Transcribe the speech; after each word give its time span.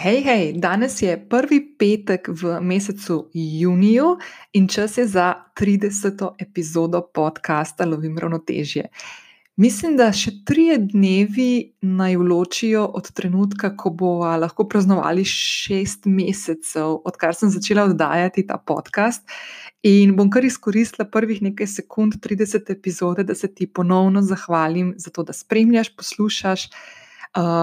Hej, 0.00 0.22
hej, 0.24 0.44
danes 0.56 1.02
je 1.02 1.12
prvi 1.28 1.58
petek 1.76 2.28
v 2.32 2.56
mesecu 2.64 3.28
juniju 3.36 4.14
in 4.56 4.68
čas 4.68 4.96
je 4.96 5.04
za 5.06 5.34
30. 5.52 6.40
epizodo 6.40 7.02
podcasta 7.14 7.84
Lovim 7.84 8.16
ravnotežje. 8.18 8.86
Mislim, 9.60 9.98
da 10.00 10.06
še 10.08 10.30
tri 10.48 10.78
dnevi 10.80 11.74
naj 11.84 12.16
vločijo 12.16 12.86
od 12.96 13.10
trenutka, 13.12 13.74
ko 13.76 13.92
bomo 13.92 14.30
lahko 14.40 14.64
praznovali 14.64 15.26
šest 15.28 16.08
mesecev, 16.08 17.02
odkar 17.04 17.36
sem 17.36 17.52
začela 17.52 17.84
oddajati 17.90 18.46
ta 18.48 18.56
podcast. 18.56 19.28
In 19.84 20.16
bom 20.16 20.32
kar 20.32 20.48
izkoristila 20.48 21.10
prvih 21.12 21.42
nekaj 21.44 21.68
sekund 21.68 22.16
30. 22.24 22.72
epizode, 22.72 23.28
da 23.28 23.36
se 23.36 23.52
ti 23.52 23.68
ponovno 23.68 24.24
zahvalim 24.24 24.94
za 24.96 25.12
to, 25.12 25.28
da 25.28 25.36
spremljaš, 25.36 25.92
poslušaš 25.92 26.70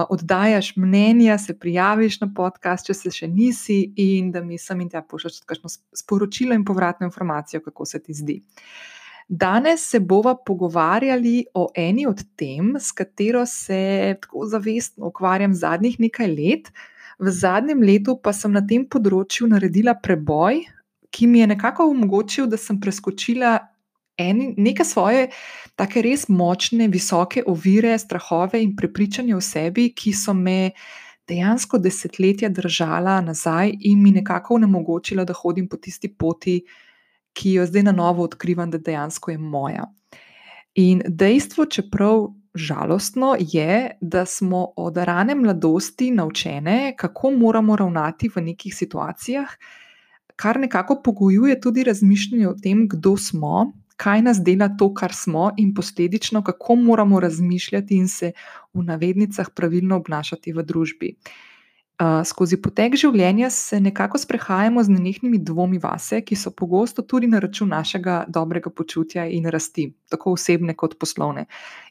oddajaš 0.08 0.76
mnenja, 0.76 1.38
se 1.38 1.58
prijaviš 1.58 2.20
na 2.20 2.30
podcast, 2.34 2.86
če 2.86 2.94
se 2.94 3.10
še 3.10 3.28
nisi, 3.28 3.92
in 3.96 4.30
da 4.32 4.42
mi 4.42 4.58
sem 4.58 4.80
in 4.80 4.88
tja 4.88 5.02
pošlješ 5.02 5.42
kakšno 5.46 5.70
sporočilo 5.96 6.56
in 6.56 6.64
povratno 6.64 7.06
informacijo, 7.06 7.60
kako 7.64 7.84
se 7.84 8.02
ti 8.02 8.14
zdi. 8.14 8.40
Danes 9.28 9.82
se 9.90 10.00
bova 10.00 10.32
pogovarjali 10.46 11.44
o 11.54 11.66
eni 11.76 12.06
od 12.08 12.22
tem, 12.36 12.76
s 12.80 12.92
katero 12.96 13.44
se 13.46 14.16
tako 14.22 14.46
zavestno 14.48 15.10
ukvarjam 15.12 15.54
zadnjih 15.54 16.00
nekaj 16.00 16.32
let. 16.32 16.70
V 17.18 17.30
zadnjem 17.30 17.82
letu 17.82 18.16
pa 18.22 18.32
sem 18.32 18.52
na 18.52 18.62
tem 18.64 18.86
področju 18.88 19.50
naredila 19.50 19.98
preboj, 20.00 20.62
ki 21.10 21.26
mi 21.26 21.42
je 21.42 21.48
nekako 21.50 21.90
omogočil, 21.90 22.46
da 22.48 22.56
sem 22.56 22.80
preskočila 22.80 23.58
eni, 24.18 24.54
neke 24.56 24.84
svoje, 24.84 25.28
tako 25.76 26.02
res 26.02 26.28
močne, 26.28 26.88
visoke 26.88 27.42
ovire, 27.46 27.98
strahove 27.98 28.62
in 28.62 28.74
prepričanje 28.76 29.36
o 29.36 29.40
sebi, 29.40 29.92
ki 29.94 30.12
so 30.12 30.34
me 30.34 30.72
dejansko 31.28 31.78
desetletja 31.78 32.48
držala 32.48 33.20
nazaj 33.20 33.74
in 33.80 34.02
mi 34.02 34.10
nekako 34.10 34.54
onemogočila, 34.54 35.24
da 35.24 35.36
hodim 35.36 35.68
po 35.68 35.76
tisti 35.76 36.08
poti, 36.08 36.60
ki 37.32 37.52
jo 37.58 37.66
zdaj 37.66 37.82
na 37.90 37.92
novo 37.92 38.24
odkrivam, 38.24 38.70
da 38.70 38.78
dejansko 38.78 39.30
je 39.30 39.38
moja. 39.38 39.86
In 40.74 41.02
dejstvo, 41.06 41.66
čeprav 41.66 42.28
žalostno, 42.54 43.36
je, 43.38 43.98
da 44.00 44.24
smo 44.26 44.72
od 44.76 44.96
rane 44.96 45.34
mladosti 45.34 46.10
naučene, 46.10 46.94
kako 46.96 47.30
moramo 47.30 47.76
ravnati 47.76 48.30
v 48.34 48.42
nekih 48.50 48.74
situacijah. 48.74 49.48
Kar 50.36 50.60
nekako 50.60 51.00
pogojuje 51.04 51.60
tudi 51.60 51.84
razmišljanje 51.84 52.48
o 52.48 52.54
tem, 52.62 52.88
kdo 52.88 53.16
smo, 53.16 53.72
kaj 53.98 54.22
nas 54.22 54.38
dela 54.44 54.68
to, 54.78 54.92
kar 54.94 55.12
smo, 55.14 55.50
in 55.58 55.74
posledično, 55.74 56.42
kako 56.46 56.76
moramo 56.76 57.20
razmišljati 57.20 57.96
in 57.98 58.08
se 58.08 58.32
v 58.74 58.86
navednicah 58.86 59.50
pravilno 59.54 59.96
obnašati 59.96 60.52
v 60.52 60.62
družbi. 60.62 61.14
Uh, 61.98 62.20
skozi 62.22 62.54
potek 62.62 62.94
življenja 62.94 63.48
se 63.50 63.80
nekako 63.82 64.20
sprehajamo 64.22 64.84
z 64.86 64.92
nenehnimi 64.94 65.40
dvomi 65.42 65.80
vase, 65.82 66.20
ki 66.22 66.36
so 66.38 66.52
pogosto 66.54 67.02
tudi 67.02 67.26
na 67.26 67.40
račun 67.42 67.72
našega 67.74 68.20
dobrega 68.30 68.70
počutja 68.70 69.24
in 69.26 69.48
rasti, 69.50 69.88
tako 70.06 70.36
osebne 70.36 70.76
kot 70.78 70.94
poslovne. 70.94 71.48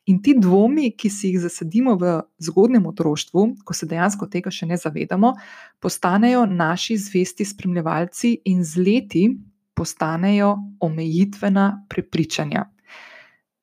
In 0.07 0.21
ti 0.23 0.37
dvomi, 0.39 0.93
ki 0.95 1.11
si 1.11 1.33
jih 1.33 1.41
zasadimo 1.43 1.97
v 1.99 2.13
zgodnem 2.39 2.87
otroštvu, 2.87 3.43
ko 3.67 3.75
se 3.75 3.89
dejansko 3.91 4.29
tega 4.31 4.47
še 4.47 4.69
ne 4.71 4.79
zavedamo, 4.79 5.33
postanejo 5.83 6.45
naši 6.47 6.95
zvesti 7.03 7.43
spremljevalci 7.51 8.37
in 8.47 8.63
z 8.63 8.87
leti 8.87 9.27
postanejo 9.77 10.55
omejitvena 10.81 11.85
prepričanja. 11.89 12.65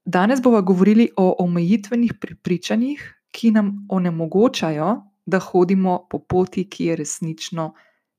Danes 0.05 0.43
bomo 0.43 0.63
govorili 0.63 1.09
o 1.17 1.35
omejitvenih 1.39 2.15
prepričanjih, 2.21 3.03
ki 3.31 3.51
nam 3.51 3.87
onemogočajo, 3.91 4.91
da 5.27 5.39
hodimo 5.41 6.07
po 6.11 6.19
poti, 6.19 6.69
ki 6.71 6.85
je 6.85 6.97
resnično 6.97 7.73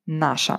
naša. 0.06 0.58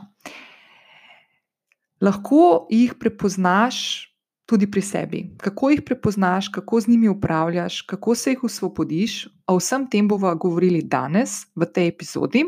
Lahko 2.01 2.67
jih 2.71 2.95
prepoznaš 3.01 4.07
tudi 4.47 4.71
pri 4.71 4.83
sebi. 4.83 5.21
Kako 5.43 5.71
jih 5.71 5.83
prepoznaš, 5.83 6.49
kako 6.49 6.81
z 6.81 6.89
njimi 6.89 7.09
upravljaš, 7.09 7.81
kako 7.83 8.15
se 8.15 8.31
jih 8.31 8.45
osvobodiš, 8.45 9.27
o 9.47 9.57
vsem 9.59 9.87
tem 9.91 10.09
bomo 10.09 10.35
govorili 10.35 10.83
danes 10.83 11.47
v 11.55 11.67
tej 11.67 11.89
epizodi. 11.89 12.45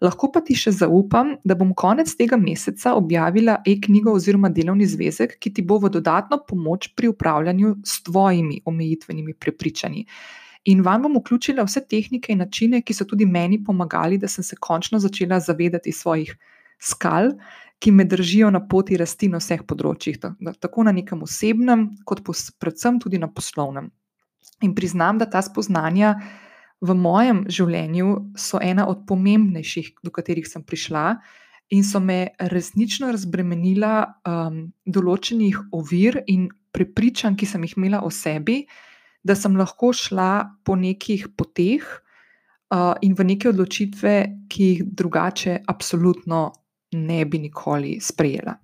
Lahko 0.00 0.28
pa 0.32 0.40
ti 0.44 0.56
še 0.56 0.72
zaupam, 0.76 1.34
da 1.44 1.56
bom 1.56 1.72
konec 1.74 2.12
tega 2.16 2.36
meseca 2.36 2.92
objavila 2.94 3.62
e-knjigo 3.66 4.12
oziroma 4.12 4.52
delovni 4.52 4.86
zvezek, 4.86 5.38
ki 5.40 5.54
ti 5.56 5.64
bo 5.64 5.80
v 5.80 5.90
dodatno 5.92 6.42
pomoč 6.48 6.92
pri 6.96 7.08
upravljanju 7.08 7.78
s 7.84 8.02
tvojimi 8.04 8.60
omejitvenimi 8.64 9.34
prepričanji. 9.34 10.04
In 10.68 10.84
vam 10.84 11.06
bom 11.06 11.16
vključila 11.16 11.64
vse 11.64 11.80
tehnike 11.88 12.32
in 12.32 12.44
načine, 12.44 12.82
ki 12.84 12.92
so 12.92 13.08
tudi 13.08 13.24
meni 13.24 13.62
pomagali, 13.64 14.18
da 14.20 14.28
sem 14.28 14.44
se 14.44 14.56
končno 14.60 15.00
začela 15.00 15.40
zavedati 15.40 15.92
svojih 15.92 16.36
skal, 16.78 17.32
ki 17.78 17.92
me 17.94 18.04
držijo 18.04 18.50
na 18.50 18.60
poti 18.66 18.96
rasti 18.98 19.28
na 19.30 19.38
vseh 19.38 19.62
področjih, 19.66 20.18
tako 20.58 20.84
na 20.86 20.92
nekem 20.92 21.22
osebnem, 21.22 21.88
kot 22.04 22.24
predvsem 22.26 22.98
tudi 22.98 23.20
na 23.22 23.30
poslovnem. 23.30 23.92
In 24.66 24.74
priznam, 24.74 25.18
da 25.18 25.28
ta 25.30 25.42
spoznanja 25.42 26.16
v 26.82 26.94
mojem 26.94 27.44
življenju 27.50 28.34
so 28.38 28.58
ena 28.62 28.88
od 28.90 29.04
pomembnejših, 29.06 30.02
do 30.02 30.10
katerih 30.14 30.46
sem 30.46 30.64
prišla, 30.66 31.18
in 31.70 31.84
so 31.84 32.00
me 32.00 32.32
resnično 32.50 33.10
razbremenila 33.12 33.94
um, 34.26 34.60
določenih 34.86 35.58
ovir 35.76 36.22
in 36.26 36.48
prepričanj, 36.72 37.36
ki 37.36 37.46
sem 37.46 37.64
jih 37.66 37.76
imela 37.76 38.02
o 38.06 38.10
sebi, 38.10 38.62
da 39.22 39.36
sem 39.36 39.56
lahko 39.58 39.92
šla 39.92 40.30
po 40.64 40.78
nekih 40.78 41.28
poteh 41.36 41.84
uh, 41.84 42.94
in 43.04 43.14
v 43.18 43.26
neke 43.34 43.50
odločitve, 43.50 44.14
ki 44.48 44.70
jih 44.70 44.86
drugače 44.96 45.60
absolutno 45.68 46.46
ne 46.92 47.24
bi 47.24 47.38
nikoli 47.38 47.98
sprejela. 48.00 48.56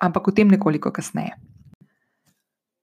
Ampak 0.00 0.28
o 0.28 0.32
tem 0.32 0.48
nekoliko 0.48 0.92
kasneje. 0.92 1.36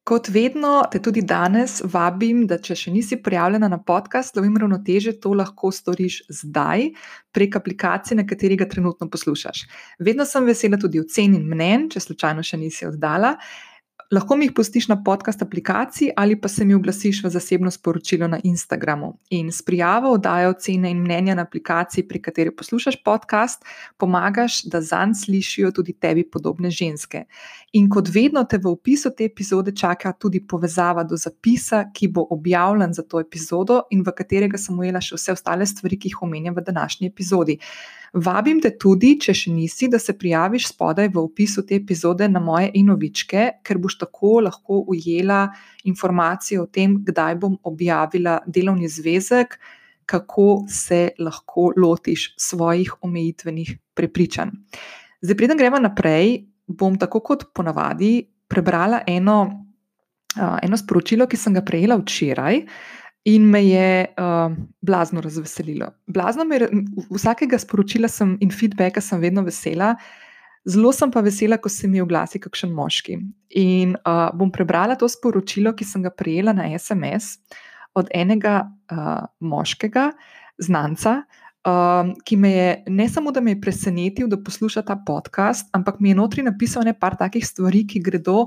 Kot 0.08 0.30
vedno, 0.32 0.86
te 0.88 1.02
tudi 1.04 1.20
danes 1.28 1.82
vabim, 1.92 2.46
da 2.48 2.56
če 2.64 2.78
še 2.80 2.92
nisi 2.96 3.18
prijavljena 3.20 3.68
na 3.68 3.82
podcast, 3.84 4.38
lovim 4.40 4.56
ravnoteže, 4.56 5.18
to 5.20 5.34
lahko 5.36 5.68
storiš 5.76 6.22
zdaj 6.32 6.86
prek 7.36 7.58
aplikacije, 7.60 8.16
na 8.16 8.24
kateri 8.24 8.56
ga 8.56 8.70
trenutno 8.72 9.10
poslušaš. 9.12 9.66
Vedno 10.00 10.24
sem 10.26 10.48
vesela 10.48 10.80
tudi 10.80 11.02
ocen 11.04 11.36
in 11.36 11.44
mnen, 11.52 11.90
če 11.92 12.06
slučajno 12.06 12.46
še 12.48 12.62
nisi 12.62 12.88
oddala. 12.88 13.34
Lahko 14.12 14.36
mi 14.40 14.46
jih 14.46 14.54
pustiš 14.56 14.86
na 14.88 14.96
podcast 15.04 15.42
aplikaciji 15.42 16.12
ali 16.16 16.36
pa 16.42 16.48
se 16.48 16.66
mi 16.66 16.74
oglasiš 16.74 17.24
v 17.24 17.30
zasebno 17.30 17.72
sporočilo 17.72 18.28
na 18.28 18.40
Instagramu. 18.44 19.18
In 19.30 19.52
s 19.52 19.62
prijavo 19.62 20.14
oddajo 20.14 20.50
ocene 20.50 20.92
in 20.92 21.02
mnenja 21.02 21.36
na 21.36 21.42
aplikaciji, 21.42 22.08
pri 22.08 22.22
kateri 22.22 22.56
poslušaš 22.56 22.96
podcast, 23.04 23.66
pomagaš, 23.98 24.64
da 24.64 24.82
zanj 24.82 25.14
slišijo 25.14 25.72
tudi 25.72 25.94
tebi 25.94 26.24
podobne 26.24 26.72
ženske. 26.72 27.26
In 27.74 27.90
kot 27.90 28.08
vedno 28.14 28.44
te 28.44 28.58
v 28.58 28.72
opisu 28.72 29.12
te 29.18 29.26
epizode 29.26 29.76
čaka 29.76 30.14
tudi 30.14 30.40
povezava 30.48 31.04
do 31.04 31.18
zapisa, 31.18 31.84
ki 31.94 32.08
bo 32.08 32.28
objavljen 32.32 32.94
za 32.94 33.04
to 33.04 33.20
epizodo 33.20 33.82
in 33.92 34.08
v 34.08 34.16
katerega 34.16 34.58
sem 34.58 34.80
ujela 34.80 35.04
še 35.04 35.20
vse 35.20 35.36
ostale 35.36 35.68
stvari, 35.68 36.00
ki 36.00 36.14
jih 36.14 36.24
omenjam 36.24 36.56
v 36.56 36.64
današnji 36.64 37.12
epizodi. 37.12 37.60
Vabim 38.14 38.62
te 38.64 38.72
tudi, 38.80 39.16
če 39.20 39.34
še 39.36 39.52
nisi, 39.52 39.90
da 39.92 40.00
se 40.00 40.16
prijaviš 40.18 40.70
spodaj 40.72 41.10
v 41.14 41.20
opisu 41.22 41.66
te 41.68 41.76
epizode 41.76 42.28
na 42.32 42.40
moje 42.40 42.70
inovičke, 42.80 43.48
ker 43.64 43.80
boš 43.84 43.98
tako 44.06 44.40
lahko 44.46 44.84
ujela 44.88 45.48
informacije 45.84 46.62
o 46.62 46.68
tem, 46.72 47.00
kdaj 47.04 47.36
bom 47.42 47.58
objavila 47.68 48.40
delovni 48.48 48.88
zvezek, 48.88 49.58
kako 50.08 50.64
se 50.72 51.10
lahko 51.20 51.74
lotiš 51.76 52.32
svojih 52.40 52.94
omejitvenih 53.04 53.76
prepričanj. 53.94 54.56
Zdaj, 55.22 55.36
preden 55.36 55.60
gremo 55.60 55.82
naprej, 55.84 56.46
bom 56.68 56.96
tako 57.00 57.20
kot 57.20 57.50
ponavadi 57.54 58.22
prebrala 58.48 59.02
eno, 59.08 59.40
eno 60.38 60.78
sporočilo, 60.80 61.28
ki 61.28 61.38
sem 61.38 61.58
ga 61.58 61.66
prejela 61.66 61.98
včeraj. 62.00 62.62
In 63.28 63.50
me 63.52 63.60
je 63.68 64.06
uh, 64.08 64.56
blazno 64.82 65.22
razveselilo. 65.22 65.90
Blazno 66.08 66.46
me 66.48 66.62
vsakega 67.12 67.60
sporočila 67.60 68.08
sem 68.08 68.38
in 68.40 68.54
feedbacka 68.54 69.02
sem 69.04 69.20
vedno 69.20 69.44
vesela, 69.44 69.96
zelo 70.68 70.94
sem 70.96 71.12
pa 71.12 71.22
vesela, 71.26 71.58
ko 71.60 71.70
se 71.70 71.90
mi 71.92 72.00
oglasi 72.02 72.40
kakšen 72.40 72.72
moški. 72.72 73.18
In 73.60 73.98
uh, 73.98 74.30
bom 74.32 74.52
prebrala 74.52 74.96
to 74.96 75.10
sporočilo, 75.12 75.76
ki 75.76 75.88
sem 75.88 76.06
ga 76.08 76.14
prejela 76.14 76.56
na 76.56 76.70
SMS 76.78 77.36
od 77.98 78.08
enega 78.16 78.62
uh, 78.64 79.26
moškega 79.44 80.12
znanca, 80.64 81.18
uh, 81.68 82.14
ki 82.24 82.40
me 82.40 82.54
je 82.54 82.70
ne 82.88 83.10
samo, 83.12 83.36
da 83.36 83.44
me 83.44 83.58
je 83.58 83.62
presenetil, 83.62 84.32
da 84.32 84.40
posluša 84.40 84.86
ta 84.88 84.96
podcast, 85.08 85.68
ampak 85.76 86.00
mi 86.00 86.14
je 86.14 86.20
notri 86.22 86.48
napisal 86.48 86.88
nekaj 86.88 87.20
takih 87.26 87.48
stvari, 87.48 87.84
ki 87.88 88.04
gredo 88.08 88.46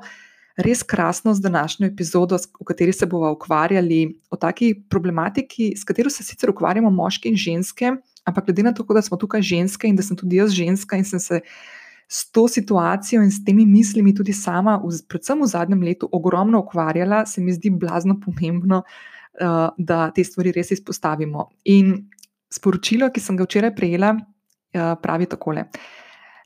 res 0.62 0.82
krasno 0.82 1.34
z 1.34 1.40
današnjo 1.40 1.88
epizodo, 1.88 2.38
v 2.60 2.64
kateri 2.64 2.92
se 2.92 3.06
bomo 3.06 3.32
ukvarjali 3.32 4.18
o 4.30 4.36
taki 4.36 4.74
problematiki, 4.90 5.72
s 5.76 5.84
katero 5.84 6.10
se 6.10 6.24
sicer 6.24 6.50
ukvarjamo 6.50 6.90
moški 6.90 7.28
in 7.28 7.36
ženske, 7.36 7.92
ampak 8.24 8.46
glede 8.46 8.62
na 8.62 8.72
to, 8.72 8.84
da 8.84 9.02
smo 9.02 9.16
tukaj 9.16 9.42
ženske 9.42 9.88
in 9.88 9.96
da 9.96 10.02
sem 10.02 10.16
tudi 10.16 10.36
jaz 10.36 10.52
ženska 10.54 10.96
in 10.96 11.04
sem 11.04 11.20
se 11.20 11.40
s 12.10 12.26
to 12.32 12.48
situacijo 12.48 13.22
in 13.22 13.30
s 13.30 13.44
temi 13.44 13.66
mislimi 13.66 14.14
tudi 14.14 14.32
sama, 14.32 14.80
predvsem 15.08 15.42
v 15.42 15.46
zadnjem 15.46 15.82
letu, 15.82 16.08
ogromno 16.12 16.58
ukvarjala, 16.58 17.22
se 17.26 17.40
mi 17.40 17.52
zdi 17.52 17.70
blazno 17.70 18.18
pomembno, 18.20 18.82
uh, 18.82 19.68
da 19.78 20.10
te 20.10 20.24
stvari 20.24 20.52
res 20.52 20.72
izpostavimo. 20.74 21.48
In 21.70 22.10
sporočilo, 22.50 23.12
ki 23.14 23.22
sem 23.22 23.38
ga 23.38 23.46
včeraj 23.46 23.74
prejela, 23.76 24.16
uh, 24.16 24.96
pravi 25.02 25.30
takole. 25.30 25.68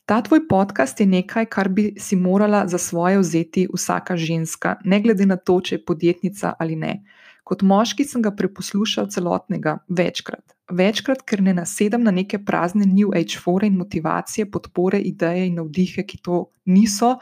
Ta 0.04 0.20
tvoj 0.20 0.48
podcast 0.48 1.00
je 1.00 1.06
nekaj, 1.06 1.46
kar 1.46 1.68
bi 1.68 1.94
si 1.98 2.16
morala 2.16 2.66
za 2.68 2.78
svoje 2.78 3.18
vzeti 3.18 3.68
vsaka 3.72 4.16
ženska, 4.16 4.76
ne 4.84 5.00
glede 5.00 5.26
na 5.26 5.36
to, 5.36 5.60
če 5.60 5.78
je 5.78 5.84
podjetnica 5.84 6.52
ali 6.58 6.76
ne. 6.76 6.98
Kot 7.44 7.62
moški 7.64 8.04
sem 8.04 8.22
ga 8.24 8.32
preposlušal 8.36 9.08
celotnega, 9.08 9.78
večkrat. 9.88 10.52
Večkrat, 10.72 11.24
ker 11.24 11.40
ne 11.44 11.54
nasedam 11.56 12.04
na 12.04 12.12
neke 12.12 12.38
prazne 12.44 12.84
New 12.84 13.16
Age 13.16 13.40
fore 13.40 13.68
in 13.68 13.80
motivacije, 13.80 14.50
podpore, 14.50 15.00
ideje 15.00 15.48
in 15.48 15.56
navdihe, 15.60 16.04
ki 16.04 16.20
to 16.24 16.44
niso. 16.68 17.16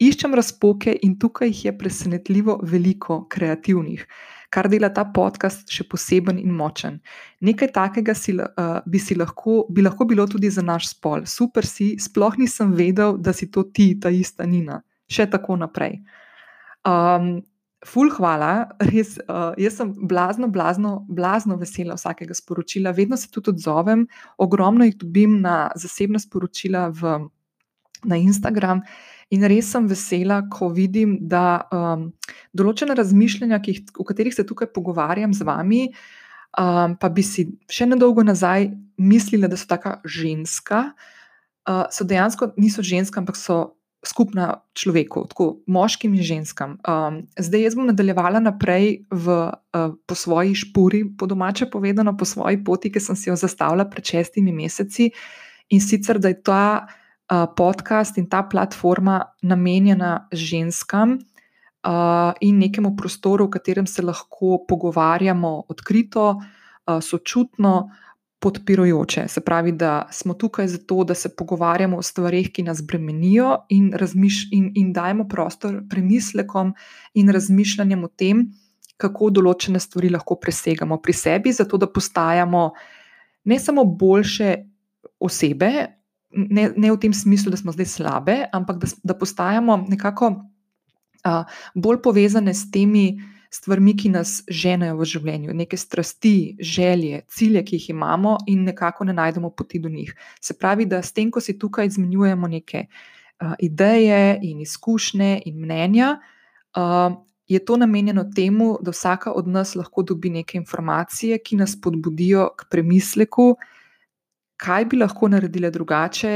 Iščem 0.00 0.36
razpoke 0.36 0.92
in 1.08 1.16
tukaj 1.20 1.48
jih 1.48 1.64
je 1.64 1.76
presenetljivo 1.78 2.60
veliko 2.68 3.22
kreativnih 3.32 4.04
kar 4.54 4.68
dela 4.70 4.90
ta 4.94 5.02
podcast 5.10 5.70
še 5.74 5.86
poseben 5.90 6.38
in 6.38 6.52
močen. 6.54 7.00
Nekaj 7.44 7.72
takega 7.74 8.14
si, 8.14 8.36
uh, 8.38 8.76
bi, 8.86 9.00
si 9.02 9.16
lahko, 9.18 9.64
bi 9.74 9.82
lahko 9.82 10.06
bilo 10.06 10.26
tudi 10.30 10.50
za 10.54 10.62
naš 10.62 10.92
spol. 10.92 11.26
Super 11.26 11.66
si, 11.66 11.94
sploh 11.98 12.38
nisem 12.38 12.74
vedel, 12.78 13.18
da 13.18 13.34
si 13.34 13.50
to 13.50 13.66
ti, 13.74 13.94
ta 13.98 14.12
ista 14.14 14.46
Nina. 14.46 14.78
Še 15.10 15.26
tako 15.32 15.58
naprej. 15.60 15.98
Um, 16.86 17.42
ful, 17.84 18.12
hvala, 18.14 18.52
res. 18.92 19.16
Uh, 19.26 19.52
jaz 19.60 19.80
sem 19.80 19.90
blazno, 20.08 20.48
blazno, 20.52 21.00
blazno 21.08 21.58
vesela 21.60 21.98
vsakega 21.98 22.36
sporočila, 22.38 22.94
vedno 22.96 23.18
se 23.20 23.30
tudi 23.34 23.52
odzovem, 23.56 24.06
ogromno 24.38 24.86
jih 24.86 24.96
dobim 25.02 25.40
na 25.42 25.66
zasebna 25.80 26.22
sporočila 26.22 26.88
v, 26.94 27.18
na 28.06 28.22
Instagram. 28.22 28.86
In 29.32 29.46
res 29.48 29.70
sem 29.72 29.86
vesela, 29.88 30.42
ko 30.52 30.68
vidim, 30.74 31.16
da 31.20 31.64
um, 31.72 32.10
določene 32.56 32.96
razmišljanja, 32.98 33.60
jih, 33.64 33.80
o 33.96 34.06
katerih 34.06 34.34
se 34.34 34.44
tukaj 34.46 34.68
pogovarjam 34.74 35.32
z 35.36 35.46
vami, 35.48 35.84
um, 36.60 36.96
pa 37.00 37.08
bi 37.08 37.24
si 37.24 37.48
še 37.70 37.88
nedolgo 37.88 38.24
nazaj 38.26 38.68
mislila, 39.00 39.48
da 39.48 39.56
so 39.58 39.68
tako 39.70 39.96
ženska, 40.04 40.90
uh, 41.68 41.86
so 41.94 42.06
dejansko 42.08 42.52
niso 42.60 42.84
ženska, 42.84 43.22
ampak 43.22 43.40
so 43.40 43.76
skupna 44.04 44.60
človeku, 44.76 45.24
tako 45.32 45.46
moškim 45.66 46.14
in 46.14 46.22
ženskam. 46.22 46.76
Um, 46.84 47.22
zdaj 47.40 47.64
jaz 47.64 47.76
bom 47.78 47.88
nadaljevala 47.88 48.42
naprej 48.44 49.06
v, 49.10 49.38
uh, 49.48 49.94
po 50.06 50.14
svoji 50.14 50.54
špuri, 50.60 51.04
po 51.18 51.26
domače 51.26 51.70
povedano, 51.72 52.12
po 52.16 52.28
svoji 52.28 52.60
poti, 52.64 52.92
ki 52.92 53.00
sem 53.00 53.16
si 53.16 53.30
jo 53.30 53.36
zastavila 53.40 53.88
pred 53.88 54.04
šestimi 54.04 54.52
meseci. 54.52 55.08
In 55.72 55.80
sicer, 55.80 56.20
da 56.20 56.28
je 56.28 56.42
ta 56.44 56.64
podcast 57.56 58.18
in 58.18 58.28
ta 58.28 58.42
platforma 58.42 59.22
namenjena 59.42 60.28
ženskam 60.32 61.18
uh, 61.84 62.32
in 62.40 62.58
nekemu 62.58 62.96
prostoru, 62.96 63.46
v 63.46 63.50
katerem 63.50 63.86
se 63.86 64.02
lahko 64.02 64.64
pogovarjamo 64.68 65.64
odkrito, 65.68 66.34
uh, 66.36 67.00
sočutno, 67.00 67.90
podpirajoče. 68.44 69.24
Se 69.28 69.40
pravi, 69.40 69.72
da 69.72 70.08
smo 70.12 70.34
tukaj 70.34 70.68
zato, 70.68 71.04
da 71.04 71.14
se 71.14 71.30
pogovarjamo 71.36 71.96
o 71.96 72.02
stvarih, 72.02 72.50
ki 72.52 72.62
nas 72.62 72.82
bremenijo, 72.84 73.64
in, 73.68 73.92
in, 74.50 74.72
in 74.74 74.92
dajemo 74.92 75.28
prostor 75.28 75.80
premislekom 75.90 76.74
in 77.14 77.32
razmišljanjem 77.32 78.04
o 78.04 78.08
tem, 78.08 78.44
kako 79.00 79.30
določene 79.30 79.80
stvari 79.80 80.12
lahko 80.12 80.36
presegamo 80.36 81.00
pri 81.02 81.12
sebi, 81.12 81.52
zato 81.52 81.80
da 81.80 81.88
postajamo 81.88 82.68
ne 83.44 83.58
samo 83.58 83.84
boljše 83.84 84.54
osebe, 85.20 85.72
ne, 86.34 86.72
ne 86.76 86.92
v 86.92 86.98
tem 87.00 87.14
smislu, 87.14 87.50
da 87.50 87.56
smo 87.56 87.72
zdaj 87.72 87.86
slabe, 87.86 88.36
ampak 88.52 88.78
da, 88.82 88.90
da 89.02 89.14
postajamo 89.18 89.84
nekako 89.88 90.30
uh, 90.34 91.44
bolj 91.74 92.02
povezane 92.02 92.54
s 92.54 92.70
temi 92.70 93.20
stvarmi, 93.54 93.94
ki 93.96 94.10
nas 94.10 94.40
ženejo 94.50 94.96
v 94.98 95.06
življenju, 95.06 95.54
neke 95.54 95.78
strasti, 95.78 96.56
želje, 96.58 97.22
cilje, 97.30 97.62
ki 97.62 97.78
jih 97.78 97.90
imamo, 97.94 98.38
in 98.50 98.64
nekako 98.66 99.06
ne 99.06 99.14
najdemo 99.14 99.52
poti 99.54 99.78
do 99.78 99.88
njih. 99.88 100.10
Se 100.42 100.56
pravi, 100.58 100.88
da 100.90 101.02
s 101.02 101.14
tem, 101.14 101.30
ko 101.30 101.40
si 101.40 101.54
tukaj 101.58 101.86
izmenjujemo 101.92 102.50
neke 102.50 102.86
uh, 102.88 103.54
ideje 103.62 104.40
in 104.42 104.64
izkušnje 104.66 105.44
in 105.46 105.60
mnenja. 105.60 106.16
Uh, 106.76 107.20
Je 107.44 107.58
to 107.60 107.76
namenjeno 107.76 108.22
temu, 108.32 108.78
da 108.80 108.88
vsaka 108.90 109.34
od 109.36 109.44
nas 109.52 109.74
lahko 109.76 110.00
dobi 110.02 110.30
neke 110.32 110.56
informacije, 110.56 111.36
ki 111.44 111.58
nas 111.60 111.74
podbudijo 111.76 112.46
k 112.56 112.64
premisleku, 112.72 113.50
uh, 113.50 113.66
kaj 114.64 114.84
bi 114.88 115.00
lahko 115.00 115.28
naredile 115.28 115.70
drugače, 115.70 116.34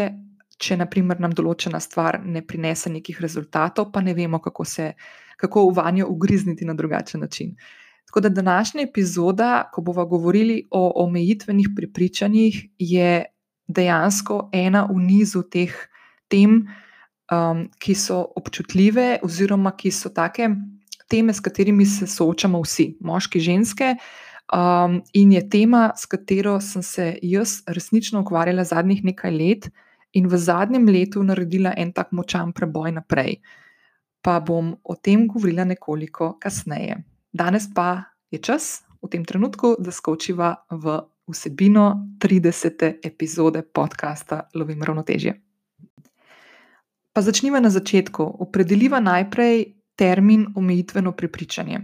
če 0.58 0.76
naprimer 0.76 1.20
nam 1.22 1.32
določena 1.32 1.80
stvar 1.80 2.18
ne 2.24 2.42
prinese 2.44 2.90
nekih 2.90 3.20
rezultatov, 3.22 3.92
pa 3.94 4.02
ne 4.04 4.14
vemo, 4.14 4.42
kako 4.42 4.66
se 4.66 4.92
kako 5.38 5.68
v 5.68 5.74
vanjo 5.76 6.08
ugrizniti 6.10 6.66
na 6.66 6.74
drugačen 6.74 7.20
način. 7.20 7.54
Tako 8.08 8.20
da 8.20 8.28
današnja 8.28 8.82
epizoda, 8.82 9.68
ko 9.72 9.82
bomo 9.86 10.06
govorili 10.06 10.62
o 10.70 11.04
omejitvenih 11.04 11.68
prepričanjih, 11.76 12.64
je 12.78 13.24
dejansko 13.68 14.48
ena 14.52 14.86
v 14.90 14.96
nizu 15.04 15.42
teh 15.42 15.74
tem, 16.28 16.64
um, 17.32 17.66
ki 17.78 17.94
so 17.94 18.22
občutljive, 18.36 19.18
oziroma 19.22 19.76
ki 19.76 19.92
so 19.92 20.10
take 20.10 20.48
teme, 21.08 21.32
s 21.32 21.40
katerimi 21.40 21.86
se 21.86 22.06
soočamo 22.06 22.60
vsi, 22.64 22.96
moški, 23.00 23.40
ženske. 23.40 23.94
Um, 24.48 25.02
in 25.12 25.32
je 25.32 25.42
tema, 25.48 25.92
s 25.96 26.06
katero 26.06 26.60
sem 26.60 26.82
se 26.82 27.18
jaz 27.22 27.62
resnično 27.66 28.20
ukvarjala 28.20 28.64
zadnjih 28.64 29.04
nekaj 29.04 29.30
let, 29.30 29.68
in 30.12 30.28
v 30.28 30.38
zadnjem 30.38 30.88
letu 30.88 31.22
naredila 31.22 31.74
en 31.76 31.92
tak 31.92 32.12
močan 32.12 32.52
preboj 32.52 32.92
naprej. 32.92 33.40
Pa 34.22 34.40
bom 34.40 34.72
o 34.82 34.96
tem 34.96 35.26
govorila 35.28 35.64
nekoliko 35.64 36.38
kasneje. 36.40 36.96
Danes 37.32 37.68
pa 37.74 38.04
je 38.30 38.38
čas 38.38 38.82
v 39.02 39.08
tem 39.08 39.24
trenutku, 39.24 39.76
da 39.78 39.92
skočiva 39.92 40.54
v 40.70 41.00
vsebino 41.28 42.16
30. 42.18 43.04
epizode 43.04 43.62
podcasta 43.62 44.48
Lovim 44.54 44.82
ravnotežje. 44.82 45.36
Pa 47.12 47.22
začniva 47.22 47.60
na 47.60 47.70
začetku. 47.70 48.22
Opredeliva 48.40 49.00
najprej 49.00 49.74
termin 49.94 50.46
omejitveno 50.54 51.12
prepričanje. 51.12 51.80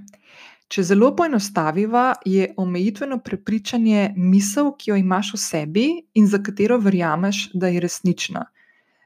Če 0.75 0.83
zelo 0.83 1.13
poenostaviva, 1.15 2.17
je 2.27 2.49
omejitveno 2.59 3.21
prepričanje 3.23 4.09
misel, 4.17 4.73
ki 4.75 4.91
jo 4.91 4.97
imaš 4.99 5.29
v 5.37 5.39
sebi 5.39 5.85
in 6.19 6.25
za 6.27 6.41
katero 6.43 6.81
verjameš, 6.83 7.45
da 7.55 7.69
je 7.71 7.83
resnična. 7.85 8.41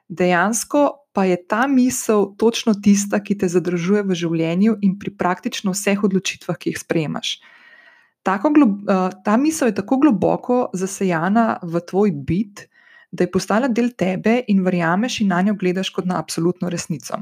Dejansko 0.08 0.84
pa 1.12 1.26
je 1.28 1.36
ta 1.44 1.66
misel 1.68 2.30
točno 2.40 2.72
tista, 2.80 3.20
ki 3.20 3.36
te 3.42 3.50
zadržuje 3.52 4.00
v 4.08 4.16
življenju 4.16 4.78
in 4.80 4.94
pri 4.96 5.12
praktično 5.20 5.74
vseh 5.74 6.00
odločitvah, 6.08 6.56
ki 6.56 6.72
jih 6.72 6.78
sprejemaš. 6.80 7.34
Tako, 8.24 8.52
ta 9.24 9.36
misel 9.36 9.68
je 9.68 9.74
tako 9.82 9.98
globoko 10.00 10.56
zasejana 10.72 11.58
v 11.60 11.82
tvoj 11.84 12.14
bit, 12.30 12.62
da 13.12 13.26
je 13.26 13.32
postala 13.34 13.68
del 13.68 13.90
tebe 13.92 14.38
in 14.48 14.64
verjameš 14.64 15.20
in 15.20 15.28
na 15.34 15.42
njo 15.44 15.58
gledaš 15.60 15.92
kot 15.92 16.08
na 16.08 16.16
absolutno 16.16 16.72
resnico. 16.72 17.20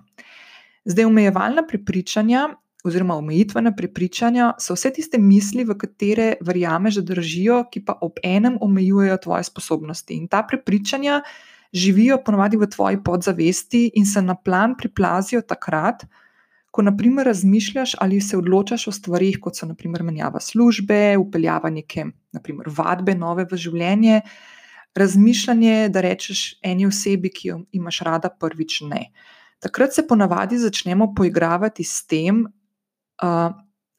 Zdaj, 0.86 1.08
omejevalna 1.10 1.66
prepričanja 1.66 2.46
oziroma 2.86 3.16
omejitvena 3.18 3.72
prepričanja, 3.76 4.52
so 4.60 4.74
vse 4.76 4.92
tiste 4.96 5.18
misli, 5.18 5.64
v 5.64 5.76
katere 5.78 6.28
verjameš, 6.44 7.00
da 7.00 7.14
držijo, 7.14 7.64
ki 7.72 7.84
pa 7.84 7.98
ob 8.02 8.20
enem 8.24 8.58
omejujejo 8.60 9.16
tvoje 9.24 9.48
sposobnosti. 9.50 10.14
In 10.14 10.28
ta 10.28 10.42
prepričanja 10.48 11.22
živijo 11.72 12.20
ponovadi 12.24 12.56
v 12.56 12.68
tvoji 12.70 13.02
podzavesti 13.04 13.90
in 13.94 14.06
se 14.06 14.22
na 14.22 14.34
plan 14.34 14.76
priplazijo 14.78 15.42
takrat, 15.42 16.06
ko 16.70 16.82
naprimer 16.82 17.26
razmišljaš 17.26 17.94
ali 18.00 18.20
se 18.20 18.36
odločaš 18.36 18.88
o 18.88 18.92
stvarih, 18.92 19.38
kot 19.40 19.56
so 19.56 19.66
naprimer 19.66 20.02
menjava 20.02 20.40
službe, 20.40 21.16
upeljava 21.16 21.70
neke 21.70 22.04
naprimer, 22.36 22.68
vadbe 22.68 23.14
nove 23.14 23.46
v 23.50 23.56
življenje. 23.56 24.20
Razmišljanje, 24.96 25.88
da 25.92 26.00
rečeš 26.00 26.42
eni 26.64 26.86
osebi, 26.86 27.30
ki 27.32 27.48
jo 27.48 27.56
imaš 27.76 28.00
rada, 28.04 28.28
prvič 28.28 28.80
ne. 28.88 29.10
Takrat 29.60 29.92
se 29.92 30.06
ponavadi 30.08 30.58
začnemo 30.58 31.14
poigravati 31.16 31.84
s 31.84 32.06
tem, 32.06 32.44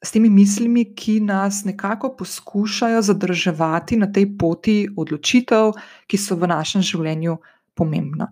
s 0.04 0.14
temi 0.14 0.30
mislimi, 0.30 0.84
ki 0.94 1.20
nas 1.20 1.64
nekako 1.64 2.12
poskušajo 2.16 3.02
zadrževati 3.02 3.96
na 3.96 4.06
tej 4.12 4.28
poti 4.38 4.88
odločitev, 4.96 5.72
ki 6.06 6.18
so 6.18 6.36
v 6.38 6.50
našem 6.50 6.82
življenju 6.82 7.38
pomembna. 7.74 8.30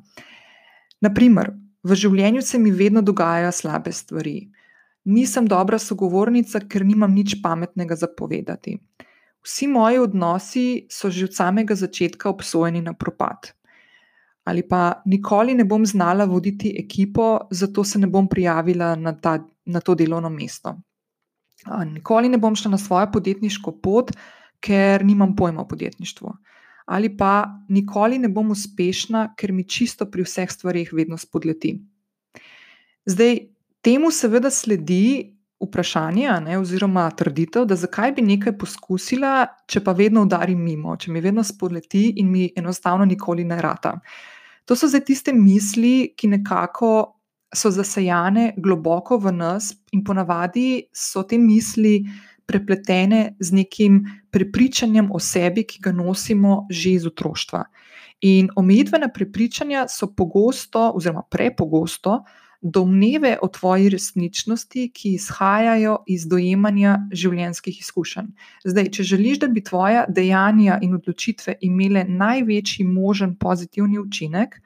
Naprimer, 1.03 1.53
v 1.87 1.95
življenju 1.95 2.43
se 2.43 2.59
mi 2.59 2.71
vedno 2.71 3.03
dogajajo 3.03 3.53
slabe 3.53 3.93
stvari. 3.93 4.39
Nisem 5.07 5.47
dobra 5.47 5.79
sogovornica, 5.79 6.61
ker 6.67 6.83
nimam 6.87 7.13
nič 7.15 7.37
pametnega 7.43 7.95
za 7.95 8.09
povedati. 8.11 8.79
Vsi 9.47 9.69
moji 9.71 10.01
odnosi 10.03 10.87
so 10.91 11.11
že 11.11 11.29
od 11.29 11.35
samega 11.35 11.75
začetka 11.79 12.31
obsojeni 12.31 12.83
na 12.83 12.95
propad. 12.95 13.53
Ali 14.47 14.63
pa 14.63 15.03
nikoli 15.11 15.55
ne 15.55 15.65
bom 15.65 15.87
znala 15.87 16.25
voditi 16.25 16.71
ekipo, 16.79 17.49
zato 17.51 17.85
se 17.85 17.99
ne 17.99 18.07
bom 18.07 18.29
prijavila 18.29 18.95
na 18.97 19.13
ta 19.13 19.39
na 19.67 19.81
to 19.81 19.95
delovno 19.95 20.31
mesto. 20.31 20.77
Nikoli 21.93 22.29
ne 22.29 22.39
bom 22.39 22.55
šla 22.57 22.71
na 22.71 22.79
svojo 22.79 23.11
podjetniško 23.13 23.73
pot, 23.83 24.13
ker 24.61 25.05
nimam 25.05 25.37
pojma 25.37 25.63
o 25.63 25.69
podjetništvu. 25.69 26.33
Ali 26.87 27.17
pa 27.17 27.47
nikoli 27.69 28.19
ne 28.19 28.29
bom 28.29 28.51
uspešna, 28.51 29.35
ker 29.37 29.53
mi 29.53 29.69
čisto 29.69 30.07
pri 30.11 30.23
vseh 30.23 30.51
stvarih 30.51 30.93
vedno 30.93 31.19
spodleti. 31.19 31.81
Zdaj, 33.07 33.39
temu 33.83 34.11
seveda 34.11 34.51
sledi 34.51 35.33
vprašanje, 35.61 36.31
ne, 36.45 36.59
oziroma 36.59 37.09
trditev, 37.11 37.65
da 37.67 37.77
zakaj 37.77 38.13
bi 38.13 38.23
nekaj 38.23 38.55
poskusila, 38.59 39.47
če 39.67 39.83
pa 39.83 39.93
vedno 39.97 40.23
udarim 40.23 40.63
mimo, 40.63 40.97
če 40.97 41.11
mi 41.11 41.21
vedno 41.25 41.43
spodleti 41.45 42.13
in 42.21 42.31
mi 42.31 42.51
enostavno 42.57 43.05
nikoli 43.05 43.45
ne 43.45 43.59
rata. 43.63 43.97
To 44.67 44.77
so 44.77 44.89
zdaj 44.91 45.05
tiste 45.07 45.33
misli, 45.33 46.13
ki 46.19 46.29
nekako 46.29 47.17
so 47.55 47.71
zasajane 47.71 48.53
globoko 48.59 49.19
v 49.23 49.33
nas, 49.33 49.71
in 49.95 50.03
ponavadi 50.05 50.89
so 50.93 51.23
te 51.23 51.39
misli 51.39 52.01
prepletene 52.47 53.37
z 53.41 53.53
nekim 53.53 54.01
prepričanjem 54.31 55.11
o 55.13 55.19
sebi, 55.23 55.65
ki 55.67 55.81
ga 55.83 55.93
nosimo 55.93 56.67
že 56.71 56.97
iz 56.99 57.07
otroštva. 57.07 57.65
In 58.27 58.49
omejitvena 58.57 59.09
prepričanja 59.13 59.87
so 59.89 60.09
pogosto, 60.17 60.91
oziroma 60.95 61.23
prepogosto, 61.31 62.23
domneve 62.67 63.37
o 63.43 63.49
tvoji 63.49 63.89
resničnosti, 63.89 64.89
ki 64.95 65.13
izhajajo 65.15 65.99
iz 66.11 66.27
dojemanja 66.27 66.97
življenjskih 67.15 67.81
izkušenj. 67.81 68.33
Zdaj, 68.65 68.91
če 68.97 69.07
želiš, 69.13 69.41
da 69.45 69.49
bi 69.53 69.63
tvoja 69.65 70.07
dejanja 70.09 70.81
in 70.83 70.97
odločitve 70.99 71.59
imele 71.69 72.03
največji 72.09 72.87
možen 72.89 73.37
pozitivni 73.39 74.01
učinek, 74.03 74.59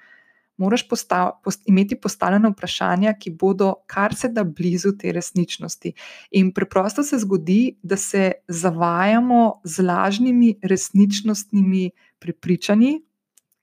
moraš 0.60 0.86
postav, 0.88 1.30
post, 1.44 1.62
imeti 1.68 1.96
postavljena 1.96 2.50
vprašanja, 2.52 3.14
ki 3.20 3.34
bodo 3.40 3.74
kar 3.88 4.14
se 4.16 4.28
da 4.28 4.44
blizu 4.44 4.92
te 4.98 5.12
resničnosti. 5.12 5.92
In 6.40 6.52
preprosto 6.56 7.04
se 7.04 7.18
zgodi, 7.20 7.76
da 7.82 7.96
se 7.96 8.32
zavajamo 8.48 9.60
z 9.64 9.84
lažnimi 9.84 10.54
resničnostnimi 10.62 11.90
prepričanji, 12.18 12.98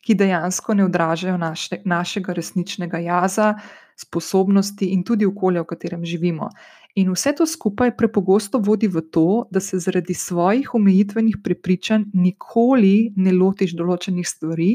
ki 0.05 0.15
dejansko 0.15 0.73
ne 0.73 0.85
odražajo 0.85 1.37
naše, 1.37 1.81
našega 1.85 2.33
resničnega 2.33 2.97
jaza, 3.03 3.53
sposobnosti 3.97 4.85
in 4.93 5.03
tudi 5.03 5.25
okolja, 5.25 5.61
v 5.61 5.71
katerem 5.73 6.05
živimo. 6.05 6.49
In 6.97 7.11
vse 7.13 7.33
to 7.37 7.45
skupaj 7.45 7.95
prepogosto 7.97 8.61
vodi 8.61 8.87
v 8.87 9.01
to, 9.11 9.45
da 9.51 9.59
se 9.59 9.79
zaradi 9.79 10.13
svojih 10.13 10.73
omejitvenih 10.73 11.37
prepričanj 11.43 12.07
nikoli 12.13 13.13
ne 13.15 13.33
lotiš 13.33 13.75
določenih 13.77 14.25
stvari, 14.25 14.71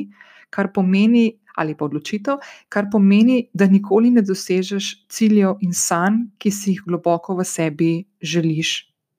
kar 0.50 0.72
pomeni, 0.74 1.32
ali 1.56 1.74
pa 1.76 1.86
odločitev, 1.86 2.38
kar 2.68 2.88
pomeni, 2.92 3.48
da 3.54 3.66
nikoli 3.66 4.10
ne 4.10 4.22
dosežeš 4.22 4.92
ciljev 5.12 5.58
in 5.66 5.74
sanj, 5.76 6.28
ki 6.38 6.50
si 6.50 6.74
jih 6.74 6.86
globoko 6.86 7.36
v 7.38 7.46
sebi 7.46 7.92
želiš 8.22 8.72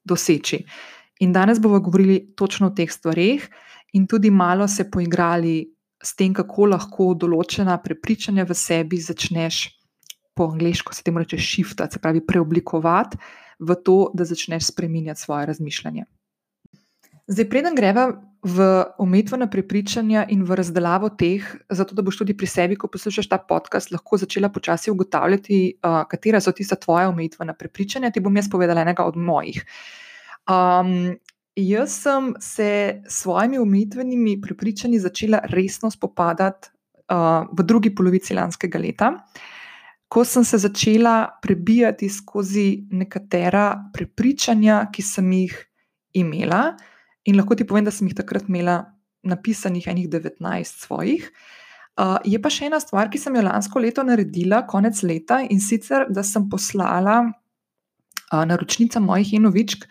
doseči. 0.05 0.63
In 1.23 1.33
danes 1.33 1.59
bomo 1.61 1.79
govorili 1.79 2.33
točno 2.35 2.71
o 2.71 2.75
teh 2.75 2.91
stvareh, 2.91 3.45
in 3.93 4.07
tudi 4.07 4.31
malo 4.31 4.67
se 4.67 4.89
poigrali 4.91 5.69
s 6.03 6.15
tem, 6.15 6.33
kako 6.33 6.71
lahko 6.73 7.13
določena 7.15 7.77
prepričanja 7.83 8.45
v 8.47 8.55
sebi 8.57 8.99
začneš, 8.99 9.67
po 10.33 10.49
angliško 10.51 10.93
se 10.93 11.03
temu 11.03 11.19
reče, 11.19 11.37
shiftati, 11.37 11.93
se 11.93 11.99
pravi, 11.99 12.21
preoblikovati 12.27 13.17
v 13.59 13.75
to, 13.75 14.11
da 14.13 14.25
začneš 14.25 14.67
spremenjati 14.67 15.21
svoje 15.21 15.45
razmišljanje. 15.45 16.05
Zdaj, 17.27 17.49
preden 17.49 17.75
greva 17.75 18.09
v 18.43 18.65
omejitvena 18.99 19.47
prepričanja 19.47 20.25
in 20.29 20.41
v 20.43 20.55
razdelavo 20.59 21.07
teh, 21.15 21.45
zato 21.71 21.95
da 21.95 22.03
boš 22.03 22.17
tudi 22.19 22.35
pri 22.35 22.47
sebi, 22.51 22.75
ko 22.75 22.89
poslušaš 22.91 23.29
ta 23.31 23.37
podcast, 23.39 23.93
lahko 23.95 24.19
začela 24.19 24.49
počasi 24.51 24.91
ugotavljati, 24.91 25.59
uh, 25.79 26.01
katera 26.11 26.41
so 26.43 26.51
tista 26.51 26.75
tvoja 26.75 27.07
omejitvena 27.09 27.55
prepričanja, 27.55 28.11
ti 28.11 28.19
bom 28.19 28.35
jaz 28.35 28.49
povedala 28.51 28.83
enega 28.83 29.05
od 29.07 29.15
mojih. 29.15 29.63
Um, 30.51 31.15
jaz 31.55 31.95
sem 32.03 32.33
se 32.43 33.01
s 33.07 33.21
svojimi 33.23 33.57
omejitvenimi 33.63 34.41
prepričanji 34.41 34.99
začela 34.99 35.39
resno 35.47 35.91
spopadati 35.91 36.73
uh, 37.07 37.47
v 37.47 37.63
drugi 37.63 37.95
polovici 37.95 38.35
lanskega 38.35 38.83
leta. 38.83 39.13
Ko 40.07 40.25
sem 40.25 40.43
se 40.45 40.57
začela 40.61 41.39
prebijati 41.41 42.09
skozi 42.09 42.85
nekatera 42.91 43.91
prepričanja, 43.93 44.87
ki 44.93 45.01
sem 45.01 45.31
jih 45.31 45.55
imela, 46.13 46.73
In 47.23 47.39
lahko 47.39 47.55
ti 47.55 47.63
povem, 47.67 47.85
da 47.87 47.91
sem 47.91 48.07
jih 48.09 48.17
takrat 48.17 48.49
imela 48.51 48.83
napisanih 49.23 49.87
enih 49.87 50.09
19 50.11 50.83
svojih. 50.83 51.29
Uh, 51.93 52.17
je 52.25 52.39
pa 52.41 52.49
še 52.51 52.67
ena 52.67 52.79
stvar, 52.81 53.07
ki 53.13 53.21
sem 53.21 53.35
jo 53.37 53.45
lansko 53.45 53.79
leto 53.79 54.03
naredila, 54.03 54.63
konec 54.67 54.99
leta, 55.05 55.39
in 55.45 55.61
sicer, 55.63 56.07
da 56.09 56.23
sem 56.25 56.49
poslala 56.51 57.19
uh, 57.29 58.43
naročnicam 58.49 59.05
mojih 59.07 59.35
enovičk 59.37 59.85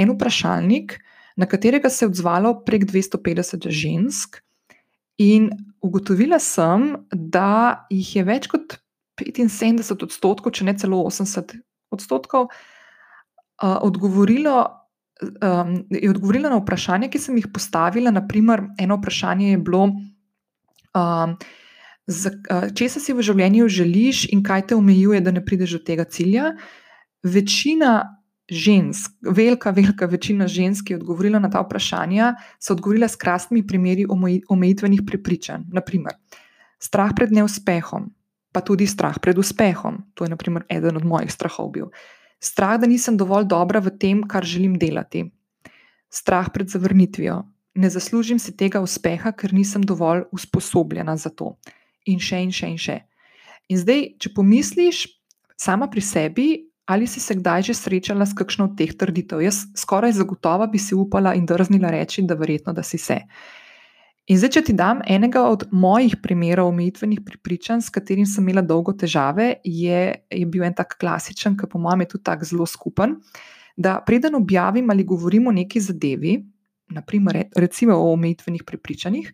en 0.00 0.14
vprašalnik, 0.14 0.96
na 1.36 1.46
katerega 1.46 1.90
se 1.92 2.04
je 2.04 2.10
odzvalo 2.10 2.56
prek 2.66 2.88
250 2.88 3.68
žensk, 3.68 4.40
in 5.22 5.50
ugotovila 5.84 6.40
sem, 6.42 6.88
da 7.12 7.84
jih 7.92 8.16
je 8.16 8.24
več 8.26 8.48
kot 8.50 8.80
75 9.24 10.06
odstotkov, 10.08 10.52
če 10.52 10.68
ne 10.68 10.76
celo 10.78 11.02
80 11.06 11.56
odstotkov, 11.94 12.48
uh, 12.50 13.78
odgovorilo 13.82 14.82
um, 15.22 15.84
je 15.90 16.10
odgovorila 16.10 16.50
na 16.50 16.58
vprašanje, 16.60 17.10
ki 17.10 17.18
sem 17.18 17.36
jih 17.38 17.48
postavila. 17.52 18.10
Naprimer, 18.10 18.64
eno 18.78 18.98
vprašanje 18.98 19.50
je 19.50 19.58
bilo, 19.58 19.84
um, 20.94 21.36
če 22.74 22.88
se 22.88 23.00
si 23.00 23.14
v 23.14 23.24
življenju 23.24 23.68
želiš 23.70 24.26
in 24.34 24.42
kaj 24.42 24.68
te 24.70 24.78
omejuje, 24.78 25.22
da 25.22 25.34
ne 25.34 25.44
prideš 25.44 25.78
do 25.78 25.84
tega 25.86 26.04
cilja. 26.04 26.52
Večina 27.22 28.18
žensk, 28.52 29.14
velika, 29.22 29.70
velika 29.70 30.06
večina 30.10 30.48
žensk, 30.50 30.88
ki 30.88 30.96
je 30.96 30.98
odgovorila 30.98 31.38
na 31.40 31.48
ta 31.50 31.62
vprašanja, 31.62 32.34
so 32.60 32.74
odgovorila 32.74 33.08
s 33.08 33.16
krasnimi 33.16 33.62
primeri 33.66 34.04
omejitvenih 34.08 35.04
prepričanj. 35.06 35.70
Naprimer, 35.72 36.18
strah 36.82 37.14
pred 37.16 37.32
neuspehom, 37.32 38.10
pa 38.52 38.60
tudi 38.60 38.86
strah 38.86 39.16
pred 39.18 39.38
uspehom. 39.38 40.02
To 40.14 40.24
je, 40.24 40.30
naprimer, 40.30 40.66
eden 40.68 41.00
od 41.00 41.04
mojih 41.08 41.32
strahov 41.32 41.72
bil 41.72 41.88
strah, 42.42 42.74
da 42.80 42.90
nisem 42.90 43.16
dovolj 43.16 43.46
dobra 43.46 43.78
v 43.78 43.94
tem, 43.94 44.24
kar 44.26 44.42
želim 44.42 44.74
delati, 44.74 45.28
strah 46.10 46.50
pred 46.50 46.68
zavrnitvijo, 46.68 47.44
ne 47.74 47.88
zaslužim 47.90 48.38
si 48.42 48.56
tega 48.56 48.82
uspeha, 48.82 49.32
ker 49.32 49.54
nisem 49.54 49.86
dovolj 49.86 50.26
usposobljena 50.34 51.16
za 51.16 51.30
to. 51.30 51.54
In 52.10 52.18
še 52.18 52.42
in 52.42 52.50
še 52.50 52.68
in 52.74 52.78
še. 52.82 52.98
In 53.70 53.78
zdaj, 53.78 54.18
če 54.18 54.34
pomisliš 54.34 55.06
sama 55.56 55.86
pri 55.86 56.02
sebi, 56.02 56.48
ali 56.90 57.06
si 57.06 57.22
se 57.22 57.38
kdaj 57.38 57.70
že 57.70 57.78
srečala 57.78 58.26
s 58.26 58.34
kakšno 58.34 58.72
od 58.72 58.76
teh 58.76 58.90
trditev, 58.90 59.40
jaz 59.40 59.62
skoraj 59.78 60.18
zagotovo 60.18 60.66
bi 60.66 60.82
si 60.82 60.98
upala 60.98 61.36
in 61.38 61.46
drznila 61.46 61.94
reči, 61.94 62.26
da 62.26 62.34
verjetno, 62.34 62.74
da 62.74 62.82
si 62.82 62.98
se. 62.98 63.22
In 64.30 64.38
zdaj, 64.38 64.52
če 64.54 64.60
ti 64.68 64.74
dam 64.78 65.00
enega 65.10 65.40
od 65.50 65.64
mojih 65.74 66.14
primerov 66.22 66.68
omejitvenih 66.70 67.24
prepričanj, 67.26 67.80
s 67.82 67.90
katerim 67.90 68.26
sem 68.28 68.44
imela 68.46 68.62
dolgo 68.62 68.94
težave, 68.94 69.56
je, 69.66 70.02
je 70.30 70.44
bil 70.46 70.62
en 70.62 70.76
tak 70.78 70.94
klasičen, 71.00 71.56
ki 71.58 71.66
po 71.66 71.80
mojem 71.82 72.04
je 72.04 72.12
tudi 72.12 72.24
tako 72.30 72.46
zelo 72.46 72.68
skupen. 72.70 73.16
Da 73.74 73.96
preden 74.06 74.38
objavim 74.38 74.90
ali 74.94 75.02
govorim 75.08 75.48
o 75.50 75.56
neki 75.56 75.82
zadevi, 75.82 76.36
naprimer, 76.94 77.40
recimo 77.58 77.96
o 77.98 78.12
omejitvenih 78.12 78.62
prepričanjih, 78.68 79.32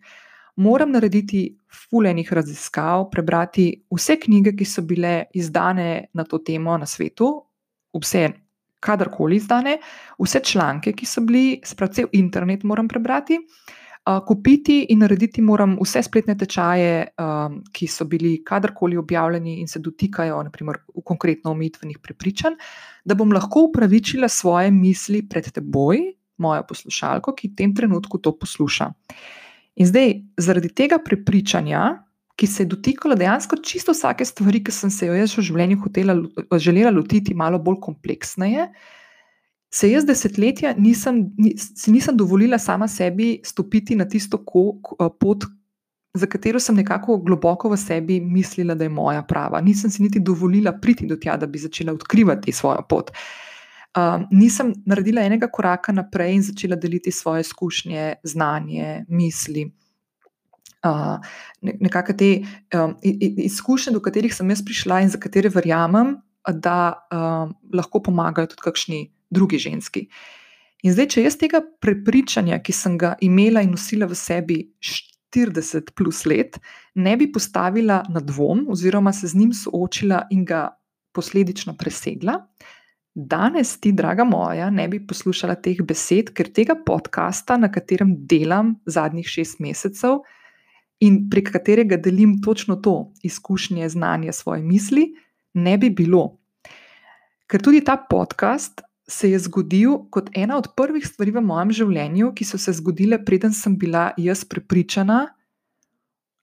moram 0.57 0.95
narediti 0.95 1.43
fulejnih 1.69 2.33
raziskav, 2.33 3.11
prebrati 3.13 3.69
vse 3.93 4.17
knjige, 4.23 4.55
ki 4.57 4.65
so 4.65 4.81
bile 4.81 5.27
izdane 5.37 6.07
na 6.17 6.25
to 6.25 6.41
temo 6.41 6.77
na 6.77 6.89
svetu, 6.89 7.35
vse. 7.93 8.29
Kadarkoli 8.79 9.35
izdane, 9.35 9.73
vse 10.17 10.39
članke, 10.39 10.93
ki 10.95 11.05
so 11.05 11.21
bili, 11.27 11.59
sprav 11.67 11.91
cel 11.91 12.07
internet 12.15 12.63
moram 12.63 12.87
prebrati, 12.87 13.35
uh, 13.35 13.78
kupiti 14.25 14.85
in 14.89 14.99
narediti 15.03 15.41
moram 15.41 15.75
vse 15.81 16.01
spletne 16.03 16.35
tečaje, 16.37 17.07
um, 17.19 17.59
ki 17.71 17.87
so 17.87 18.07
bili 18.09 18.39
kadarkoli 18.45 18.97
objavljeni 18.97 19.59
in 19.61 19.67
se 19.67 19.79
dotikajo, 19.79 20.39
naprimer, 20.43 20.81
v 20.95 21.03
konkretno 21.05 21.51
omejitvenih 21.51 21.99
prepričanj, 22.01 22.57
da 23.05 23.15
bom 23.15 23.31
lahko 23.33 23.67
upravičila 23.69 24.29
svoje 24.29 24.71
misli 24.71 25.21
pred 25.29 25.51
teboj, 25.53 26.01
mojo 26.39 26.65
poslušalko, 26.67 27.35
ki 27.35 27.51
v 27.51 27.55
tem 27.55 27.75
trenutku 27.75 28.17
to 28.17 28.33
posluša. 28.39 28.89
In 29.79 29.87
zdaj, 29.87 30.13
zaradi 30.37 30.71
tega 30.75 30.97
prepričanja, 31.03 32.05
ki 32.39 32.47
se 32.47 32.63
je 32.63 32.71
dotikalo 32.71 33.17
dejansko 33.19 33.59
čisto 33.63 33.91
vsake 33.91 34.25
stvari, 34.25 34.63
ki 34.63 34.71
sem 34.71 34.89
se 34.89 35.09
jo 35.09 35.17
jaz 35.17 35.35
v 35.35 35.43
življenju 35.43 35.81
hotela, 35.83 36.15
želela 36.57 36.91
lotiti 36.95 37.35
malo 37.35 37.59
bolj 37.59 37.81
kompleksneje, 37.83 38.69
uh, 38.69 38.98
se 39.69 39.91
jaz 39.91 40.05
desetletja 40.05 40.73
nisem, 40.77 41.29
si 41.57 41.91
nisem 41.91 42.17
dovolila 42.17 42.57
sama 42.59 42.87
sebi 42.87 43.39
stopiti 43.45 43.95
na 43.95 44.07
tisto 44.09 44.41
ko, 44.45 44.79
pot, 45.19 45.45
za 46.13 46.25
katero 46.25 46.59
sem 46.59 46.75
nekako 46.75 47.19
globoko 47.21 47.69
v 47.69 47.77
sebi 47.77 48.19
mislila, 48.21 48.75
da 48.75 48.83
je 48.83 48.89
moja 48.89 49.21
prava. 49.23 49.61
Nisem 49.61 49.91
si 49.91 50.03
niti 50.03 50.19
dovolila 50.19 50.73
priti 50.81 51.05
do 51.07 51.15
tja, 51.15 51.37
da 51.37 51.47
bi 51.47 51.61
začela 51.61 51.93
odkrivati 51.93 52.51
svojo 52.51 52.81
pot. 52.89 53.11
Um, 53.97 54.25
nisem 54.31 54.73
naredila 54.85 55.21
enega 55.25 55.47
koraka 55.49 55.93
naprej 55.93 56.35
in 56.35 56.43
začela 56.45 56.75
deliti 56.75 57.11
svoje 57.11 57.41
izkušnje, 57.41 58.15
znanje, 58.23 59.05
misli. 59.07 59.69
Uh, 60.85 61.17
nekako 61.61 62.13
te 62.13 62.29
um, 62.73 62.95
izkušnje, 63.45 63.93
do 63.93 64.01
katerih 64.01 64.33
sem 64.33 64.49
jaz 64.49 64.61
prišla 64.65 65.01
in 65.01 65.09
za 65.09 65.21
katere 65.21 65.49
verjamem, 65.49 66.17
da 66.49 67.05
um, 67.13 67.53
lahko 67.73 68.01
pomagajo 68.01 68.47
tudi 68.53 68.65
kakšni 68.65 69.01
drugi 69.29 69.59
ženski. 69.59 70.07
In 70.83 70.95
zdaj, 70.95 71.09
če 71.13 71.23
jaz 71.25 71.37
tega 71.39 71.61
prepričanja, 71.81 72.61
ki 72.63 72.73
sem 72.73 72.97
ga 72.97 73.15
imela 73.21 73.61
in 73.61 73.73
nosila 73.75 74.07
v 74.07 74.15
sebi 74.15 74.59
40 74.79 75.91
plus 75.95 76.23
let, 76.25 76.59
ne 76.95 77.17
bi 77.19 77.27
postavila 77.31 78.03
na 78.09 78.23
dvom, 78.23 78.67
oziroma 78.71 79.13
se 79.13 79.27
z 79.27 79.41
njim 79.41 79.53
soočila 79.53 80.25
in 80.31 80.45
ga 80.47 80.69
posledično 81.11 81.75
presegla, 81.77 82.39
Danes 83.15 83.79
ti, 83.81 83.91
draga 83.91 84.23
moja, 84.23 84.69
ne 84.69 84.87
bi 84.87 84.99
poslušala 85.07 85.57
teh 85.59 85.81
besed, 85.83 86.29
ker 86.31 86.47
tega 86.55 86.75
podcasta, 86.85 87.57
na 87.57 87.67
katerem 87.71 88.13
delam 88.29 88.75
zadnjih 88.85 89.27
šest 89.27 89.59
mesecev 89.59 90.21
in 91.03 91.25
prek 91.31 91.49
katerega 91.51 91.97
delim 91.97 92.37
točno 92.43 92.77
to 92.79 93.11
izkušnje, 93.23 93.89
znanje, 93.89 94.33
svoje 94.33 94.63
misli, 94.63 95.07
ne 95.53 95.77
bi 95.77 95.89
bilo. 95.89 96.37
Ker 97.49 97.63
tudi 97.65 97.81
ta 97.83 97.97
podcast 97.97 98.85
se 99.09 99.31
je 99.31 99.39
zgodil 99.39 99.97
kot 100.13 100.29
ena 100.37 100.57
od 100.57 100.71
prvih 100.77 101.05
stvari 101.07 101.33
v 101.33 101.41
mojem 101.41 101.73
življenju, 101.81 102.33
ki 102.37 102.45
so 102.45 102.61
se 102.61 102.73
zgodile, 102.77 103.17
preden 103.25 103.53
sem 103.53 103.77
bila 103.77 104.11
jaz 104.17 104.45
prepričana, 104.45 105.25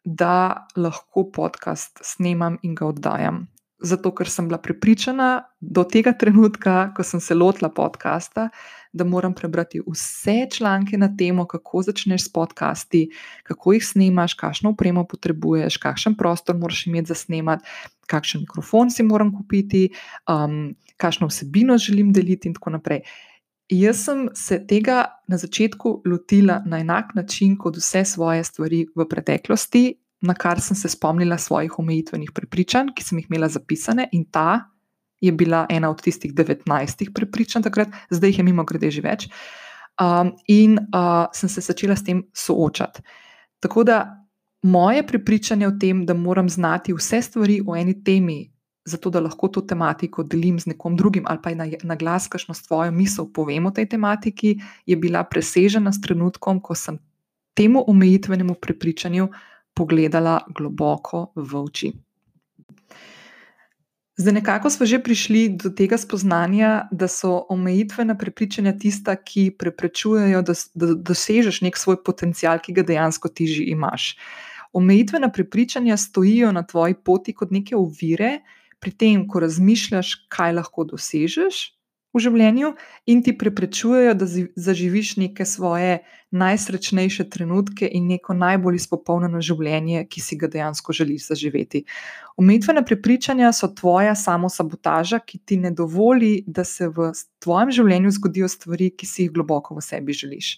da 0.06 0.66
lahko 0.78 1.26
podcast 1.34 2.02
snemam 2.04 2.58
in 2.62 2.74
ga 2.78 2.86
oddajam. 2.90 3.46
Zato, 3.82 4.10
ker 4.16 4.28
sem 4.30 4.46
bila 4.48 4.56
prepričana 4.62 5.44
do 5.60 5.82
tega 5.84 6.14
trenutka, 6.16 6.94
ko 6.96 7.04
sem 7.04 7.20
se 7.20 7.34
lotila 7.36 7.68
podcasta, 7.68 8.48
da 8.96 9.04
moram 9.04 9.34
prebrati 9.36 9.82
vse 9.84 10.46
članke 10.54 10.96
na 10.98 11.10
temo, 11.18 11.44
kako 11.44 11.82
začneš 11.84 12.24
s 12.24 12.32
podcasti, 12.32 13.02
kako 13.44 13.76
jih 13.76 13.84
snemaš, 13.84 14.34
kakšno 14.40 14.72
opremo 14.72 15.04
potrebuješ, 15.04 15.76
kakšen 15.82 16.16
prostor 16.16 16.56
moraš 16.56 16.86
imeti 16.86 17.12
za 17.12 17.18
snemati, 17.20 17.68
kakšen 18.08 18.46
mikrofon 18.46 18.90
si 18.90 19.04
moram 19.04 19.34
kupiti, 19.36 19.90
um, 20.24 20.72
kakšno 20.96 21.28
vsebino 21.30 21.78
želim 21.78 22.12
deliti, 22.12 22.48
in 22.48 22.54
tako 22.54 22.70
naprej. 22.70 23.02
Jaz 23.68 24.04
sem 24.04 24.28
se 24.34 24.60
tega 24.66 25.04
na 25.28 25.38
začetku 25.38 26.02
lotila 26.06 26.60
na 26.66 26.78
enak 26.78 27.14
način 27.14 27.56
kot 27.58 27.76
vse 27.76 28.04
svoje 28.04 28.44
stvari 28.44 28.86
v 28.94 29.08
preteklosti, 29.08 29.94
na 30.20 30.34
kar 30.34 30.60
sem 30.60 30.76
se 30.76 30.88
spomnila 30.88 31.38
svojih 31.38 31.78
omejitvenih 31.78 32.30
prepričanj, 32.34 32.94
ki 32.96 33.04
sem 33.04 33.18
jih 33.18 33.26
imela 33.30 33.48
zapisane, 33.48 34.08
in 34.12 34.24
ta 34.30 34.70
je 35.20 35.32
bila 35.32 35.66
ena 35.70 35.90
od 35.90 36.02
tistih 36.02 36.34
19 36.34 37.12
prepričanj 37.14 37.62
takrat, 37.62 37.88
zdaj 38.10 38.30
jih 38.30 38.38
je 38.38 38.44
mimo 38.44 38.64
grede 38.64 38.90
že 38.90 39.02
več. 39.02 39.28
Um, 40.00 40.34
in 40.48 40.78
uh, 40.78 41.26
sem 41.32 41.48
se 41.48 41.60
začela 41.60 41.96
s 41.96 42.04
tem 42.04 42.22
soočati. 42.34 43.02
Tako 43.60 43.84
da 43.84 44.26
moje 44.62 45.06
prepričanje 45.06 45.68
o 45.68 45.72
tem, 45.80 46.04
da 46.06 46.14
moram 46.14 46.48
znati 46.48 46.92
vse 46.92 47.22
stvari 47.22 47.60
o 47.66 47.76
eni 47.76 48.04
temi, 48.04 48.52
zato 48.86 49.10
da 49.10 49.20
lahko 49.20 49.48
to 49.48 49.60
tematiko 49.60 50.22
delim 50.22 50.60
z 50.60 50.70
nekom 50.72 50.96
drugim, 50.96 51.24
ali 51.26 51.42
pa 51.42 51.54
na, 51.54 51.66
na 51.82 51.96
glas, 51.98 52.28
kakšno 52.28 52.54
svojo 52.54 52.92
misel 52.94 53.26
povem 53.32 53.66
o 53.66 53.74
tej 53.74 53.88
tematiki, 53.96 54.56
je 54.86 54.96
bila 54.96 55.24
presežena 55.24 55.92
s 55.92 56.00
trenutkom, 56.00 56.60
ko 56.60 56.74
sem 56.74 56.98
temu 57.54 57.84
omejitvenemu 57.86 58.54
prepričanju 58.54 59.28
pogledala 59.74 60.40
globoko 60.48 61.32
v 61.34 61.62
oči. 61.62 61.92
Zdaj, 64.16 64.32
nekako 64.32 64.70
smo 64.70 64.86
že 64.86 65.02
prišli 65.02 65.48
do 65.60 65.68
tega 65.68 65.98
spoznanja, 66.00 66.88
da 66.92 67.08
so 67.08 67.44
omejitvena 67.52 68.16
prepričanja 68.16 68.72
tista, 68.78 69.16
ki 69.16 69.50
preprečujejo, 69.58 70.40
da, 70.42 70.54
da 70.74 70.94
dosežeš 70.94 71.60
nek 71.60 71.76
svoj 71.76 72.00
potencial, 72.04 72.56
ki 72.58 72.72
ga 72.72 72.82
dejansko 72.82 73.28
ti 73.28 73.46
že 73.46 73.66
imaš. 73.68 74.16
Omejitvena 74.72 75.28
prepričanja 75.32 75.96
stojijo 75.96 76.52
na 76.52 76.62
tvoji 76.62 76.94
poti 77.04 77.34
kot 77.34 77.50
neke 77.50 77.76
ovire, 77.76 78.40
pri 78.80 78.92
tem, 78.92 79.24
ko 79.28 79.40
razmišljaš, 79.44 80.14
kaj 80.32 80.58
lahko 80.60 80.84
dosežeš, 80.88 81.76
v 82.16 82.22
življenju 82.24 82.72
in 83.12 83.22
ti 83.24 83.34
preprečujejo, 83.36 84.14
da 84.16 84.26
zaživiš 84.28 85.16
neke 85.20 85.44
svoje 85.44 86.00
najsrečnejše 86.36 87.28
trenutke 87.32 87.88
in 87.92 88.08
neko 88.10 88.34
najbolj 88.36 88.80
izpopolnjeno 88.80 89.42
življenje, 89.44 90.06
ki 90.10 90.22
si 90.24 90.38
ga 90.40 90.50
dejansko 90.52 90.96
želiš 90.96 91.28
zaživeti. 91.30 91.84
Umetvena 92.40 92.82
prepričanja 92.86 93.52
so 93.56 93.68
tvoja 93.68 94.16
samosabotaža, 94.18 95.20
ki 95.20 95.42
ti 95.44 95.60
ne 95.60 95.70
dovoli, 95.70 96.40
da 96.46 96.64
se 96.64 96.88
v 96.88 97.12
tvojem 97.44 97.72
življenju 97.80 98.16
zgodijo 98.18 98.48
stvari, 98.52 98.90
ki 98.96 99.08
si 99.08 99.26
jih 99.26 99.34
globoko 99.36 99.76
v 99.76 99.84
sebi 99.84 100.16
želiš. 100.16 100.56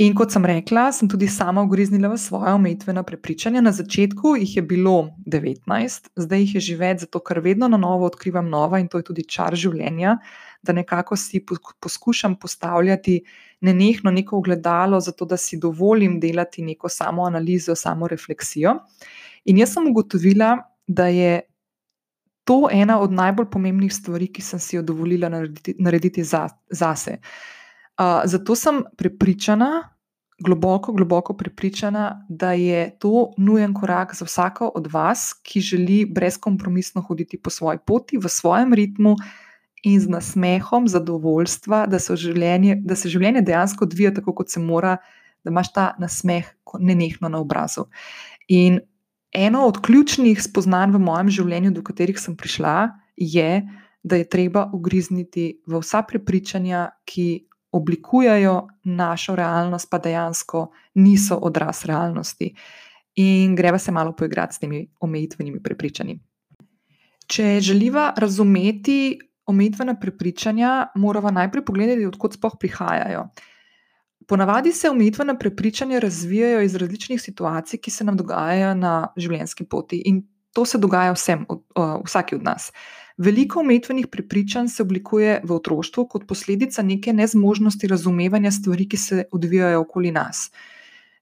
In 0.00 0.14
kot 0.16 0.32
sem 0.32 0.44
rekla, 0.48 0.86
sem 0.96 1.08
tudi 1.12 1.26
sama 1.28 1.60
ugriznila 1.60 2.08
v 2.08 2.16
svoje 2.16 2.54
omejitvena 2.56 3.02
prepričanja. 3.04 3.60
Na 3.60 3.72
začetku 3.72 4.32
jih 4.38 4.54
je 4.56 4.62
bilo 4.64 5.10
19, 5.28 6.08
zdaj 6.16 6.40
jih 6.40 6.54
je 6.56 6.62
že 6.68 6.76
več, 6.80 7.02
zato 7.04 7.20
ker 7.20 7.42
vedno 7.44 7.68
na 7.68 7.76
novo 7.76 8.08
odkrivam 8.08 8.48
nova 8.48 8.80
in 8.80 8.88
to 8.88 8.96
je 8.96 9.04
tudi 9.10 9.26
čar 9.28 9.52
življenja, 9.52 10.14
da 10.64 10.72
nekako 10.72 11.20
si 11.20 11.42
poskušam 11.44 12.38
postavljati 12.40 13.18
nenehno 13.60 14.10
neko 14.10 14.40
ogledalo, 14.40 15.02
zato 15.04 15.28
da 15.28 15.36
si 15.36 15.60
dovolim 15.60 16.16
delati 16.20 16.64
neko 16.64 16.88
samo 16.88 17.28
analizo, 17.28 17.76
samo 17.76 18.08
refleksijo. 18.08 18.78
In 19.52 19.60
jaz 19.60 19.76
sem 19.76 19.92
ugotovila, 19.92 20.56
da 20.88 21.12
je 21.12 21.42
to 22.48 22.72
ena 22.72 23.02
od 23.04 23.12
najbolj 23.12 23.52
pomembnih 23.52 23.92
stvari, 23.92 24.32
ki 24.32 24.42
sem 24.42 24.58
si 24.58 24.76
jo 24.80 24.82
dovolila 24.82 25.28
narediti, 25.28 25.76
narediti 25.76 26.24
za, 26.24 26.46
zase 26.72 27.20
zato 28.24 28.54
sem 28.56 28.82
prepričana, 28.96 29.88
globoko, 30.40 30.92
globoko 30.92 31.36
prepričana, 31.36 32.26
da 32.28 32.52
je 32.52 32.98
to 32.98 33.32
nujen 33.36 33.74
korak 33.74 34.14
za 34.14 34.24
vsako 34.24 34.72
od 34.74 34.86
vas, 34.92 35.34
ki 35.42 35.60
želi 35.60 36.06
brezkompromisno 36.14 37.02
hoditi 37.02 37.40
po 37.42 37.50
svoji 37.50 37.78
poti, 37.86 38.18
v 38.18 38.28
svojem 38.28 38.74
ritmu 38.74 39.16
in 39.82 40.00
z 40.00 40.08
nasmehom, 40.08 40.88
zadovoljstva, 40.88 41.86
da 41.86 41.98
se 41.98 42.16
življenje, 42.16 42.80
da 42.84 42.96
se 42.96 43.08
življenje 43.08 43.42
dejansko 43.42 43.84
odvija 43.84 44.14
tako, 44.14 44.34
kot 44.34 44.50
se 44.50 44.60
mora, 44.60 44.96
da 45.44 45.52
imaš 45.52 45.72
ta 45.72 45.90
nasmeh 45.98 46.48
nenehno 46.78 47.28
na 47.28 47.40
obrazu. 47.40 47.86
In 48.48 48.80
eno 49.32 49.66
od 49.66 49.80
ključnih 49.84 50.42
spoznanj 50.42 50.96
v 50.96 51.04
mojem 51.04 51.30
življenju, 51.30 51.70
do 51.76 51.84
katerih 51.84 52.18
sem 52.20 52.36
prišla, 52.36 52.90
je, 53.16 53.62
da 54.02 54.16
je 54.16 54.28
treba 54.28 54.70
ugrizniti 54.72 55.60
v 55.68 55.80
vsa 55.80 56.02
prepričanja, 56.08 56.90
ki 57.04 57.49
oblikujejo 57.72 58.68
našo 58.84 59.36
realnost, 59.36 59.90
pa 59.90 59.98
dejansko 59.98 60.70
niso 60.94 61.36
odraz 61.36 61.84
realnosti. 61.84 62.54
In 63.14 63.56
greva 63.56 63.78
se 63.78 63.92
malo 63.92 64.12
poigrati 64.16 64.54
s 64.54 64.58
temi 64.58 64.86
omejitvenimi 65.00 65.62
prepričanji. 65.62 66.20
Če 67.26 67.60
želiva 67.60 68.12
razumeti 68.16 69.18
omejitvena 69.46 69.94
prepričanja, 70.00 70.86
moramo 70.94 71.30
najprej 71.30 71.64
pogledati, 71.64 72.06
odkot 72.06 72.34
sploh 72.34 72.56
prihajajo. 72.60 73.28
Ponavadi 74.28 74.72
se 74.72 74.90
omejitvena 74.90 75.34
prepričanja 75.38 75.98
razvijajo 75.98 76.60
iz 76.62 76.74
različnih 76.74 77.22
situacij, 77.22 77.80
ki 77.82 77.90
se 77.90 78.04
nam 78.04 78.16
dogajajo 78.16 78.74
na 78.74 79.08
življenjski 79.16 79.66
poti, 79.66 80.02
in 80.06 80.22
to 80.54 80.64
se 80.64 80.78
dogaja 80.78 81.14
vsem, 81.14 81.46
vsaki 82.04 82.34
od 82.38 82.42
nas. 82.46 82.70
Veliko 83.20 83.60
umetvenih 83.60 84.06
prepričanj 84.08 84.68
se 84.72 84.82
oblikuje 84.82 85.40
v 85.44 85.52
otroštvu 85.52 86.06
kot 86.08 86.22
posledica 86.26 86.82
neke 86.82 87.12
nezmožnosti 87.12 87.86
razumevanja 87.86 88.50
stvari, 88.50 88.86
ki 88.88 88.96
se 88.96 89.24
odvijajo 89.32 89.82
okoli 89.82 90.12
nas. 90.12 90.46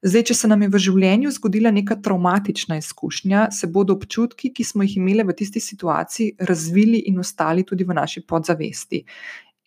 Zdaj, 0.03 0.23
če 0.31 0.35
se 0.39 0.49
nam 0.49 0.63
je 0.63 0.69
v 0.71 0.79
življenju 0.79 1.33
zgodila 1.35 1.73
neka 1.75 1.97
traumatična 1.99 2.77
izkušnja, 2.79 3.49
se 3.51 3.67
bodo 3.67 3.97
občutki, 3.99 4.53
ki 4.55 4.65
smo 4.65 4.87
jih 4.87 4.95
imeli 5.01 5.25
v 5.27 5.35
tisti 5.41 5.59
situaciji, 5.59 6.37
razvili 6.39 7.01
in 7.11 7.19
ostali 7.19 7.67
tudi 7.67 7.83
v 7.89 7.99
naši 7.99 8.23
podzavesti. 8.23 9.03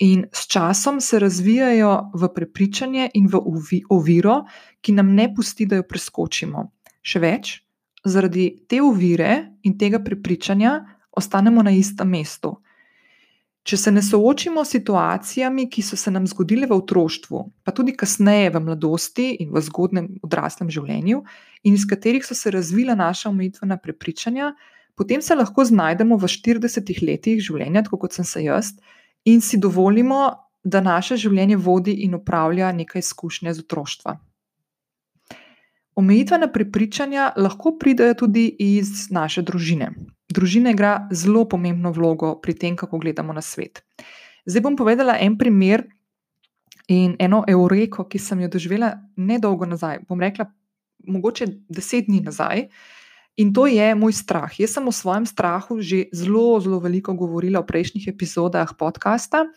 In 0.07 0.23
s 0.31 0.47
časom 0.47 1.01
se 1.03 1.19
razvijajo 1.19 1.91
v 2.15 2.31
prepričanje 2.31 3.09
in 3.19 3.27
v 3.27 3.43
oviro, 3.91 4.37
ki 4.79 4.95
nam 4.95 5.11
ne 5.19 5.27
pusti, 5.35 5.67
da 5.67 5.81
jo 5.81 5.89
preskočimo. 5.89 6.63
Še 7.03 7.19
več, 7.19 7.53
zaradi 8.07 8.47
te 8.71 8.79
ovire 8.81 9.59
in 9.67 9.75
tega 9.77 9.99
prepričanja 9.99 10.79
ostanemo 11.11 11.63
na 11.63 11.71
istem 11.71 12.09
mestu. 12.09 12.55
Če 13.61 13.77
se 13.77 13.91
ne 13.93 14.01
soočimo 14.01 14.63
s 14.65 14.73
situacijami, 14.73 15.67
ki 15.69 15.83
so 15.85 15.97
se 15.97 16.09
nam 16.11 16.25
zgodile 16.27 16.65
v 16.65 16.79
otroštvu, 16.81 17.41
pa 17.61 17.73
tudi 17.77 17.93
kasneje 17.93 18.49
v 18.55 18.61
mladosti 18.65 19.27
in 19.43 19.51
v 19.53 19.61
zgodnem 19.61 20.07
odraslem 20.25 20.71
življenju, 20.73 21.21
in 21.63 21.77
iz 21.77 21.85
katerih 21.85 22.25
so 22.25 22.37
se 22.37 22.51
razvila 22.51 22.95
naša 22.97 23.29
omejitvena 23.29 23.77
prepričanja, 23.77 24.55
potem 24.97 25.21
se 25.21 25.37
lahko 25.37 25.65
znajdemo 25.65 26.17
v 26.17 26.31
40 26.31 26.89
letih 27.05 27.37
življenja, 27.37 27.85
tako 27.85 28.01
kot 28.01 28.17
sem 28.17 28.25
se 28.25 28.41
jaz, 28.47 28.73
in 29.29 29.45
si 29.45 29.61
dovolimo, 29.61 30.23
da 30.63 30.81
naše 30.81 31.17
življenje 31.17 31.57
vodi 31.57 31.93
in 32.05 32.13
upravlja 32.17 32.69
nekaj 32.77 33.01
izkušnje 33.01 33.53
z 33.57 33.63
otroštva. 33.63 34.17
Omejitvena 35.97 36.47
prepričanja 36.53 37.31
lahko 37.37 37.75
pridejo 37.81 38.13
tudi 38.23 38.45
iz 38.59 39.09
naše 39.11 39.41
družine. 39.41 39.91
Družina 40.31 40.71
igra 40.71 41.07
zelo 41.11 41.43
pomembno 41.49 41.91
vlogo 41.91 42.35
pri 42.39 42.55
tem, 42.55 42.75
kako 42.79 43.01
gledamo 43.03 43.33
na 43.33 43.43
svet. 43.43 43.83
Zdaj 44.47 44.63
bom 44.63 44.77
povedala 44.79 45.19
en 45.19 45.35
primer 45.37 45.83
in 46.87 47.15
eno 47.19 47.43
eureko, 47.47 48.07
ki 48.07 48.19
sem 48.19 48.39
jo 48.45 48.49
doživela 48.51 48.93
nedolgo 49.17 49.67
nazaj. 49.67 50.01
Bom 50.07 50.19
rekla, 50.19 50.47
mogoče 51.07 51.47
deset 51.69 52.07
dni 52.07 52.21
nazaj. 52.25 52.67
In 53.39 53.53
to 53.55 53.67
je 53.67 53.93
moj 53.95 54.13
strah. 54.15 54.51
Jaz 54.59 54.75
sem 54.75 54.87
o 54.87 54.91
svojem 54.91 55.25
strahu 55.25 55.79
že 55.79 56.07
zelo, 56.11 56.59
zelo 56.59 56.79
veliko 56.79 57.15
govorila 57.15 57.63
v 57.63 57.69
prejšnjih 57.71 58.11
epizodah 58.11 58.75
podcasta, 58.75 59.47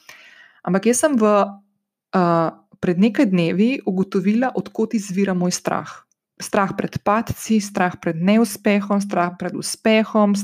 ampak 0.62 0.90
jaz 0.90 1.02
sem 1.02 1.18
v, 1.18 1.24
uh, 1.26 2.50
pred 2.78 2.98
nekaj 2.98 3.26
dnevi 3.30 3.82
ugotovila, 3.82 4.54
odkot 4.54 4.94
izvira 4.94 5.34
moj 5.34 5.54
strah 5.54 6.03
strah 6.40 6.72
pred 6.74 6.98
padci, 7.02 7.60
strah 7.62 7.94
pred 8.00 8.18
neuspehom, 8.18 9.00
strah 9.00 9.34
pred 9.38 9.54
uspehom, 9.54 10.34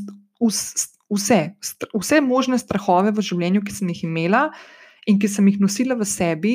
vse, 1.11 1.41
vse 1.95 2.21
možne 2.23 2.59
strahove 2.59 3.13
v 3.15 3.25
življenju, 3.25 3.65
ki 3.67 3.75
sem 3.75 3.91
jih 3.91 4.05
imela 4.07 4.49
in 5.09 5.19
ki 5.19 5.29
sem 5.29 5.47
jih 5.49 5.59
nosila 5.63 5.97
v 5.99 6.07
sebi, 6.07 6.55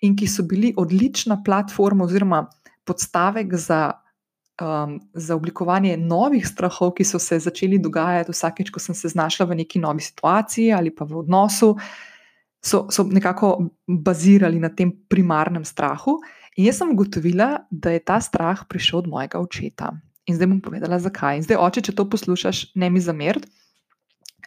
in 0.00 0.16
ki 0.16 0.28
so 0.30 0.44
bili 0.48 0.72
odlična 0.76 1.42
platforma 1.44 2.06
oziroma 2.06 2.46
podstavek 2.88 3.52
za, 3.54 3.92
um, 4.62 4.96
za 5.14 5.36
oblikovanje 5.36 5.96
novih 6.00 6.46
strahov, 6.46 6.94
ki 6.96 7.04
so 7.04 7.20
se 7.20 7.38
začeli 7.38 7.78
dogajati 7.78 8.32
vsakeč, 8.32 8.70
ko 8.72 8.80
sem 8.80 8.96
se 8.96 9.12
znašla 9.12 9.46
v 9.50 9.60
neki 9.62 9.82
novi 9.82 10.00
situaciji 10.00 10.72
ali 10.72 10.94
pa 10.94 11.04
v 11.04 11.20
odnosu. 11.20 11.74
So, 12.60 12.86
so 12.92 13.04
nekako 13.08 13.70
bazirali 13.88 14.60
na 14.60 14.68
tem 14.68 14.92
primarnem 15.08 15.64
strahu, 15.64 16.18
in 16.56 16.68
jaz 16.68 16.80
sem 16.80 16.92
ugotovila, 16.92 17.66
da 17.70 17.94
je 17.94 18.02
ta 18.04 18.20
strah 18.20 18.64
prišel 18.68 19.04
od 19.04 19.10
mojega 19.10 19.40
očeta. 19.40 19.92
In 20.26 20.36
zdaj 20.36 20.50
bom 20.50 20.60
povedala, 20.62 21.00
zakaj. 21.02 21.40
In 21.40 21.44
zdaj, 21.46 21.58
oče, 21.58 21.82
če 21.88 21.96
to 21.96 22.06
poslušaš, 22.10 22.70
ne 22.78 22.90
mi 22.90 23.02
zameriti. 23.02 23.48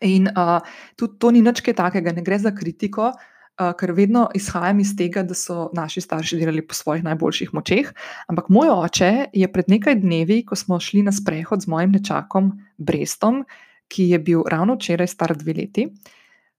In 0.03 0.27
uh, 0.31 0.59
tudi 0.99 1.19
to 1.19 1.31
ni 1.31 1.41
nič 1.43 1.63
takega, 1.63 2.11
ne 2.11 2.23
gre 2.23 2.39
za 2.39 2.51
kritiko, 2.51 3.13
uh, 3.13 3.71
ker 3.79 3.93
vedno 3.95 4.27
izhajam 4.35 4.79
iz 4.83 4.95
tega, 4.99 5.23
da 5.23 5.35
so 5.37 5.69
naši 5.73 6.01
starši 6.03 6.39
delali 6.41 6.63
po 6.65 6.75
svojih 6.75 7.03
najboljših 7.03 7.53
močeh. 7.53 7.93
Ampak 8.27 8.49
moj 8.49 8.73
oče 8.73 9.29
je 9.33 9.47
pred 9.51 9.69
nekaj 9.69 10.01
dnevi, 10.01 10.43
ko 10.43 10.55
smo 10.55 10.79
šli 10.79 11.03
na 11.03 11.11
sprehod 11.11 11.63
z 11.63 11.71
mojim 11.71 11.95
nečakom 11.95 12.51
Brestom, 12.77 13.43
ki 13.87 14.09
je 14.11 14.19
bil 14.19 14.43
ravno 14.49 14.75
včeraj 14.75 15.07
star 15.07 15.35
dve 15.37 15.53
leti, 15.53 15.87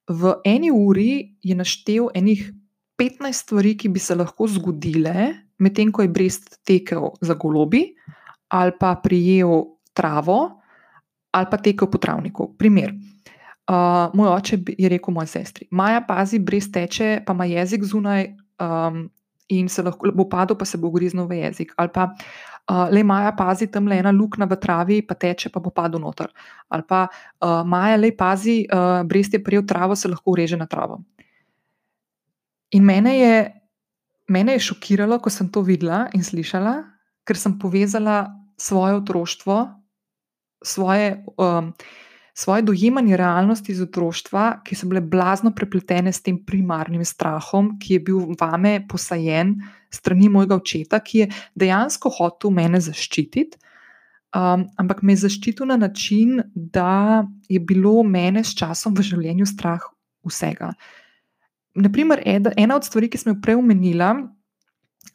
v 0.08 0.34
eni 0.44 0.70
uri 0.70 1.36
je 1.42 1.54
naštel 1.56 2.10
enih 2.14 2.52
15 3.00 3.32
stvari, 3.32 3.76
ki 3.78 3.88
bi 3.88 4.00
se 4.00 4.14
lahko 4.14 4.46
zgodile, 4.48 5.32
medtem 5.58 5.92
ko 5.92 6.02
je 6.02 6.08
Brest 6.08 6.60
tekel 6.64 7.10
za 7.20 7.34
golobi 7.34 7.88
ali 8.54 8.72
pa 8.78 8.94
prijel 9.02 9.64
travo. 9.92 10.60
Ali 11.34 11.46
pa 11.50 11.58
tekel 11.58 11.90
po 11.90 11.98
travniku. 11.98 12.54
Primer. 12.58 12.94
Uh, 13.64 14.12
moj 14.14 14.28
oče 14.28 14.58
je 14.78 14.88
rekel 14.88 15.14
moji 15.14 15.26
sestri: 15.26 15.66
Maja, 15.70 16.02
pazi, 16.04 16.38
brez 16.38 16.68
teče, 16.72 17.22
pa 17.26 17.32
ima 17.32 17.46
jezik 17.48 17.84
zunaj 17.84 18.26
um, 18.60 19.08
in 19.48 19.68
se 19.68 19.82
lahko 19.82 20.12
bo 20.14 20.28
padel, 20.28 20.56
pa 20.56 20.64
se 20.68 20.78
bo 20.78 20.90
griznil 20.92 21.26
v 21.26 21.40
jezik. 21.40 21.72
Ali 21.76 21.88
pa 21.94 22.10
uh, 22.12 22.92
le 22.92 23.02
Maja, 23.02 23.32
pazi, 23.32 23.66
tam 23.66 23.88
le 23.88 23.98
ena 23.98 24.12
luknja 24.12 24.46
v 24.46 24.60
travi, 24.60 25.00
pa 25.02 25.16
teče, 25.16 25.48
pa 25.50 25.64
bo 25.64 25.72
padel 25.72 26.04
noter. 26.04 26.28
Ali 26.68 26.84
pa 26.88 27.06
uh, 27.08 27.64
Maja, 27.64 27.96
le 27.96 28.12
pazi, 28.12 28.66
uh, 28.68 29.00
brez 29.08 29.32
te 29.32 29.40
prijel 29.42 29.64
travo, 29.66 29.96
se 29.96 30.12
lahko 30.12 30.36
ureže 30.36 30.60
na 30.60 30.68
travo. 30.68 31.00
In 32.74 32.84
mene 32.84 33.16
je, 33.18 33.34
mene 34.34 34.56
je 34.56 34.64
šokiralo, 34.68 35.20
ko 35.22 35.30
sem 35.30 35.50
to 35.52 35.62
videla 35.62 36.08
in 36.14 36.24
slišala, 36.26 36.78
ker 37.24 37.38
sem 37.38 37.58
povezala 37.58 38.26
svoje 38.60 38.98
otroštvo, 39.02 39.60
svoje. 40.64 41.22
Um, 41.38 41.74
svoje 42.34 42.62
dojemanje 42.62 43.16
realnosti 43.16 43.72
iz 43.72 43.80
otroštva, 43.80 44.64
ki 44.66 44.74
so 44.74 44.88
bile 44.90 45.00
blazno 45.00 45.52
prepletene 45.54 46.12
s 46.12 46.22
tem 46.22 46.40
primarnim 46.42 47.04
strahom, 47.06 47.76
ki 47.78 47.94
je 47.94 48.00
bil 48.08 48.34
vame 48.40 48.80
posajen 48.90 49.54
strani 49.94 50.28
mojega 50.28 50.58
očeta, 50.58 50.98
ki 50.98 51.18
je 51.18 51.28
dejansko 51.54 52.10
hotel 52.10 52.50
mene 52.50 52.80
zaščititi. 52.82 53.60
Um, 54.34 54.66
ampak 54.82 55.04
me 55.06 55.14
je 55.14 55.22
zaščitil 55.28 55.70
na 55.70 55.76
način, 55.78 56.40
da 56.54 57.22
je 57.48 57.60
bilo 57.62 58.02
mene 58.02 58.42
s 58.42 58.56
časom 58.58 58.96
v 58.98 59.06
življenju 59.06 59.46
strah 59.46 59.86
vsega. 60.26 60.72
Naprimer, 61.74 62.22
ena 62.24 62.76
od 62.76 62.86
stvari, 62.86 63.08
ki 63.10 63.18
sem 63.18 63.32
jo 63.32 63.40
prej 63.42 63.58
omenila, 63.58 64.12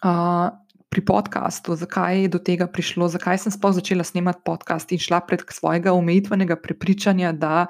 uh, 0.04 0.50
pri 0.90 1.06
podkastu, 1.06 1.76
zakaj 1.78 2.26
je 2.26 2.32
do 2.34 2.42
tega 2.42 2.66
prišlo, 2.68 3.08
zakaj 3.14 3.38
sem 3.38 3.54
sploh 3.54 3.78
začela 3.78 4.04
snemati 4.04 4.42
podcast 4.46 4.90
in 4.92 5.00
šla 5.00 5.22
prek 5.22 5.54
svojega 5.54 5.94
omejitvenega 5.94 6.58
prepričanja, 6.58 7.32
da 7.32 7.68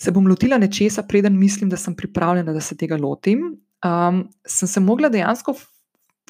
se 0.00 0.12
bom 0.12 0.26
lotila 0.26 0.58
nečesa, 0.58 1.04
preden 1.08 1.36
mislim, 1.38 1.70
da 1.70 1.76
sem 1.76 1.94
pripravljena, 1.96 2.52
da 2.52 2.60
se 2.60 2.76
tega 2.76 2.96
lotim. 2.96 3.60
Um, 3.84 4.26
sem 4.48 4.68
se 4.68 4.80
mogla 4.80 5.08
dejansko 5.12 5.54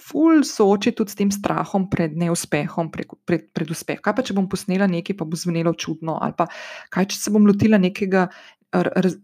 ful 0.03 0.43
soočiti 0.45 0.97
tudi 0.97 1.11
s 1.11 1.19
tem 1.19 1.31
strahom 1.33 1.89
pred 1.91 2.17
neuspehom, 2.19 2.91
pred, 2.93 3.09
pred, 3.25 3.47
pred 3.55 3.71
uspehom. 3.71 4.03
Kaj 4.05 4.15
pa, 4.17 4.25
če 4.27 4.37
bom 4.37 4.49
posnela 4.51 4.89
nekaj, 4.91 5.17
pa 5.19 5.27
bo 5.27 5.39
zvenelo 5.39 5.73
čudno, 5.79 6.19
ali 6.23 6.37
pa 6.37 6.49
kaj, 6.93 7.09
če 7.15 7.21
se 7.21 7.33
bom 7.35 7.47
lotila 7.49 7.81
nekega 7.81 8.27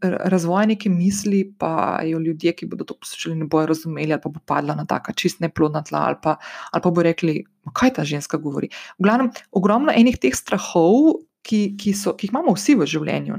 razvoja 0.03 0.67
neke 0.67 0.91
misli, 0.91 1.45
pa 1.59 2.01
jo 2.07 2.19
ljudje, 2.19 2.53
ki 2.57 2.67
bodo 2.67 2.85
to 2.85 2.97
poslušali, 3.01 3.37
ne 3.37 3.49
bodo 3.51 3.67
razumeli, 3.73 4.12
ali 4.12 4.23
pa 4.23 4.31
bo 4.33 4.41
padla 4.47 4.75
na 4.79 4.87
taka 4.87 5.12
čist 5.12 5.41
neplodna 5.41 5.83
tla, 5.83 6.07
ali 6.11 6.21
pa, 6.23 6.37
ali 6.71 6.83
pa 6.83 6.91
bo 6.91 7.03
rekli, 7.03 7.43
kaj 7.73 7.95
ta 7.99 8.05
ženska 8.05 8.38
govori. 8.38 8.71
V 8.99 9.07
glavnem, 9.09 9.31
ogromno 9.53 9.93
enih 9.95 10.19
teh 10.19 10.37
strahov. 10.37 11.23
Ki, 11.43 11.73
ki, 11.75 11.91
so, 11.91 12.12
ki 12.15 12.29
jih 12.29 12.31
imamo 12.31 12.53
vsi 12.55 12.77
v 12.79 12.87
življenju. 12.87 13.35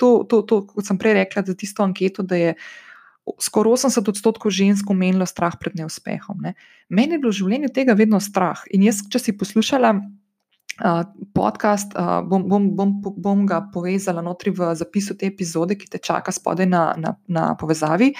To, 0.00 0.06
to, 0.24 0.38
to, 0.48 0.56
kot 0.70 0.86
sem 0.88 0.96
prej 0.96 1.12
rekla, 1.18 1.42
za 1.44 1.52
tisto 1.52 1.84
anketo, 1.84 2.24
da 2.24 2.38
je 2.40 2.54
skoraj 3.44 3.76
80 3.76 4.08
odstotkov 4.08 4.54
žensk 4.56 4.88
omenilo 4.88 5.26
strah 5.28 5.58
pred 5.60 5.76
neuspehom. 5.76 6.40
Ne. 6.40 6.54
Meni 6.88 7.18
je 7.18 7.20
bilo 7.20 7.28
v 7.28 7.38
življenju 7.42 7.70
tega 7.76 7.92
vedno 7.98 8.22
strah. 8.24 8.64
In 8.72 8.86
jaz, 8.88 9.02
če 9.04 9.20
si 9.20 9.36
poslušala 9.36 9.92
podcast, 11.34 11.92
bom, 12.28 12.48
bom, 12.48 12.70
bom, 12.76 12.92
bom 13.02 13.46
ga 13.46 13.60
povezala 13.72 14.22
notri 14.24 14.50
v 14.50 14.72
zapisu 14.74 15.16
te 15.18 15.28
epizode, 15.28 15.76
ki 15.76 15.90
te 15.90 16.00
čaka 16.02 16.32
spodaj 16.32 16.68
na, 16.68 16.84
na, 16.96 17.16
na 17.28 17.52
povezavi. 17.58 18.12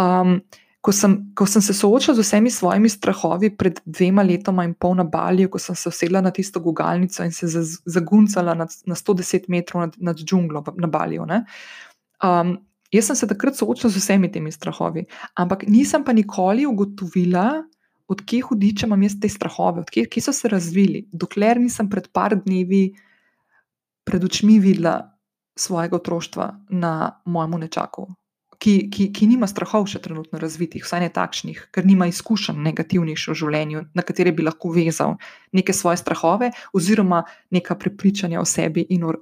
Um, 0.00 0.38
ko, 0.84 0.92
sem, 0.92 1.16
ko 1.32 1.46
sem 1.48 1.62
se 1.64 1.74
soočila 1.76 2.16
z 2.16 2.24
vsemi 2.24 2.50
svojimi 2.50 2.90
strahovi 2.92 3.50
pred 3.56 3.80
dvema 3.84 4.24
letoma 4.26 4.66
in 4.68 4.74
pol 4.76 4.98
na 4.98 5.06
Balju, 5.08 5.48
ko 5.48 5.58
sem 5.62 5.76
se 5.76 5.88
usedla 5.88 6.20
na 6.20 6.32
tisto 6.34 6.60
gugalnico 6.60 7.24
in 7.24 7.32
se 7.32 7.48
zaguncala 7.86 8.54
na, 8.58 8.68
na 8.86 8.94
110 8.94 9.48
metrov 9.48 9.86
nad, 9.86 9.96
nad 9.98 10.20
džunglo 10.20 10.64
na 10.76 10.90
Balju. 10.90 11.24
Um, 11.24 12.58
jaz 12.92 13.08
sem 13.08 13.16
se 13.16 13.28
takrat 13.30 13.56
soočila 13.56 13.92
z 13.92 14.02
vsemi 14.02 14.32
temi 14.32 14.52
strahovi, 14.52 15.06
ampak 15.40 15.64
nisem 15.68 16.04
pa 16.04 16.12
nikoli 16.12 16.66
ugotovila, 16.68 17.64
odkje 18.08 18.42
hudiče 18.48 18.86
imam 18.86 19.02
jaz 19.02 19.16
te 19.20 19.28
strahove, 19.28 19.84
odkje 19.84 20.22
so 20.22 20.32
se 20.32 20.48
razvili, 20.48 21.06
dokler 21.12 21.60
nisem 21.60 21.88
pred 21.90 22.08
par 22.12 22.36
dnevi 22.36 22.92
pred 24.04 24.24
očmi 24.24 24.58
videla 24.60 25.14
svojega 25.56 25.96
otroštva 25.96 26.50
na 26.68 27.20
mojem 27.24 27.60
nečaku, 27.60 28.08
ki, 28.58 28.74
ki, 28.90 29.08
ki 29.14 29.28
nima 29.28 29.46
strahov 29.50 29.86
še 29.90 30.00
trenutno 30.04 30.38
razvitih, 30.40 30.84
vsaj 30.84 31.02
ne 31.04 31.10
takšnih, 31.14 31.60
ker 31.74 31.86
nima 31.86 32.08
izkušenj 32.10 32.60
negativnih 32.64 33.18
v 33.28 33.36
življenju, 33.40 33.84
na 33.94 34.04
katere 34.06 34.32
bi 34.32 34.44
lahko 34.46 34.72
vezal 34.74 35.16
neke 35.52 35.72
svoje 35.76 36.00
strahove 36.02 36.50
oziroma 36.76 37.22
neka 37.54 37.78
prepričanja 37.80 38.40
o 38.40 38.46
sebi 38.48 38.86
in 38.90 39.04
o 39.04 39.16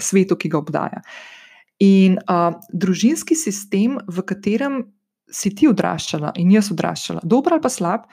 svetu, 0.00 0.38
ki 0.38 0.52
ga 0.52 0.60
obdaja. 0.60 1.02
In 1.82 2.20
uh, 2.22 2.54
družinski 2.70 3.36
sistem, 3.36 3.98
v 4.06 4.22
katerem 4.26 4.84
si 5.34 5.50
ti 5.54 5.68
odraščala 5.70 6.34
in 6.38 6.52
jaz 6.54 6.70
odraščala, 6.74 7.24
dober 7.24 7.56
ali 7.56 7.64
pa 7.64 7.72
slab, 7.72 8.06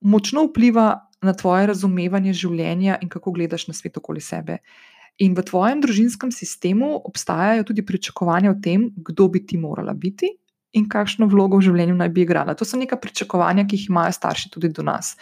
močno 0.00 0.46
vpliva 0.48 0.92
na 1.22 1.34
tvoje 1.36 1.66
razumevanje 1.68 2.32
življenja 2.36 3.00
in 3.02 3.10
kako 3.12 3.34
gledaš 3.36 3.66
na 3.68 3.74
svet 3.76 3.98
okoli 4.00 4.22
sebe. 4.24 4.60
In 5.20 5.34
v 5.36 5.44
tvojem 5.44 5.82
družinskem 5.84 6.30
sistemu 6.32 6.94
obstajajo 7.04 7.66
tudi 7.68 7.84
pričakovanja 7.84 8.54
o 8.54 8.60
tem, 8.62 8.88
kdo 8.96 9.28
bi 9.28 9.42
ti 9.44 9.58
morala 9.60 9.92
biti 9.92 10.30
in 10.72 10.86
kakšno 10.88 11.26
vlogo 11.28 11.58
v 11.58 11.66
življenju 11.66 11.98
naj 11.98 12.08
bi 12.14 12.24
igrala. 12.24 12.54
To 12.56 12.64
so 12.64 12.78
neka 12.78 12.96
pričakovanja, 13.02 13.66
ki 13.66 13.76
jih 13.76 13.90
imajo 13.90 14.14
starši 14.16 14.52
tudi 14.54 14.70
do 14.72 14.86
nas. 14.86 15.16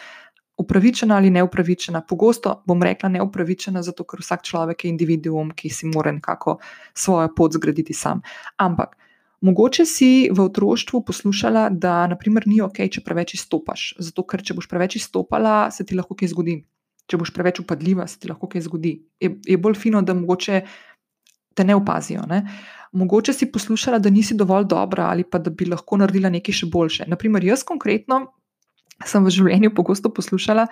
Upravičena 0.59 1.17
ali 1.17 1.31
neupravičena, 1.33 2.03
pogosto 2.07 2.59
bom 2.67 2.83
rekla 2.83 3.09
neupravičena, 3.17 3.81
zato 3.83 4.05
ker 4.07 4.21
vsak 4.21 4.45
človek 4.45 4.85
je 4.85 4.93
individuum, 4.93 5.51
ki 5.55 5.71
si 5.73 5.89
mora 5.89 6.13
nekako 6.15 6.59
svojo 6.93 7.31
pot 7.35 7.55
zgraditi 7.57 7.95
sam. 7.95 8.21
Ampak 8.59 8.95
Mogoče 9.41 9.85
si 9.87 10.27
v 10.35 10.43
otroštvu 10.43 11.01
poslušala, 11.07 11.69
da 11.71 12.07
naprimer, 12.11 12.43
ni 12.47 12.59
ok, 12.61 12.81
če 12.91 13.03
preveč 13.05 13.37
izstopaš. 13.37 13.93
Zato, 13.99 14.25
ker 14.27 14.43
če 14.43 14.57
boš 14.57 14.67
preveč 14.67 14.97
izstopala, 14.99 15.69
se 15.71 15.85
ti 15.87 15.95
lahko 15.95 16.17
kaj 16.19 16.33
zgodi. 16.33 16.57
Če 17.09 17.17
boš 17.17 17.31
preveč 17.33 17.61
upadljiva, 17.63 18.05
se 18.07 18.19
ti 18.19 18.29
lahko 18.29 18.49
kaj 18.51 18.67
zgodi. 18.67 18.97
Je, 19.19 19.31
je 19.47 19.57
bolj 19.57 19.79
fino, 19.79 20.01
da 20.03 20.13
mogoče 20.13 20.59
te 21.55 21.65
ne 21.65 21.75
opazijo. 21.75 22.25
Ne? 22.27 22.43
Mogoče 22.91 23.33
si 23.33 23.47
poslušala, 23.51 23.99
da 24.03 24.11
nisi 24.11 24.35
dovolj 24.35 24.67
dobra 24.69 25.07
ali 25.13 25.23
pa 25.23 25.39
da 25.39 25.49
bi 25.49 25.65
lahko 25.69 25.97
naredila 25.97 26.29
nekaj 26.29 26.59
še 26.61 26.69
boljše. 26.71 27.07
Naprimer, 27.07 27.47
jaz 27.47 27.63
konkretno 27.63 28.25
sem 29.07 29.23
v 29.23 29.31
življenju 29.31 29.71
pogosto 29.75 30.11
poslušala, 30.11 30.65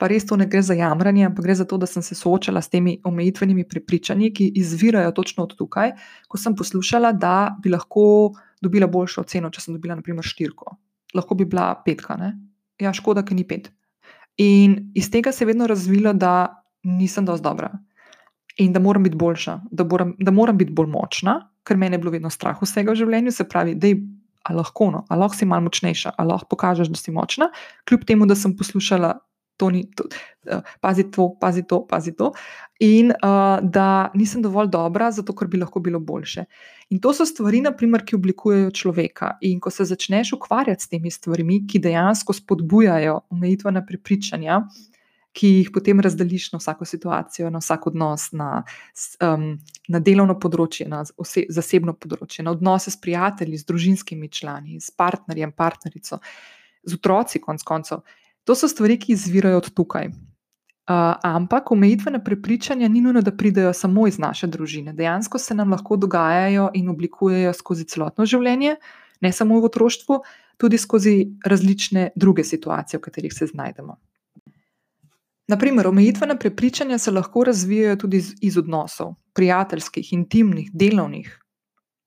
pa 0.00 0.08
res 0.08 0.24
to 0.24 0.38
ne 0.40 0.46
gre 0.48 0.62
za 0.64 0.76
jamranje, 0.78 1.26
ampak 1.28 1.44
gre 1.44 1.56
za 1.58 1.66
to, 1.68 1.78
da 1.80 1.88
sem 1.90 2.02
se 2.02 2.16
soočala 2.16 2.62
s 2.64 2.72
temi 2.72 2.96
omejitvenimi 3.04 3.66
prepričanji, 3.68 4.32
ki 4.32 4.50
izvirajo 4.62 5.12
točno 5.12 5.44
od 5.44 5.56
tukaj, 5.58 5.92
ko 6.28 6.40
sem 6.40 6.56
poslušala, 6.56 7.12
da 7.12 7.54
bi 7.62 7.72
lahko 7.74 8.32
dobila 8.64 8.88
boljšo 8.88 9.26
oceno, 9.26 9.52
če 9.52 9.60
sem 9.60 9.76
dobila, 9.76 9.98
naprimer, 10.00 10.24
štirko. 10.24 10.76
Lahko 11.14 11.36
bi 11.36 11.44
bila 11.44 11.72
petka, 11.84 12.16
ne? 12.20 12.32
ja, 12.80 12.92
škoda, 12.96 13.22
ker 13.22 13.36
ni 13.36 13.44
pet. 13.46 13.70
In 14.40 14.90
iz 14.98 15.10
tega 15.12 15.32
se 15.32 15.44
je 15.44 15.52
vedno 15.52 15.68
razvilo, 15.70 16.12
da 16.12 16.64
nisem 16.84 17.24
dovolj 17.24 17.44
dobra 17.44 17.70
in 18.56 18.72
da 18.72 18.80
moram 18.80 19.02
biti 19.02 19.16
boljša, 19.16 19.60
da 19.70 19.84
moram, 19.84 20.14
da 20.18 20.30
moram 20.30 20.58
biti 20.58 20.72
bolj 20.72 20.86
močna, 20.86 21.50
ker 21.66 21.76
me 21.76 21.88
je 21.90 21.98
bilo 21.98 22.10
vedno 22.10 22.30
strah 22.30 22.60
vsega 22.62 22.92
v 22.92 23.00
življenju, 23.02 23.32
se 23.32 23.48
pravi, 23.48 23.74
da 23.74 23.90
je 23.90 23.96
ali 24.44 24.60
lahko, 24.60 24.90
no, 24.92 25.04
ali 25.08 25.24
lahko 25.24 25.36
si 25.36 25.48
malo 25.48 25.66
močnejša, 25.68 26.14
ali 26.18 26.32
lahko 26.32 26.50
pokažeš, 26.54 26.90
da 26.92 27.00
si 27.00 27.12
močna, 27.12 27.50
kljub 27.88 28.04
temu, 28.08 28.26
da 28.26 28.36
sem 28.36 28.56
poslušala 28.56 29.14
to 29.56 29.70
ni, 29.70 29.84
to, 29.96 30.04
uh, 30.50 30.62
pazi 30.80 31.10
to, 31.10 31.28
pazi 31.40 31.62
to, 31.62 31.86
pazi 31.86 32.12
to. 32.16 32.32
In 32.80 33.12
uh, 33.14 33.58
da 33.62 34.10
nisem 34.14 34.42
dovolj 34.42 34.68
dobra, 34.72 35.10
zato 35.14 35.34
ker 35.36 35.48
bi 35.48 35.60
lahko 35.60 35.80
bilo 35.80 36.00
boljše. 36.00 36.44
In 36.90 37.00
to 37.00 37.14
so 37.14 37.26
stvari, 37.26 37.62
naprimer, 37.62 38.02
ki 38.04 38.18
oblikujejo 38.18 38.72
človeka. 38.74 39.36
In 39.46 39.60
ko 39.62 39.70
se 39.70 39.86
začneš 39.86 40.34
ukvarjati 40.36 40.84
s 40.84 40.90
temi 40.90 41.10
stvarmi, 41.10 41.62
ki 41.70 41.78
dejansko 41.86 42.34
spodbujajo 42.34 43.20
omejitvena 43.30 43.84
prepričanja, 43.86 44.60
ki 45.34 45.50
jih 45.50 45.70
potem 45.74 46.00
razdeliš 46.00 46.52
na 46.52 46.60
vsako 46.62 46.86
situacijo, 46.86 47.50
na 47.50 47.58
vsak 47.58 47.88
odnos, 47.90 48.28
na, 48.32 48.62
um, 49.22 49.48
na 49.90 50.00
delovno 50.00 50.36
področje, 50.38 50.86
na 50.88 51.02
ose, 51.18 51.46
zasebno 51.50 51.96
področje, 51.98 52.44
na 52.46 52.54
odnose 52.54 52.92
s 52.94 53.00
prijatelji, 53.02 53.58
s 53.58 53.66
družinskimi 53.66 54.30
člani, 54.30 54.78
s 54.80 54.94
partnerjem, 54.94 55.52
partnerico, 55.52 56.20
z 56.86 57.00
otroci, 57.00 57.42
konc 57.42 57.66
koncev. 57.66 58.04
To 58.46 58.54
so 58.54 58.70
stvari, 58.70 58.98
ki 59.00 59.16
izvirajo 59.16 59.64
od 59.64 59.72
tukaj. 59.74 60.12
Uh, 60.84 61.16
ampak 61.24 61.70
omejitvene 61.72 62.20
prepričanja 62.24 62.90
ni 62.92 63.00
nujno, 63.00 63.22
da 63.24 63.32
pridejo 63.32 63.72
samo 63.72 64.06
iz 64.06 64.18
naše 64.20 64.46
družine. 64.52 64.92
Dejansko 64.92 65.40
se 65.40 65.54
nam 65.56 65.72
lahko 65.72 65.96
dogajajo 65.96 66.68
in 66.76 66.90
oblikujejo 66.92 67.54
skozi 67.56 67.88
celotno 67.88 68.26
življenje, 68.28 68.76
ne 69.24 69.32
samo 69.32 69.58
v 69.58 69.70
otroštvu, 69.70 70.18
tudi 70.60 70.78
skozi 70.78 71.14
različne 71.42 72.10
druge 72.14 72.44
situacije, 72.44 73.00
v 73.00 73.08
katerih 73.08 73.32
se 73.32 73.48
znajdemo. 73.48 73.96
Naprimer, 75.48 75.86
omejitvene 75.86 76.38
prepričanja 76.38 76.98
se 76.98 77.10
lahko 77.10 77.44
razvijajo 77.44 77.96
tudi 77.96 78.16
iz, 78.16 78.34
iz 78.40 78.58
odnosov, 78.58 79.14
prijateljskih, 79.34 80.12
intimnih, 80.12 80.70
delovnih, 80.72 81.40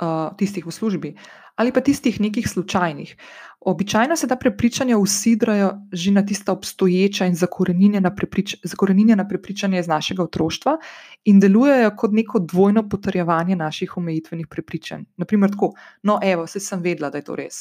uh, 0.02 0.38
tistih 0.38 0.66
v 0.66 0.72
službi 0.72 1.16
ali 1.58 1.72
pa 1.74 1.82
tistih 1.82 2.22
nekih 2.22 2.50
slučajnih. 2.50 3.16
Običajno 3.60 4.16
se 4.16 4.28
ta 4.28 4.36
prepričanja 4.36 4.98
usidrajo 4.98 5.72
že 5.92 6.12
na 6.12 6.26
tista 6.26 6.52
obstoječa 6.52 7.26
in 7.26 7.36
zakorenjena, 7.36 8.16
preprič, 8.16 8.56
zakorenjena 8.64 9.28
prepričanja 9.28 9.80
iz 9.80 9.88
našega 9.88 10.24
otroštva 10.24 10.78
in 11.26 11.40
delujejo 11.40 11.96
kot 11.98 12.12
neko 12.14 12.40
dvojno 12.40 12.90
potrjevanje 12.90 13.56
naših 13.56 13.98
omejitvenih 13.98 14.48
prepričanj. 14.48 15.04
Naprimer, 15.18 15.52
tako, 15.52 15.74
no, 16.04 16.20
evo, 16.24 16.48
se 16.48 16.60
sem 16.60 16.82
vedela, 16.82 17.10
da 17.10 17.18
je 17.18 17.24
to 17.24 17.36
res. 17.36 17.56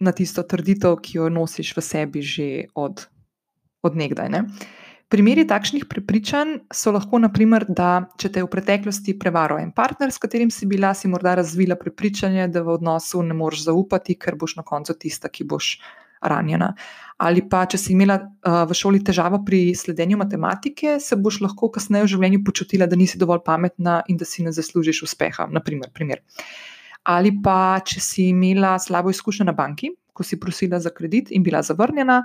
Na 0.00 0.12
tisto 0.12 0.42
trditev, 0.42 0.96
ki 1.02 1.18
jo 1.18 1.28
nosiš 1.28 1.76
v 1.76 1.80
sebi 1.80 2.22
že 2.22 2.64
od 2.74 3.06
odnegdaj. 3.82 4.30
Ne? 4.32 4.44
Primeri 5.12 5.42
takšnih 5.44 5.84
prepričanj 5.92 6.54
so 6.72 6.92
lahko, 6.94 7.18
naprimer, 7.20 7.66
da 7.68 8.06
če 8.16 8.30
te 8.32 8.40
je 8.40 8.46
v 8.46 8.48
preteklosti 8.54 9.12
prevaral 9.20 9.58
en 9.60 9.68
partner, 9.76 10.08
s 10.08 10.22
katerim 10.22 10.48
si 10.48 10.64
bila, 10.64 10.94
si 10.96 11.10
morda 11.12 11.34
razvila 11.36 11.76
prepričanje, 11.76 12.46
da 12.48 12.62
v 12.64 12.72
odnosu 12.78 13.20
ne 13.26 13.36
moreš 13.36 13.66
zaupati, 13.66 14.16
ker 14.16 14.38
boš 14.40 14.56
na 14.56 14.64
koncu 14.64 14.96
tista, 14.96 15.28
ki 15.28 15.44
boš 15.50 15.74
ranjena. 16.24 16.70
Ali 17.20 17.42
pa, 17.44 17.66
če 17.68 17.76
si 17.76 17.92
imela 17.92 18.16
uh, 18.22 18.62
v 18.70 18.76
šoli 18.78 19.02
težavo 19.04 19.42
pri 19.44 19.74
sledenju 19.76 20.16
matematike, 20.16 20.96
se 20.96 21.18
boš 21.20 21.42
lahko 21.44 21.68
kasneje 21.74 22.06
v 22.06 22.12
življenju 22.14 22.40
počutila, 22.46 22.88
da 22.88 22.96
nisi 22.96 23.20
dovolj 23.20 23.42
pametna 23.44 24.00
in 24.08 24.16
da 24.16 24.24
si 24.24 24.46
ne 24.46 24.54
zaslužiš 24.54 25.02
uspeha. 25.10 25.50
Naprimer, 25.52 25.92
primer. 25.92 26.24
Ali 27.04 27.34
pa, 27.44 27.82
če 27.84 28.00
si 28.00 28.30
imela 28.32 28.78
slabo 28.80 29.12
izkušnjo 29.12 29.44
na 29.50 29.52
banki, 29.52 29.92
ko 30.12 30.24
si 30.24 30.40
prosila 30.40 30.80
za 30.80 30.88
kredit 30.88 31.28
in 31.36 31.44
bila 31.44 31.60
zavrnjena 31.60 32.22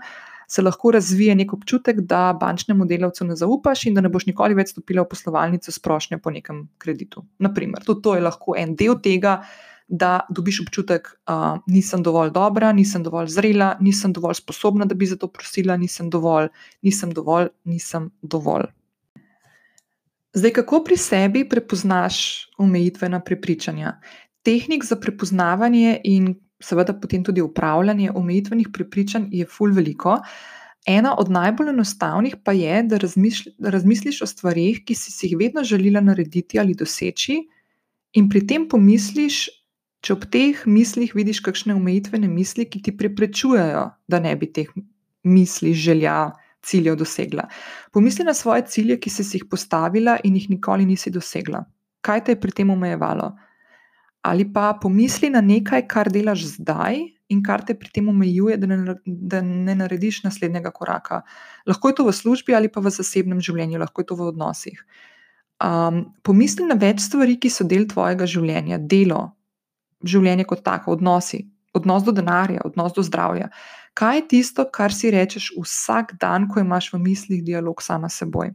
se 0.47 0.62
lahko 0.62 0.91
razvije 0.91 1.36
nek 1.36 1.53
občutek, 1.53 1.99
da 2.07 2.38
bančnemu 2.39 2.86
delavcu 2.86 3.25
ne 3.25 3.36
zaupaš 3.36 3.86
in 3.86 3.97
da 3.97 4.01
ne 4.01 4.10
boš 4.10 4.25
nikoli 4.29 4.55
več 4.55 4.71
stopila 4.71 5.03
v 5.03 5.12
poslovalnico 5.12 5.71
s 5.71 5.79
prošnjo 5.79 6.21
po 6.23 6.31
nekem 6.31 6.67
kreditu. 6.77 7.25
Naprimer, 7.43 7.83
tudi 7.83 8.01
to 8.05 8.15
je 8.15 8.23
lahko 8.23 8.55
en 8.57 8.75
del 8.75 8.95
tega, 9.03 9.41
da 9.88 10.19
dobiš 10.29 10.62
občutek, 10.65 11.07
da 11.27 11.36
uh, 11.53 11.60
nisem 11.71 12.03
dovolj 12.03 12.33
dobra, 12.36 12.73
nisem 12.75 13.03
dovolj 13.03 13.29
zrela, 13.31 13.75
nisem 13.79 14.12
dovolj 14.13 14.41
sposobna, 14.41 14.86
da 14.86 14.95
bi 14.95 15.07
za 15.07 15.15
to 15.15 15.29
prosila, 15.31 15.77
nisem 15.77 16.10
dovolj, 16.12 16.49
nisem 16.83 17.13
dovolj, 17.15 17.47
nisem 17.63 18.10
dovolj. 18.21 18.67
Zdaj, 20.36 20.51
kako 20.60 20.83
pri 20.83 20.97
sebi 20.97 21.45
prepoznaš 21.49 22.17
omejitvena 22.57 23.19
prepričanja? 23.23 23.95
Tehnik 24.43 24.83
za 24.86 24.95
prepoznavanje 24.99 26.01
in 26.03 26.36
seveda 26.63 26.93
potem 26.93 27.23
tudi 27.23 27.41
upravljanje 27.41 28.11
omejitvenih 28.11 28.69
prepričanj 28.73 29.27
je 29.31 29.45
ful 29.45 29.73
veliko. 29.73 30.17
Ena 30.87 31.13
od 31.19 31.29
najbolj 31.29 31.69
enostavnih 31.69 32.37
pa 32.43 32.53
je, 32.55 32.83
da, 32.83 32.97
razmišlj, 32.97 33.51
da 33.59 33.69
razmisliš 33.69 34.21
o 34.23 34.27
stvarih, 34.29 34.81
ki 34.85 34.95
si 34.95 35.11
jih 35.25 35.35
vedno 35.39 35.63
želela 35.63 36.01
narediti 36.01 36.59
ali 36.59 36.75
doseči, 36.75 37.41
in 38.15 38.29
pri 38.29 38.45
tem 38.47 38.67
pomisliš, 38.71 39.47
če 40.01 40.13
ob 40.15 40.25
teh 40.31 40.61
mislih 40.65 41.11
vidiš 41.15 41.41
kakšne 41.43 41.75
omejitvene 41.75 42.29
misli, 42.31 42.65
ki 42.69 42.81
ti 42.85 42.95
preprečujejo, 42.97 43.83
da 44.07 44.19
ne 44.23 44.35
bi 44.39 44.47
teh 44.53 44.71
misli, 45.27 45.73
želja, 45.73 46.31
ciljev 46.63 46.95
dosegla. 46.95 47.49
Pomisli 47.91 48.25
na 48.25 48.33
svoje 48.33 48.65
cilje, 48.67 48.99
ki 48.99 49.09
si 49.09 49.25
jih 49.37 49.45
postavila 49.49 50.17
in 50.23 50.35
jih 50.35 50.49
nikoli 50.49 50.85
nisi 50.85 51.11
dosegla. 51.11 51.65
Kaj 52.01 52.23
te 52.23 52.35
je 52.35 52.39
pri 52.39 52.51
tem 52.51 52.71
omejevalo? 52.71 53.33
Ali 54.21 54.47
pa 54.53 54.73
pomisli 54.82 55.30
na 55.30 55.41
nekaj, 55.41 55.86
kar 55.88 56.10
delaš 56.12 56.45
zdaj 56.58 56.99
in 57.30 57.43
kar 57.43 57.63
te 57.65 57.75
pri 57.75 57.91
tem 57.93 58.08
omejuje, 58.10 58.58
da 58.58 58.67
ne, 58.67 58.95
da 59.06 59.41
ne 59.41 59.75
narediš 59.75 60.23
naslednjega 60.23 60.71
koraka. 60.71 61.21
Lahko 61.67 61.91
je 61.91 61.95
to 61.99 62.08
v 62.08 62.15
službi 62.15 62.56
ali 62.56 62.71
pa 62.71 62.82
v 62.84 62.93
zasebnem 62.93 63.41
življenju, 63.43 63.80
lahko 63.80 64.01
je 64.01 64.10
to 64.12 64.15
v 64.15 64.30
odnosih. 64.32 64.80
Um, 65.63 66.13
pomisli 66.23 66.67
na 66.69 66.77
več 66.77 67.01
stvari, 67.08 67.36
ki 67.41 67.49
so 67.49 67.65
del 67.67 67.88
tvojega 67.89 68.27
življenja, 68.30 68.77
delo, 68.77 69.34
življenje 70.06 70.45
kot 70.45 70.62
tako, 70.63 70.93
odnosi, 70.93 71.41
odnos 71.75 72.06
do 72.06 72.13
denarja, 72.13 72.62
odnos 72.65 72.93
do 72.93 73.03
zdravja. 73.03 73.49
Kaj 73.97 74.19
je 74.19 74.27
tisto, 74.34 74.67
kar 74.69 74.93
si 74.93 75.12
rečeš 75.12 75.49
vsak 75.58 76.15
dan, 76.21 76.45
ko 76.47 76.62
imaš 76.62 76.91
v 76.93 77.01
mislih 77.01 77.41
dialog 77.43 77.82
sama 77.82 78.10
s 78.10 78.21
seboj? 78.21 78.53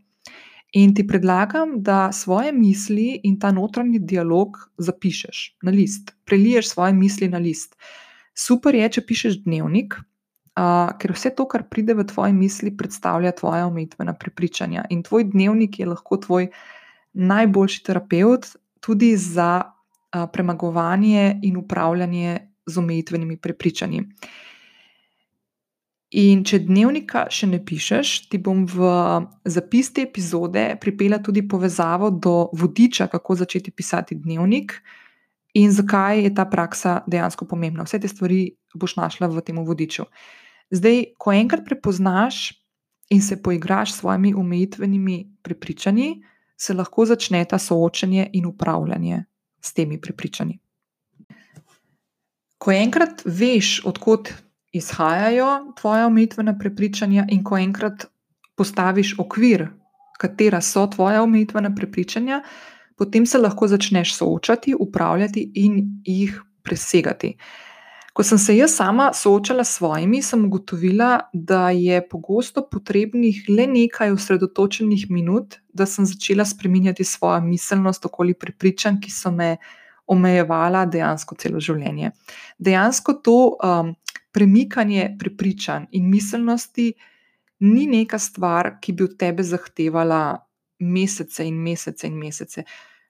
In 0.72 0.94
ti 0.94 1.04
predlagam, 1.06 1.82
da 1.85 2.12
svoje 2.12 2.52
misli 2.52 3.20
in 3.22 3.38
ta 3.40 3.50
notranji 3.52 3.98
dialog 3.98 4.56
zapišeš 4.78 5.58
na 5.62 5.70
list, 5.70 6.14
preliješ 6.24 6.70
svoje 6.72 6.92
misli 6.92 7.28
na 7.28 7.38
list. 7.38 7.76
Super 8.35 8.74
je, 8.74 8.88
če 8.96 9.02
pišeš 9.04 9.42
dnevnik, 9.44 9.98
uh, 10.56 10.92
ker 10.96 11.12
vse 11.12 11.35
to, 11.37 11.44
kar 11.48 11.66
pride 11.68 11.92
v 11.98 12.06
tvoje 12.08 12.32
misli, 12.32 12.72
predstavlja 12.76 13.35
tvoja 13.37 13.66
omejitvena 13.68 14.14
prepričanja. 14.16 14.87
In 14.90 15.02
tvoj 15.04 15.28
dnevnik 15.35 15.78
je 15.78 15.90
lahko 15.92 16.16
tvoj 16.16 16.48
najboljši 17.12 17.85
terapeut 17.85 18.48
tudi 18.80 19.12
za 19.16 19.50
uh, 19.61 20.24
premagovanje 20.32 21.40
in 21.42 21.61
upravljanje 21.61 22.38
z 22.66 22.78
omejitvenimi 22.78 23.37
prepričanji. 23.37 24.06
In 26.12 26.42
če 26.44 26.59
dnevnika 26.66 27.25
še 27.33 27.46
ne 27.48 27.57
pišeš, 27.64 28.27
ti 28.29 28.37
bom 28.37 28.66
v 28.68 28.88
zapis 29.48 29.88
te 29.96 30.03
epizode 30.05 30.75
pripela 30.81 31.16
tudi 31.25 31.40
povezavo 31.48 32.11
do 32.12 32.51
vodiča, 32.53 33.07
kako 33.09 33.38
začeti 33.40 33.72
pisati 33.72 34.18
dnevnik 34.20 34.75
in 35.57 35.72
zakaj 35.72 36.20
je 36.27 36.35
ta 36.37 36.44
praksa 36.44 36.98
dejansko 37.09 37.48
pomembna. 37.48 37.87
Vse 37.88 38.01
te 38.01 38.12
stvari 38.12 38.42
boš 38.77 38.98
našla 39.01 39.31
v 39.33 39.40
tem 39.40 39.57
vodiču. 39.64 40.05
Zdaj, 40.72 41.16
ko 41.16 41.33
enkrat 41.33 41.64
prepoznaš 41.64 42.61
in 43.12 43.25
se 43.25 43.40
poigraš 43.40 43.92
s 43.92 44.05
svojimi 44.05 44.35
omejitvenimi 44.37 45.16
prepričanji, 45.42 46.22
se 46.57 46.77
lahko 46.77 47.09
začne 47.09 47.44
ta 47.48 47.59
soočenje 47.59 48.31
in 48.37 48.46
upravljanje 48.46 49.25
s 49.61 49.72
temi 49.72 50.01
prepričanji. 50.01 50.59
Ko 52.59 52.72
enkrat 52.72 53.25
veš, 53.25 53.81
odkot 53.88 54.29
izhajajo 54.72 55.74
tvoje 55.80 56.06
omejitvene 56.06 56.58
prepričanja, 56.58 57.26
in 57.28 57.44
ko 57.44 57.58
enkrat 57.58 58.06
postaviš 58.56 59.14
okvir, 59.18 59.68
katera 60.18 60.61
so 60.61 60.87
tvoje 60.87 61.20
omejitvene 61.20 61.74
prepričanja, 61.76 62.42
potem 62.98 63.26
se 63.26 63.38
lahko 63.38 63.68
začneš 63.68 64.16
soočati, 64.16 64.74
upravljati 64.78 65.50
in 65.54 66.00
jih 66.04 66.40
presegati. 66.62 67.37
Ko 68.12 68.22
sem 68.22 68.38
se 68.38 68.56
jaz 68.56 68.74
sama 68.76 69.11
soočala 69.16 69.64
s 69.64 69.78
svojimi, 69.78 70.20
sem 70.22 70.44
ugotovila, 70.44 71.20
da 71.32 71.70
je 71.70 72.02
pogosto 72.08 72.66
potrebnih 72.70 73.44
le 73.48 73.66
nekaj 73.66 74.12
osredotočenih 74.12 75.06
minut, 75.11 75.56
da 75.72 75.87
sem 75.87 76.06
začela 76.06 76.44
spreminjati 76.44 77.04
svojo 77.04 77.40
miselnost 77.40 78.04
okoli 78.06 78.35
prepričanj, 78.35 79.00
ki 79.00 79.11
so 79.11 79.32
me 79.32 79.56
omejevala 80.06 80.85
dejansko 80.87 81.38
celo 81.40 81.61
življenje. 81.61 82.11
Dejansko 82.58 83.14
to 83.24 83.38
um, 83.56 83.94
premikanje 84.33 85.16
prepričanj 85.18 85.87
in 85.90 86.11
miselnosti 86.11 86.92
ni 87.61 87.87
neka 87.87 88.18
stvar, 88.18 88.79
ki 88.81 88.92
bi 88.92 89.05
od 89.05 89.16
tebe 89.18 89.42
zahtevala 89.42 90.38
mesece 90.79 91.47
in 91.47 91.61
mesece 91.62 92.07
in 92.07 92.18
mesece. 92.18 92.64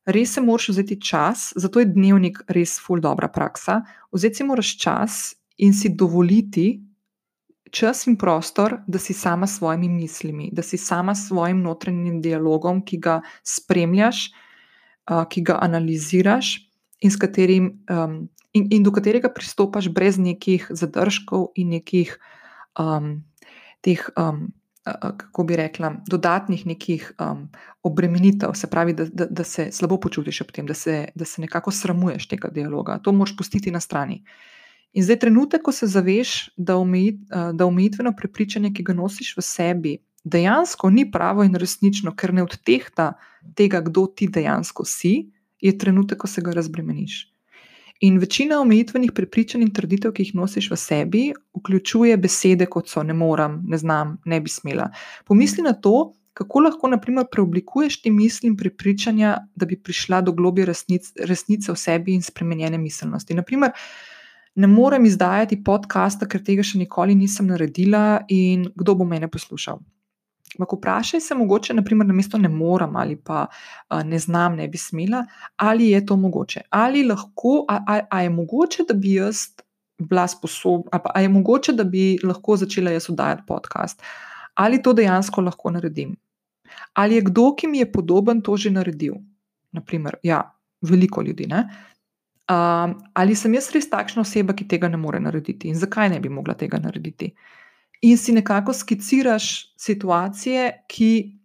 Res 0.05 0.35
se 0.35 0.41
moraš 0.41 0.69
vzeti 0.69 1.01
čas, 1.01 1.53
zato 1.57 1.81
je 1.81 1.87
dnevnik 1.87 2.43
res 2.49 2.81
ful 2.83 3.01
dobra 3.01 3.29
praksa. 3.29 3.81
Vzeti 4.13 4.43
si 4.43 4.45
moraš 4.45 4.77
čas 4.79 5.21
in 5.57 5.73
si 5.75 5.95
dovoliti 5.95 6.83
čas 7.73 8.07
in 8.07 8.17
prostor, 8.17 8.81
da 8.87 8.99
si 8.99 9.15
sama 9.15 9.47
s 9.47 9.57
svojimi 9.57 9.89
mislimi, 9.89 10.51
da 10.53 10.63
si 10.63 10.77
sama 10.77 11.15
s 11.15 11.29
svojim 11.29 11.63
notranjim 11.63 12.21
dialogom, 12.21 12.85
ki 12.85 12.99
ga 12.99 13.21
spremljaš, 13.43 14.27
ki 15.31 15.43
ga 15.43 15.59
analiziraš 15.63 16.53
in 17.01 17.11
s 17.11 17.17
katerim 17.17 17.71
um, 17.91 18.29
in, 18.53 18.69
in 18.71 18.83
do 18.83 18.93
katerega 18.93 19.29
pristopaš 19.33 19.89
brez 19.89 20.19
nekih 20.19 20.67
zadržkov 20.71 21.53
in 21.57 21.73
nekih 21.77 22.19
um, 22.79 23.23
teh 23.81 24.03
um, 24.17 24.53
kako 24.85 25.45
bi 25.45 25.57
rekla, 25.57 25.93
dodatnih 26.11 26.67
nekih 26.67 27.13
um, 27.21 27.49
obremenitev, 27.83 28.51
se 28.55 28.67
pravi, 28.71 28.93
da, 28.93 29.05
da, 29.07 29.27
da 29.31 29.45
se 29.45 29.69
slabo 29.73 30.01
počutiš 30.01 30.41
ob 30.41 30.51
tem, 30.53 30.67
da 30.67 30.75
se, 30.75 31.09
da 31.15 31.25
se 31.25 31.41
nekako 31.41 31.71
sramuješ 31.71 32.27
tega 32.29 32.49
dialoga. 32.49 32.99
To 32.99 33.13
moš 33.13 33.37
pustiti 33.37 33.71
na 33.71 33.81
strani. 33.81 34.25
In 34.93 35.05
zdaj, 35.05 35.19
trenutek, 35.19 35.63
ko 35.63 35.73
se 35.73 35.87
zaveš, 35.87 36.51
da, 36.57 36.77
omejit, 36.77 37.21
da 37.55 37.67
omejitveno 37.67 38.13
prepričanje, 38.17 38.73
ki 38.75 38.83
ga 38.83 38.93
nosiš 38.93 39.37
v 39.37 39.45
sebi, 39.47 39.97
dejansko 40.25 40.91
ni 40.91 41.07
pravo 41.11 41.47
in 41.47 41.55
resnično, 41.55 42.13
ker 42.17 42.35
ne 42.35 42.43
odtehta 42.43 43.13
tega, 43.55 43.81
kdo 43.81 44.07
ti 44.07 44.29
dejansko 44.29 44.85
si, 44.85 45.31
je 45.63 45.79
trenutek, 45.79 46.19
ko 46.19 46.27
se 46.27 46.43
ga 46.43 46.53
razbremeniš. 46.59 47.32
In 48.03 48.19
večina 48.19 48.59
omejitvenih 48.61 49.13
prepričanj 49.15 49.63
in 49.63 49.69
trditev, 49.71 50.11
ki 50.17 50.25
jih 50.25 50.35
nosiš 50.35 50.73
v 50.73 50.77
sebi, 50.81 51.21
vključuje 51.55 52.17
besede 52.19 52.67
kot 52.67 52.91
so 52.91 53.03
ne 53.07 53.15
morem, 53.15 53.61
ne 53.71 53.79
znam, 53.79 54.17
ne 54.27 54.41
bi 54.43 54.51
smela. 54.51 54.89
Pomisli 55.29 55.63
na 55.63 55.73
to, 55.73 56.11
kako 56.35 56.65
lahko 56.65 56.91
naprimer, 56.91 57.29
preoblikuješ 57.31 58.01
te 58.03 58.11
misli 58.11 58.51
in 58.51 58.57
prepričanja, 58.59 59.37
da 59.55 59.67
bi 59.71 59.79
prišla 59.79 60.21
do 60.27 60.35
globje 60.35 60.67
resnic, 60.67 61.13
resnice 61.31 61.71
v 61.71 61.79
sebi 61.79 62.17
in 62.19 62.27
spremenjene 62.27 62.79
miselnosti. 62.79 63.39
Naprimer, 63.39 63.71
ne 64.55 64.67
morem 64.67 65.07
izdajati 65.07 65.63
podcasta, 65.63 66.27
ker 66.27 66.43
tega 66.43 66.67
še 66.67 66.83
nikoli 66.83 67.15
nisem 67.15 67.55
naredila 67.55 68.25
in 68.29 68.67
kdo 68.75 68.99
bo 68.99 69.07
mene 69.07 69.31
poslušal. 69.31 69.79
Ampak 70.59 70.73
vprašaj 70.77 71.21
se 71.21 71.35
mogoče, 71.35 71.75
naprimer, 71.75 72.07
na 72.07 72.15
mesto 72.15 72.39
ne 72.39 72.49
morem 72.49 72.97
ali 72.97 73.17
pa 73.17 73.47
uh, 73.47 74.03
ne 74.05 74.19
znam, 74.19 74.57
ne 74.57 74.69
bi 74.69 74.79
smela, 74.79 75.25
ali 75.57 75.89
je 75.91 76.07
to 76.07 76.17
mogoče. 76.17 76.61
Ali 76.71 77.05
lahko, 77.09 77.65
a, 77.69 77.79
a, 77.87 78.01
a 78.11 78.23
je 78.23 78.31
mogoče, 78.31 78.85
da 78.89 78.95
bi 78.95 79.15
jaz 79.15 79.47
bila 79.99 80.27
sposobna, 80.29 80.91
ali 80.93 81.03
pa 81.05 81.21
je 81.21 81.29
mogoče, 81.29 81.73
da 81.73 81.85
bi 81.85 82.19
lahko 82.25 82.57
začela 82.57 82.91
jaz 82.91 83.11
oddajati 83.11 83.43
podcast, 83.47 84.03
ali 84.55 84.83
to 84.83 84.93
dejansko 84.93 85.41
lahko 85.41 85.71
naredim. 85.71 86.17
Ali 86.93 87.15
je 87.15 87.23
kdo, 87.23 87.55
ki 87.57 87.67
mi 87.67 87.79
je 87.79 87.93
podoben, 87.93 88.41
to 88.41 88.57
že 88.57 88.71
naredil? 88.71 89.15
Naprimer, 89.73 90.17
ja, 90.23 90.43
veliko 90.83 91.23
ljudi. 91.23 91.49
Uh, 91.53 92.93
ali 93.15 93.35
sem 93.35 93.55
jaz 93.55 93.71
res 93.73 93.89
takšna 93.91 94.23
oseba, 94.23 94.53
ki 94.53 94.69
tega 94.69 94.89
ne 94.89 94.97
more 94.97 95.21
narediti 95.21 95.69
in 95.69 95.79
zakaj 95.79 96.11
ne 96.11 96.21
bi 96.21 96.29
mogla 96.29 96.55
tega 96.55 96.79
narediti? 96.79 97.33
In 98.03 98.19
si 98.19 98.33
nekako 98.33 98.73
skiciraš 98.73 99.75
situacije, 99.77 100.85
ki 100.89 101.39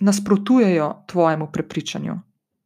nasprotujejo 0.00 1.04
tvojemu 1.06 1.48
prepričanju, 1.52 2.18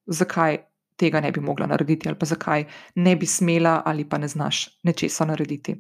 zakaj 0.07 0.59
tega 0.97 1.21
ne 1.21 1.33
bi 1.33 1.41
mogla 1.41 1.67
narediti, 1.67 2.09
ali 2.09 2.19
pa 2.19 2.27
zakaj 2.27 2.65
ne 2.95 3.17
bi 3.17 3.27
smela, 3.27 3.83
ali 3.85 4.09
pa 4.09 4.19
ne 4.19 4.29
znaš 4.29 4.81
nečesa 4.83 5.25
narediti. 5.25 5.77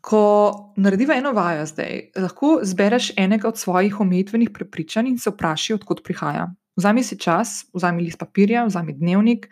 Ko 0.00 0.74
narediš 0.76 1.08
eno 1.16 1.32
vajo 1.32 1.66
zdaj, 1.66 2.10
lahko 2.16 2.58
zbereš 2.62 3.12
enega 3.16 3.48
od 3.48 3.58
svojih 3.58 4.00
omejitvenih 4.00 4.50
prepričanj 4.54 5.08
in 5.08 5.18
se 5.18 5.30
vprašaj, 5.30 5.74
odkot 5.74 6.04
prihaja. 6.04 6.52
Vzemi 6.76 7.02
si 7.02 7.18
čas, 7.18 7.64
vzemi 7.74 8.02
list 8.02 8.18
papirja, 8.18 8.64
vzemi 8.64 8.92
dnevnik, 8.92 9.48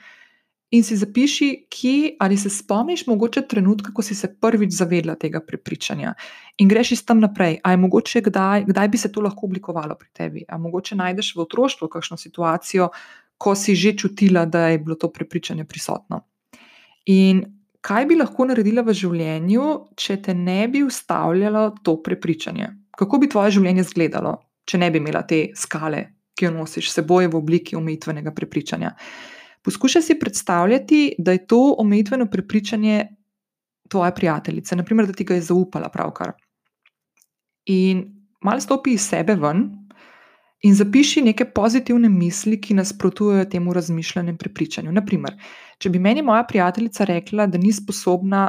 in 0.72 0.82
si 0.84 0.96
zapiši, 0.96 1.66
kje 1.68 2.16
ali 2.20 2.36
se 2.36 2.50
spomniš 2.50 3.06
mogoče 3.06 3.42
trenutka, 3.48 3.92
ko 3.92 4.02
si 4.02 4.14
se 4.14 4.28
prvič 4.40 4.72
zavedla 4.72 5.14
tega 5.20 5.40
prepričanja 5.44 6.14
in 6.58 6.68
greš 6.68 6.92
iz 6.96 7.04
tam 7.04 7.20
naprej. 7.20 7.58
A 7.64 7.70
je 7.70 7.76
mogoče, 7.76 8.20
kdaj, 8.20 8.64
kdaj 8.68 8.88
bi 8.88 8.98
se 8.98 9.12
to 9.12 9.20
lahko 9.20 9.46
oblikovalo 9.46 9.96
pri 9.98 10.08
tebi? 10.12 10.44
A 10.48 10.58
mogoče 10.58 10.96
najdeš 10.96 11.34
v 11.36 11.44
otroštvu 11.44 11.88
kakšno 11.88 12.16
situacijo, 12.16 12.88
ko 13.38 13.54
si 13.54 13.74
že 13.74 13.92
čutila, 13.98 14.46
da 14.46 14.68
je 14.68 14.78
bilo 14.78 14.96
to 14.96 15.10
prepričanje 15.12 15.64
prisotno. 15.64 16.22
In 17.06 17.42
kaj 17.80 18.06
bi 18.06 18.16
lahko 18.16 18.46
naredila 18.48 18.84
v 18.86 18.94
življenju, 18.94 19.68
če 19.98 20.16
te 20.22 20.34
ne 20.34 20.68
bi 20.68 20.84
ustavljalo 20.86 21.68
to 21.82 21.98
prepričanje? 22.02 22.70
Kako 22.96 23.18
bi 23.18 23.28
tvoje 23.28 23.58
življenje 23.58 23.84
izgledalo, 23.84 24.36
če 24.64 24.78
ne 24.78 24.90
bi 24.90 25.02
imela 25.02 25.24
te 25.26 25.50
skale, 25.58 26.04
ki 26.38 26.46
jo 26.46 26.54
nosiš 26.54 26.88
s 26.88 27.00
seboj 27.00 27.28
v 27.28 27.36
obliki 27.36 27.76
omejitvenega 27.76 28.32
prepričanja? 28.32 28.94
Poskušaj 29.62 30.02
si 30.02 30.18
predstavljati, 30.18 31.14
da 31.18 31.32
je 31.32 31.46
to 31.46 31.74
omejitveno 31.78 32.26
prepričanje 32.30 33.06
tvoje 33.88 34.14
prijateljice, 34.14 34.76
naprimer, 34.76 35.06
da 35.06 35.12
ti 35.12 35.24
ga 35.24 35.34
je 35.34 35.40
zaupala 35.40 35.88
pravkar. 35.88 36.32
In 37.64 38.04
malo 38.40 38.60
stopi 38.60 38.96
iz 38.96 39.08
sebe 39.08 39.34
ven 39.34 39.68
in 40.62 40.74
zapiši 40.74 41.22
neke 41.22 41.44
pozitivne 41.44 42.08
misli, 42.08 42.60
ki 42.60 42.74
nasprotujejo 42.74 43.44
temu 43.50 43.72
razmišljanju 43.74 44.30
in 44.30 44.38
prepričanju. 44.38 44.92
Naprimer, 44.92 45.36
če 45.78 45.90
bi 45.90 45.98
meni 45.98 46.22
moja 46.22 46.44
prijateljica 46.48 47.04
rekla, 47.04 47.46
da 47.46 47.58
ni 47.58 47.72
sposobna 47.72 48.48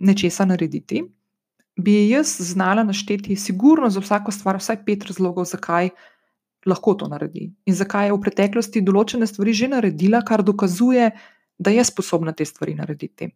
nečesa 0.00 0.44
narediti, 0.44 1.02
bi 1.76 2.08
jaz 2.08 2.36
znala 2.38 2.84
našteti, 2.84 3.36
sigurno 3.36 3.90
za 3.90 4.00
vsako 4.00 4.32
stvar, 4.32 4.56
vsaj 4.56 4.84
pet 4.86 5.06
razlogov, 5.10 5.44
zakaj 5.50 5.90
lahko 6.66 6.94
to 6.94 7.08
naredi 7.08 7.50
in 7.66 7.74
zakaj 7.74 8.08
je 8.08 8.16
v 8.16 8.20
preteklosti 8.20 8.82
določene 8.82 9.26
stvari 9.26 9.52
že 9.52 9.68
naredila, 9.68 10.22
kar 10.22 10.42
dokazuje, 10.42 11.10
da 11.58 11.70
je 11.70 11.84
sposobna 11.84 12.32
te 12.32 12.44
stvari 12.44 12.74
narediti. 12.74 13.30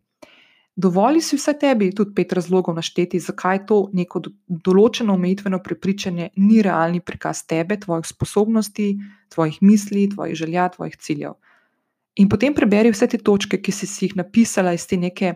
Dovoli 0.79 1.21
si 1.21 1.37
vse 1.37 1.57
tebi 1.59 1.91
tudi 1.91 2.14
pet 2.14 2.33
razlogov 2.33 2.77
našteti, 2.77 3.19
zakaj 3.19 3.64
to 3.67 3.79
neko 3.99 4.21
določeno 4.47 5.17
omejitveno 5.19 5.59
prepričanje 5.59 6.29
ni 6.37 6.61
realni 6.62 7.01
prikaz 7.03 7.43
tebe, 7.51 7.81
tvojih 7.83 8.07
sposobnosti, 8.07 8.93
tvojih 9.35 9.59
misli, 9.61 10.07
tvojih 10.12 10.38
želja, 10.38 10.69
tvojih 10.77 10.95
ciljev. 11.03 11.35
In 12.23 12.31
potem 12.31 12.55
preberi 12.55 12.93
vse 12.95 13.09
te 13.11 13.19
točke, 13.19 13.59
ki 13.59 13.75
si, 13.75 13.91
si 13.91 14.07
jih 14.07 14.14
napisala 14.19 14.73
iz, 14.75 14.87
neke, 14.93 15.35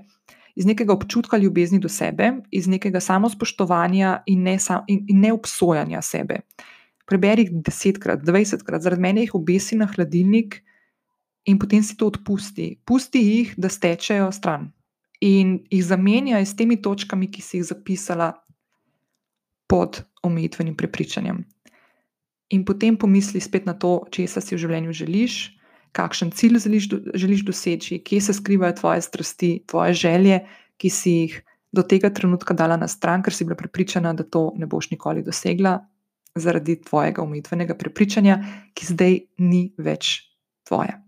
iz 0.55 0.67
nekega 0.67 0.95
občutka 0.95 1.39
ljubezni 1.43 1.83
do 1.83 1.91
sebe, 1.91 2.37
iz 2.51 2.71
nekega 2.71 3.03
samospoštovanja 3.03 4.23
in 4.27 4.47
ne, 4.47 4.57
in, 4.87 5.05
in 5.11 5.27
ne 5.27 5.35
obsojanja 5.35 6.03
sebe 6.07 6.43
preberi 7.13 7.49
desetkrat, 7.53 8.25
dvajsetkrat, 8.25 8.85
zaradi 8.85 9.05
mene 9.05 9.27
jih 9.27 9.35
obesi 9.37 9.77
na 9.77 9.89
hladilnik 9.91 10.63
in 11.45 11.59
potem 11.61 11.85
si 11.85 11.97
to 11.99 12.09
odpusti. 12.09 12.79
Pusti 12.89 13.21
jih, 13.21 13.55
da 13.61 13.69
stečejo 13.69 14.31
stran 14.33 14.71
in 15.23 15.61
jih 15.71 15.85
zamenjaj 15.87 16.47
s 16.47 16.57
temi 16.59 16.81
točkami, 16.83 17.29
ki 17.31 17.43
si 17.43 17.61
jih 17.61 17.69
zapisala 17.69 18.33
pod 19.71 20.03
omejitvenim 20.27 20.75
prepričanjem. 20.77 21.45
In 22.53 22.65
potem 22.67 22.99
pomisli 22.99 23.41
spet 23.41 23.67
na 23.67 23.75
to, 23.79 24.03
česa 24.11 24.43
si 24.43 24.57
v 24.57 24.61
življenju 24.65 24.93
želiš, 24.93 25.37
kakšen 25.97 26.33
cilj 26.35 26.59
želiš, 26.67 26.89
želiš 27.15 27.45
doseči, 27.47 28.01
kje 28.05 28.21
se 28.21 28.35
skrivajo 28.35 28.77
tvoje 28.81 29.07
strasti, 29.07 29.53
tvoje 29.67 29.95
želje, 29.95 30.43
ki 30.77 30.91
si 30.91 31.15
jih 31.23 31.39
do 31.73 31.85
tega 31.87 32.11
trenutka 32.11 32.55
dala 32.55 32.77
na 32.77 32.89
stran, 32.89 33.23
ker 33.23 33.33
si 33.33 33.47
bila 33.47 33.57
prepričana, 33.57 34.13
da 34.13 34.25
to 34.25 34.51
ne 34.59 34.67
boš 34.67 34.91
nikoli 34.91 35.23
dosegla, 35.25 35.79
zaradi 36.35 36.81
tvojega 36.83 37.23
omejitvenega 37.23 37.75
prepričanja, 37.75 38.39
ki 38.75 38.87
zdaj 38.87 39.19
ni 39.39 39.63
več 39.79 40.19
tvoje. 40.69 40.99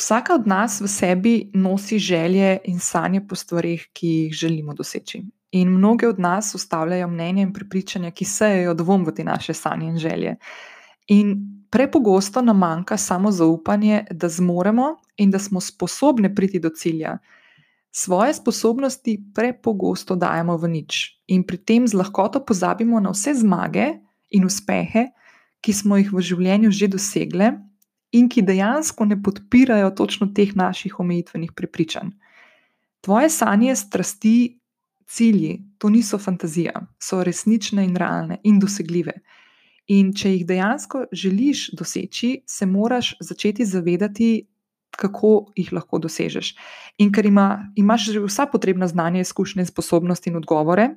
Vsaka 0.00 0.34
od 0.34 0.46
nas 0.46 0.80
v 0.80 0.88
sebi 0.88 1.50
nosi 1.54 1.98
želje 1.98 2.58
in 2.64 2.78
sanje 2.80 3.20
po 3.28 3.36
stvarih, 3.36 3.88
ki 3.92 4.08
jih 4.08 4.32
želimo 4.32 4.74
doseči. 4.74 5.22
In 5.52 5.68
mnoge 5.68 6.08
od 6.08 6.18
nas 6.18 6.54
ustavljajo 6.54 7.08
mnenja 7.08 7.42
in 7.42 7.52
prepričanja, 7.52 8.10
ki 8.10 8.24
sejejo 8.24 8.74
dvom 8.74 9.04
v 9.04 9.14
te 9.14 9.24
naše 9.24 9.54
sanje 9.54 9.88
in 9.88 9.98
želje. 9.98 10.36
In 11.08 11.34
prepogosto 11.70 12.42
nam 12.42 12.58
manjka 12.58 12.96
samo 12.96 13.30
zaupanje, 13.30 14.04
da 14.10 14.28
zmoremo 14.28 14.96
in 15.16 15.30
da 15.30 15.38
smo 15.38 15.60
sposobni 15.60 16.34
priti 16.34 16.58
do 16.58 16.70
cilja, 16.70 17.18
Svoje 17.90 18.34
sposobnosti 18.34 19.18
prepogosto 19.34 20.14
dajemo 20.14 20.56
v 20.56 20.68
nič 20.68 21.18
in 21.26 21.42
pri 21.42 21.58
tem 21.58 21.82
z 21.88 21.94
lahkoto 21.98 22.38
pozabimo 22.38 23.00
na 23.02 23.10
vse 23.10 23.34
zmage 23.34 23.98
in 24.30 24.46
uspehe, 24.46 25.10
ki 25.58 25.72
smo 25.74 25.98
jih 25.98 26.14
v 26.14 26.22
življenju 26.22 26.70
že 26.70 26.86
dosegli 26.86 27.50
in 28.14 28.30
ki 28.30 28.46
dejansko 28.46 29.04
ne 29.04 29.18
podpirajo 29.18 29.90
točno 29.90 30.30
teh 30.34 30.54
naših 30.54 31.00
omejitvenih 31.02 31.52
prepričanj. 31.54 32.14
Tvoje 33.00 33.30
sanje, 33.30 33.76
strasti, 33.76 34.60
cilji, 35.06 35.58
to 35.78 35.88
niso 35.90 36.18
fantazija, 36.18 36.86
so 36.98 37.24
resnične 37.24 37.84
in 37.84 37.96
realne 37.96 38.38
in 38.44 38.58
dosegljive. 38.60 39.14
In 39.90 40.12
če 40.14 40.30
jih 40.34 40.46
dejansko 40.46 41.06
želiš 41.12 41.70
doseči, 41.74 42.42
se 42.46 42.66
moraš 42.66 43.16
začeti 43.20 43.66
zavedati, 43.66 44.49
kako 44.96 45.52
jih 45.56 45.72
lahko 45.72 45.98
dosežeš. 45.98 46.54
In 46.98 47.12
ker 47.12 47.26
ima, 47.26 47.72
imaš 47.76 48.10
že 48.12 48.20
vsa 48.20 48.46
potrebna 48.46 48.88
znanja, 48.88 49.20
izkušnje, 49.20 49.66
sposobnosti 49.66 50.30
in 50.30 50.36
odgovore, 50.36 50.88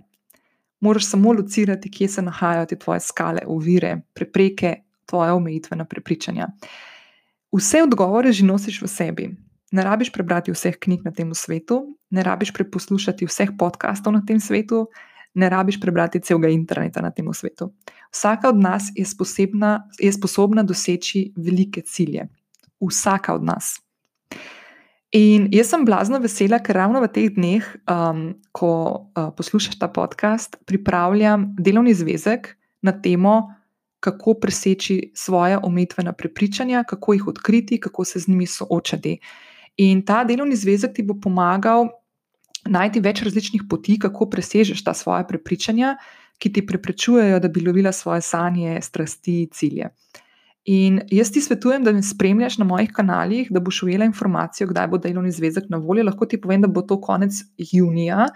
moraš 0.80 1.10
samo 1.10 1.34
locirati, 1.34 1.92
kje 1.92 2.08
se 2.08 2.22
nahajajo 2.22 2.66
te 2.66 2.76
tvoje 2.80 3.00
skale, 3.00 3.46
ovire, 3.48 4.02
prepreke, 4.14 4.76
tvoje 5.06 5.32
omejitvena 5.32 5.86
prepričanja. 5.86 6.48
Vse 7.54 7.84
odgovore 7.84 8.32
že 8.32 8.46
nosiš 8.46 8.82
v 8.82 8.88
sebi. 8.88 9.30
Ne 9.72 9.84
rabiš 9.84 10.12
prebrati 10.14 10.52
vseh 10.52 10.76
knjig 10.80 11.06
na 11.06 11.12
tem 11.12 11.34
svetu, 11.34 11.98
ne 12.10 12.24
rabiš 12.24 12.54
preposlušati 12.54 13.26
vseh 13.26 13.56
podkastov 13.58 14.14
na 14.14 14.22
tem 14.26 14.40
svetu, 14.40 14.88
ne 15.34 15.50
rabiš 15.50 15.80
prebrati 15.82 16.22
celega 16.22 16.50
interneta 16.50 17.02
na 17.02 17.12
tem 17.12 17.34
svetu. 17.34 17.72
Vsaka 18.14 18.50
od 18.50 18.60
nas 18.60 18.92
je, 18.96 19.06
sposobna, 19.06 19.90
je 20.00 20.12
sposobna 20.14 20.64
doseči 20.64 21.34
velike 21.38 21.82
cilje. 21.82 22.28
Vsaka 22.82 23.34
od 23.34 23.44
nas. 23.44 23.83
In 25.14 25.46
jaz 25.54 25.70
sem 25.70 25.84
blazno 25.86 26.18
vesela, 26.18 26.58
ker 26.58 26.74
ravno 26.74 26.98
v 27.04 27.08
teh 27.14 27.30
dneh, 27.36 27.66
um, 27.86 28.32
ko 28.50 28.70
uh, 29.14 29.30
poslušaš 29.38 29.78
ta 29.78 29.86
podcast, 29.86 30.58
pripravljam 30.66 31.52
delovni 31.60 31.94
zvezek 31.94 32.56
na 32.82 32.96
temo, 32.98 33.54
kako 34.02 34.34
preseči 34.42 35.12
svoje 35.16 35.60
omejitvena 35.64 36.16
prepričanja, 36.18 36.82
kako 36.84 37.14
jih 37.14 37.28
odkriti, 37.28 37.78
kako 37.80 38.06
se 38.06 38.20
z 38.20 38.28
njimi 38.28 38.48
soočati. 38.50 39.20
In 39.78 40.02
ta 40.02 40.24
delovni 40.24 40.56
zvezek 40.56 40.96
ti 40.98 41.06
bo 41.06 41.14
pomagal 41.22 41.88
najti 42.66 43.00
več 43.00 43.22
različnih 43.22 43.64
poti, 43.70 44.00
kako 44.00 44.28
presežeš 44.34 44.84
ta 44.84 44.96
svoje 44.98 45.28
prepričanja, 45.30 45.94
ki 46.42 46.52
ti 46.54 46.66
preprečujejo, 46.66 47.40
da 47.40 47.48
bi 47.48 47.62
lovila 47.62 47.92
svoje 47.94 48.26
sanje, 48.26 48.82
strasti, 48.82 49.48
cilje. 49.54 49.94
In 50.64 51.02
jaz 51.12 51.28
ti 51.36 51.42
svetujem, 51.44 51.84
da 51.84 51.92
me 51.92 52.00
spremljaš 52.04 52.58
na 52.58 52.66
mojih 52.66 52.92
kanalih, 52.96 53.50
da 53.52 53.60
boš 53.60 53.82
ujela 53.84 54.06
informacijo, 54.08 54.70
kdaj 54.70 54.88
bo 54.88 54.98
delovni 54.98 55.32
zvezek 55.32 55.66
na 55.70 55.78
voljo. 55.78 56.06
Lahko 56.08 56.26
ti 56.26 56.40
povem, 56.42 56.62
da 56.64 56.70
bo 56.72 56.82
to 56.88 57.02
konec 57.02 57.42
junija, 57.58 58.30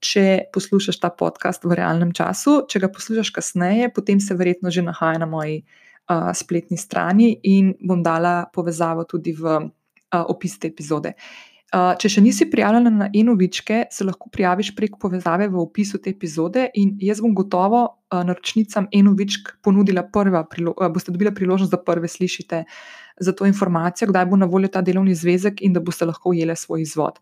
če 0.00 0.48
poslušaš 0.54 1.00
ta 1.02 1.10
podcast 1.12 1.64
v 1.64 1.76
realnem 1.76 2.14
času. 2.16 2.62
Če 2.68 2.80
ga 2.80 2.88
poslušaš 2.88 3.30
kasneje, 3.36 3.90
potem 3.92 4.20
se 4.20 4.34
verjetno 4.34 4.72
že 4.72 4.82
nahaja 4.82 5.20
na 5.20 5.28
moji 5.28 5.60
uh, 5.60 6.32
spletni 6.32 6.80
strani 6.80 7.34
in 7.52 7.74
bom 7.80 8.02
dala 8.02 8.46
povezavo 8.54 9.04
tudi 9.04 9.36
v 9.36 9.58
uh, 9.60 10.24
opis 10.24 10.56
te 10.58 10.72
epizode. 10.72 11.12
Če 11.74 12.06
še 12.06 12.22
nisi 12.22 12.46
prijavljena 12.46 12.90
na 12.94 13.06
enovičke, 13.10 13.80
se 13.90 14.04
lahko 14.06 14.28
prijaviš 14.30 14.70
prek 14.76 14.94
povezave 15.00 15.48
v 15.50 15.58
opisu 15.58 15.98
te 15.98 16.12
epizode 16.12 16.68
in 16.78 16.92
jaz 17.02 17.18
bom 17.24 17.32
gotovo 17.34 17.80
naročnicam 18.14 18.86
enovičk 18.94 19.56
ponudila 19.64 20.04
prva, 20.06 20.44
boste 20.94 21.10
dobila 21.10 21.32
priložnost, 21.34 21.72
da 21.74 21.80
prve 21.82 22.08
slišite 22.08 22.62
za 23.18 23.34
to 23.34 23.48
informacijo, 23.50 24.12
kdaj 24.12 24.28
bo 24.30 24.38
na 24.38 24.46
voljo 24.46 24.70
ta 24.70 24.84
delovni 24.86 25.16
zvezek 25.18 25.64
in 25.66 25.74
da 25.74 25.82
boste 25.82 26.06
lahko 26.06 26.30
ujeli 26.30 26.54
svoj 26.56 26.82
izvod. 26.86 27.18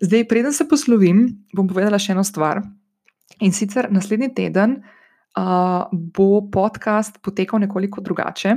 Zdaj, 0.00 0.28
preden 0.28 0.52
se 0.52 0.68
poslovim, 0.68 1.26
bom 1.56 1.66
povedala 1.68 1.98
še 1.98 2.14
eno 2.14 2.22
stvar. 2.24 2.62
In 3.42 3.52
sicer 3.52 3.90
naslednji 3.90 4.30
teden 4.34 4.78
uh, 4.80 5.90
bo 5.92 6.46
podcast 6.52 7.18
potekal 7.22 7.60
nekoliko 7.60 8.00
drugače. 8.00 8.54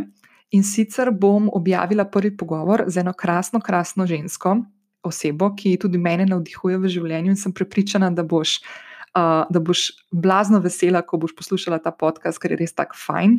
In 0.54 0.64
sicer 0.64 1.10
bom 1.12 1.50
objavila 1.50 2.06
prvi 2.06 2.36
pogovor 2.38 2.86
z 2.88 3.02
eno 3.02 3.14
krasno, 3.18 3.60
krasno 3.60 4.06
žensko, 4.08 4.56
osebo, 5.04 5.52
ki 5.58 5.76
tudi 5.82 6.00
mene 6.02 6.26
navdihuje 6.30 6.80
v 6.82 6.92
življenju 6.96 7.34
in 7.34 7.40
sem 7.40 7.54
prepričana, 7.56 8.10
da 8.14 8.24
boš, 8.24 8.58
uh, 9.14 9.44
da 9.50 9.62
boš 9.64 9.90
blazno 10.12 10.62
vesela, 10.64 11.04
ko 11.06 11.20
boš 11.22 11.36
poslušala 11.38 11.82
ta 11.84 11.92
podcast, 11.92 12.42
ker 12.42 12.56
je 12.56 12.62
res 12.64 12.76
tako 12.76 13.00
fajn. 13.00 13.38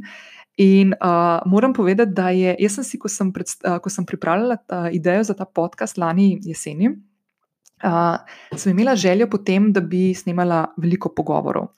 In 0.63 0.93
uh, 0.95 1.43
moram 1.51 1.73
povedati, 1.75 2.15
da 2.15 2.29
je, 2.31 2.55
jaz 2.63 2.79
sem 2.79 2.87
si, 2.87 3.01
ko 3.03 3.11
sem, 3.11 3.33
pred, 3.35 3.51
uh, 3.67 3.81
ko 3.83 3.91
sem 3.91 4.07
pripravljala 4.07 4.61
ta 4.63 4.85
idejo 4.95 5.25
za 5.27 5.35
ta 5.35 5.49
podcast 5.49 5.99
lani 5.99 6.39
jeseni, 6.47 6.93
uh, 7.83 8.21
sem 8.55 8.71
imela 8.71 8.95
željo 8.95 9.27
potem, 9.31 9.73
da 9.75 9.83
bi 9.83 10.13
snimala 10.15 10.69
veliko 10.79 11.11
pogovorov. 11.11 11.73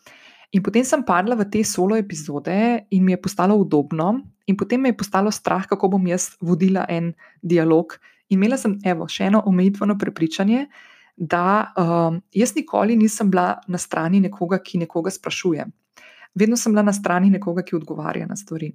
In 0.52 0.62
potem 0.62 0.84
sem 0.86 1.02
padla 1.04 1.36
v 1.36 1.48
te 1.50 1.64
solo 1.64 1.96
epizode 1.96 2.86
in 2.90 3.04
mi 3.04 3.12
je 3.12 3.20
postalo 3.20 3.56
udobno, 3.58 4.20
in 4.46 4.56
potem 4.56 4.80
me 4.80 4.92
je 4.92 4.96
postalo 4.96 5.30
strah, 5.30 5.66
kako 5.66 5.96
bom 5.96 6.06
jaz 6.06 6.36
vodila 6.40 6.86
en 6.88 7.14
dialog 7.42 7.96
imela 8.28 8.58
sem 8.58 8.78
evo, 8.84 9.08
še 9.08 9.30
eno 9.30 9.42
omejitveno 9.46 9.96
prepričanje, 9.98 10.66
da 11.16 11.72
um, 11.72 12.20
jaz 12.36 12.52
nikoli 12.56 12.96
nisem 12.96 13.30
bila 13.32 13.56
na 13.68 13.78
strani 13.78 14.20
nekoga, 14.20 14.58
ki 14.60 14.82
nekoga 14.84 15.10
sprašuje. 15.10 15.64
Vedno 16.36 16.58
sem 16.60 16.74
bila 16.74 16.84
na 16.84 16.92
strani 16.92 17.30
nekoga, 17.32 17.64
ki 17.64 17.78
odgovarja 17.78 18.26
na 18.28 18.36
stvari. 18.36 18.74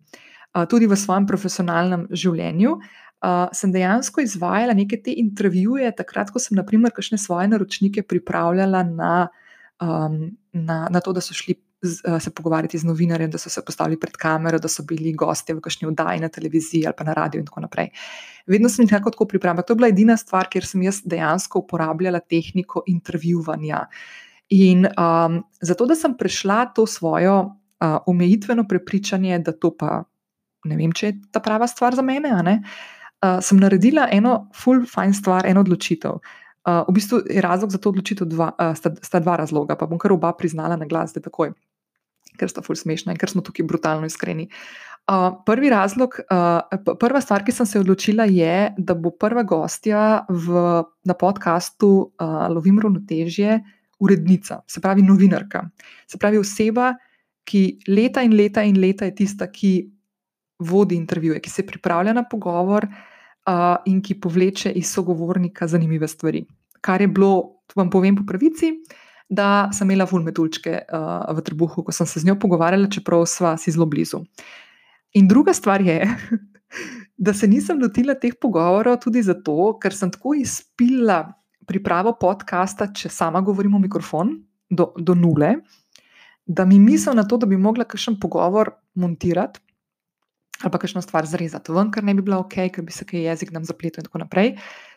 Uh, 0.51 0.65
tudi 0.65 0.89
v 0.89 0.97
svojem 0.97 1.27
profesionalnem 1.29 2.07
življenju 2.09 2.73
uh, 2.73 3.45
sem 3.53 3.71
dejansko 3.71 4.25
izvajala 4.25 4.73
neke 4.77 4.97
te 5.03 5.13
intervjuje, 5.21 5.91
takrat, 5.97 6.33
ko 6.33 6.41
sem, 6.41 6.57
naprimer, 6.57 6.93
kakšne 6.95 7.21
svoje 7.21 7.51
naročnike 7.53 8.03
pripravljala 8.09 8.83
na, 8.89 9.13
um, 9.79 10.23
na, 10.51 10.87
na 10.89 11.03
to, 11.03 11.13
da 11.13 11.21
so 11.21 11.37
šli 11.37 11.59
se 12.19 12.31
pogovarjati 12.31 12.77
z 12.77 12.85
novinarjem, 12.85 13.31
da 13.31 13.37
so 13.37 13.49
se 13.49 13.61
postavili 13.65 13.99
pred 13.99 14.13
kamero, 14.17 14.59
da 14.59 14.67
so 14.67 14.83
bili 14.83 15.13
gostje 15.13 15.55
v 15.55 15.61
kakšni 15.61 15.87
oddaji 15.87 16.19
na 16.19 16.29
televiziji 16.29 16.85
ali 16.85 16.95
pa 16.97 17.03
na 17.03 17.13
radiju 17.13 17.41
in 17.41 17.45
tako 17.45 17.61
naprej. 17.61 17.89
Vedno 18.47 18.69
sem 18.69 18.85
jih 18.85 18.91
tako 18.91 19.25
pripravljala. 19.25 19.65
To 19.65 19.73
je 19.73 19.77
bila 19.77 19.87
edina 19.87 20.17
stvar, 20.17 20.49
kjer 20.49 20.65
sem 20.65 20.81
jaz 20.81 21.01
dejansko 21.05 21.59
uporabljala 21.59 22.19
tehniko 22.19 22.83
intervjuvanja. 22.87 23.85
In 24.49 24.85
um, 24.85 25.43
zato, 25.61 25.85
da 25.85 25.95
sem 25.95 26.17
prešla 26.17 26.65
to 26.75 26.85
svojo 26.85 27.39
uh, 27.41 27.97
omejitveno 28.05 28.67
prepričanje, 28.67 29.39
da 29.39 29.51
to 29.51 29.71
pa 29.77 30.03
ne 30.65 30.77
vem, 30.77 30.91
če 30.91 31.07
je 31.07 31.17
ta 31.31 31.39
prava 31.39 31.67
stvar 31.67 31.95
za 31.95 32.03
mene, 32.05 32.33
uh, 32.35 33.39
sem 33.41 33.57
naredila 33.57 34.07
eno 34.11 34.51
full 34.55 34.85
fine 34.85 35.15
stvar, 35.17 35.47
eno 35.49 35.63
odločitev. 35.65 36.19
Uh, 36.61 36.83
v 36.89 36.93
bistvu 36.93 37.23
je 37.25 37.41
razlog 37.41 37.71
za 37.73 37.79
to 37.81 37.89
odločitev 37.89 38.27
dva, 38.29 38.51
uh, 38.53 38.75
sta, 38.77 38.91
sta 39.01 39.21
dva 39.23 39.39
razloga, 39.41 39.77
pa 39.79 39.87
bom 39.89 39.97
kar 39.97 40.13
oba 40.13 40.33
priznala 40.37 40.75
na 40.77 40.85
glas, 40.85 41.15
da 41.15 41.23
takoj 41.23 41.55
ker 42.41 42.49
sta 42.49 42.63
ful 42.65 42.77
smešna 42.77 43.13
in 43.13 43.19
ker 43.21 43.29
smo 43.29 43.43
tukaj 43.45 43.67
brutalno 43.69 44.09
iskreni. 44.09 44.49
Uh, 45.09 45.31
prvi 45.45 45.69
razlog, 45.73 46.17
uh, 46.29 46.95
prva 47.01 47.21
stvar, 47.21 47.45
ki 47.45 47.53
sem 47.55 47.65
se 47.65 47.79
odločila, 47.81 48.27
je, 48.29 48.71
da 48.77 48.95
bo 48.97 49.09
prva 49.17 49.43
gostja 49.43 50.23
v, 50.29 50.65
na 51.09 51.15
podkastu 51.17 51.89
uh, 51.89 52.45
Lovim 52.53 52.77
ravnotežje 52.79 53.59
urednica, 54.01 54.61
se 54.69 54.81
pravi 54.81 55.01
novinarka. 55.05 55.65
Se 56.09 56.21
pravi 56.21 56.39
oseba, 56.41 56.93
ki 57.45 57.81
leta 57.89 58.21
in 58.25 58.37
leta 58.37 58.63
in 58.65 58.77
leta 58.81 59.09
je 59.09 59.15
tista, 59.23 59.49
ki 59.49 59.73
vodi 60.61 60.95
intervjuje, 60.95 61.41
ki 61.41 61.49
se 61.49 61.65
pripravlja 61.65 62.13
na 62.13 62.23
pogovor 62.29 62.85
uh, 62.85 63.77
in 63.89 64.01
ki 64.05 64.19
povleče 64.21 64.73
iz 64.77 64.93
sogovornika 64.93 65.67
zanimive 65.67 66.07
stvari. 66.07 66.45
Kar 66.81 67.01
je 67.01 67.09
bilo, 67.09 67.63
vam 67.75 67.89
povem 67.89 68.15
po 68.15 68.25
pravici, 68.29 68.69
uh, 68.77 69.00
da 69.31 69.69
sem 69.71 69.87
imela 69.87 70.05
fulmetulčke 70.09 70.73
uh, 70.91 71.31
v 71.31 71.43
trebuhu, 71.47 71.85
ko 71.87 71.95
sem 71.95 72.07
se 72.07 72.19
z 72.19 72.27
njo 72.27 72.35
pogovarjala, 72.39 72.91
čeprav 72.91 73.23
sva 73.31 73.55
si 73.57 73.71
zelo 73.71 73.87
blizu. 73.87 74.19
In 75.15 75.27
druga 75.27 75.53
stvar 75.55 75.81
je, 75.81 76.03
da 77.25 77.33
se 77.33 77.47
nisem 77.47 77.79
lotila 77.79 78.17
teh 78.19 78.35
pogovorov 78.35 78.99
tudi 79.05 79.23
zato, 79.23 79.77
ker 79.79 79.95
sem 79.95 80.11
tako 80.11 80.35
izpila 80.35 81.23
pripravo 81.67 82.11
podcasta, 82.19 82.89
če 82.91 83.11
sama 83.13 83.39
govorim 83.45 83.77
v 83.79 83.85
mikrofon, 83.87 84.35
do, 84.71 84.91
do 84.99 85.15
nule, 85.15 85.61
da 86.43 86.65
mi 86.67 86.79
misel 86.79 87.15
na 87.15 87.23
to, 87.23 87.39
da 87.39 87.47
bi 87.47 87.59
mogla 87.59 87.87
kakšen 87.87 88.19
pogovor 88.19 88.75
montirati. 88.99 89.63
Ali 90.61 90.69
pa 90.69 90.77
kakšno 90.77 91.01
stvar 91.01 91.25
zrezati 91.25 91.73
ven, 91.73 91.87
ker 91.89 92.03
ne 92.05 92.13
bi 92.13 92.21
bila 92.21 92.37
ok, 92.43 92.67
ker 92.75 92.83
bi 92.85 92.93
se 92.93 93.07
kaj 93.07 93.23
jezik 93.31 93.49
nam 93.55 93.63
zapletel, 93.65 94.03
in 94.03 94.09
tako 94.09 94.19
naprej. 94.21 94.51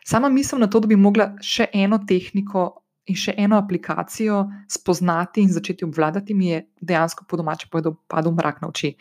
Sama 0.05 0.29
mislim 0.29 0.61
na 0.61 0.67
to, 0.69 0.83
da 0.83 0.91
bi 0.91 0.99
mogla 0.99 1.31
še 1.41 1.71
eno 1.73 1.97
tehniko 2.05 2.67
in 3.05 3.17
še 3.17 3.35
eno 3.37 3.57
aplikacijo 3.61 4.43
spoznati 4.71 5.43
in 5.45 5.51
začeti 5.53 5.85
obvladati, 5.85 6.33
mi 6.33 6.49
je 6.49 6.61
dejansko 6.81 7.25
po 7.29 7.37
domače 7.37 7.69
povedal, 7.71 7.95
padel 8.07 8.33
mrak 8.33 8.61
na 8.61 8.69
oči. 8.71 8.95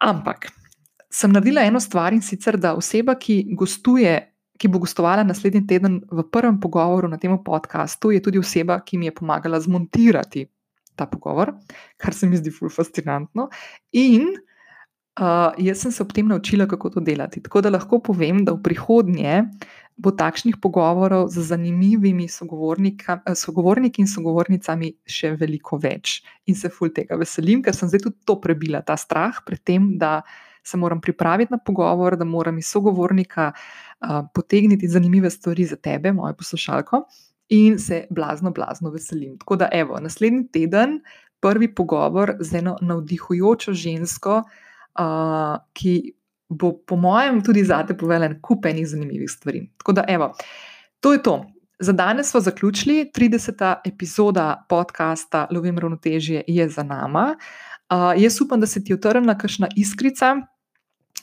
Ampak 0.00 0.50
sem 1.10 1.32
naredila 1.32 1.64
eno 1.66 1.80
stvar 1.80 2.14
in 2.14 2.22
sicer, 2.22 2.58
da 2.60 2.74
oseba, 2.76 3.16
ki 3.18 3.42
gostuje, 3.58 4.14
ki 4.60 4.68
bo 4.68 4.82
gostovala 4.82 5.24
naslednji 5.24 5.64
teden 5.66 6.00
v 6.10 6.24
prvem 6.30 6.60
pogovoru 6.60 7.08
na 7.08 7.18
tem 7.18 7.32
podkastu, 7.44 8.12
je 8.14 8.22
tudi 8.22 8.38
oseba, 8.38 8.80
ki 8.84 8.98
mi 8.98 9.08
je 9.08 9.16
pomagala 9.16 9.60
zmontirati 9.60 10.46
ta 10.96 11.06
pogovor, 11.08 11.54
kar 11.96 12.14
se 12.14 12.28
mi 12.28 12.36
zdi 12.36 12.52
fully 12.52 12.72
fascinantno. 12.74 13.48
In 13.96 14.28
uh, 15.18 15.52
jaz 15.58 15.82
sem 15.82 15.92
se 15.92 16.02
ob 16.02 16.12
tem 16.12 16.28
naučila, 16.28 16.66
kako 16.66 16.90
to 16.90 17.00
delati. 17.00 17.42
Tako 17.42 17.60
da 17.60 17.70
lahko 17.70 17.98
povem, 17.98 18.44
da 18.44 18.52
v 18.52 18.62
prihodnje 18.62 19.44
bo 20.00 20.10
takšnih 20.16 20.56
pogovorov 20.56 21.28
z 21.28 21.42
zanimivimi 21.44 22.28
sogovorniki 22.28 24.00
in 24.00 24.08
sogovornicami 24.08 24.94
še 25.04 25.34
veliko 25.36 25.76
več. 25.76 26.22
In 26.48 26.56
se 26.56 26.70
ful 26.72 26.88
tega 26.94 27.18
veselim, 27.20 27.60
ker 27.62 27.76
sem 27.76 27.90
zdaj 27.90 28.06
tudi 28.06 28.16
to 28.24 28.38
prebila, 28.40 28.80
ta 28.80 28.96
strah 28.96 29.42
pred 29.44 29.60
tem, 29.60 29.98
da 30.00 30.22
se 30.64 30.80
moram 30.80 31.00
pripraviti 31.00 31.52
na 31.52 31.58
pogovor, 31.58 32.16
da 32.16 32.24
moram 32.24 32.56
iz 32.60 32.70
sogovornika 32.72 33.50
uh, 33.52 34.22
potegniti 34.32 34.88
zanimive 34.88 35.30
stvari 35.30 35.64
za 35.68 35.76
tebe, 35.76 36.12
mojo 36.16 36.36
poslušalko, 36.36 37.04
in 37.50 37.78
se 37.78 38.06
blazno, 38.10 38.52
blazno 38.56 38.92
veselim. 38.94 39.36
Tako 39.40 39.56
da, 39.60 39.68
evo, 39.72 40.00
naslednji 40.00 40.46
teden, 40.52 41.00
prvi 41.40 41.68
pogovor 41.74 42.36
z 42.40 42.60
eno 42.60 42.76
navdihujočo 42.80 43.72
žensko, 43.76 44.42
uh, 44.44 44.69
ki 45.72 45.94
bo, 46.50 46.72
po 46.86 46.96
mojem, 46.96 47.40
tudi 47.42 47.64
zate 47.64 47.94
povedal 47.94 48.26
en 48.26 48.36
kup 48.42 48.66
enih 48.66 48.88
zanimivih 48.88 49.30
stvari. 49.30 49.64
Tako 49.78 49.92
da, 49.92 50.04
evo, 50.08 50.32
to 51.00 51.12
je 51.12 51.22
to. 51.22 51.46
Za 51.80 51.92
danes 51.92 52.30
smo 52.30 52.40
zaključili, 52.40 53.10
30. 53.16 53.74
epizoda 53.84 54.66
podcasta 54.68 55.46
Lovim 55.50 55.78
ravnotežje 55.78 56.44
je 56.46 56.68
za 56.68 56.82
nama. 56.82 57.36
Uh, 57.90 58.22
jaz 58.22 58.40
upam, 58.40 58.60
da 58.60 58.66
se 58.66 58.84
ti 58.84 58.92
je 58.92 58.96
utrnila 58.96 59.38
kakšna 59.38 59.68
iskrica, 59.76 60.36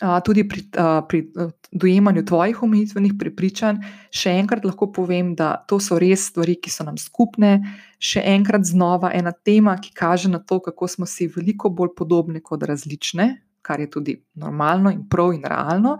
uh, 0.01 0.17
tudi 0.25 0.47
pri, 0.49 0.63
uh, 0.79 1.05
pri 1.07 1.31
uh, 1.35 1.51
dojemanju 1.71 2.25
tvojih 2.25 2.63
omejitvenih 2.63 3.13
prepričanj. 3.19 3.77
Še 4.11 4.33
enkrat 4.39 4.65
lahko 4.65 4.89
povem, 4.91 5.35
da 5.35 5.53
to 5.67 5.79
so 5.79 5.99
res 5.99 6.25
stvari, 6.31 6.55
ki 6.55 6.73
so 6.73 6.87
nam 6.87 6.97
skupne. 6.97 7.59
Še 7.99 8.23
enkrat 8.25 8.65
znova 8.65 9.11
ena 9.13 9.31
tema, 9.31 9.77
ki 9.77 9.93
kaže 9.93 10.31
na 10.31 10.39
to, 10.39 10.59
kako 10.59 10.87
smo 10.87 11.05
si 11.05 11.29
veliko 11.29 11.69
bolj 11.69 11.93
podobni 11.95 12.41
kot 12.41 12.65
različne, 12.65 13.35
kar 13.67 13.83
je 13.83 13.89
tudi 13.91 14.15
normalno 14.39 14.91
in 14.93 15.03
prav 15.09 15.33
in 15.35 15.43
realno. 15.43 15.97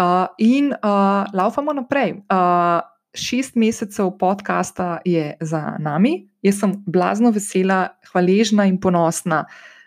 Uh, 0.00 0.26
in 0.38 0.72
uh, 0.72 1.24
laufamo 1.34 1.72
naprej. 1.72 2.12
Uh, 2.28 2.80
šest 3.14 3.56
mesecev 3.56 4.12
podcasta 4.18 4.98
je 5.04 5.34
za 5.40 5.76
nami. 5.78 6.28
Jaz 6.42 6.60
sem 6.60 6.74
blazno 6.86 7.32
vesela, 7.34 7.88
hvaležna 8.12 8.64
in 8.70 8.78
ponosna, 8.80 9.44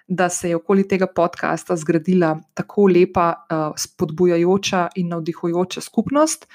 da 0.08 0.30
se 0.30 0.50
je 0.50 0.56
okoli 0.56 0.88
tega 0.88 1.08
podcasta 1.08 1.76
zgradila 1.76 2.36
tako 2.54 2.90
lepa, 2.92 3.34
uh, 3.34 3.72
spodbujajoča 3.78 4.88
in 4.96 5.14
navdihujoča 5.16 5.82
skupnost, 5.82 6.46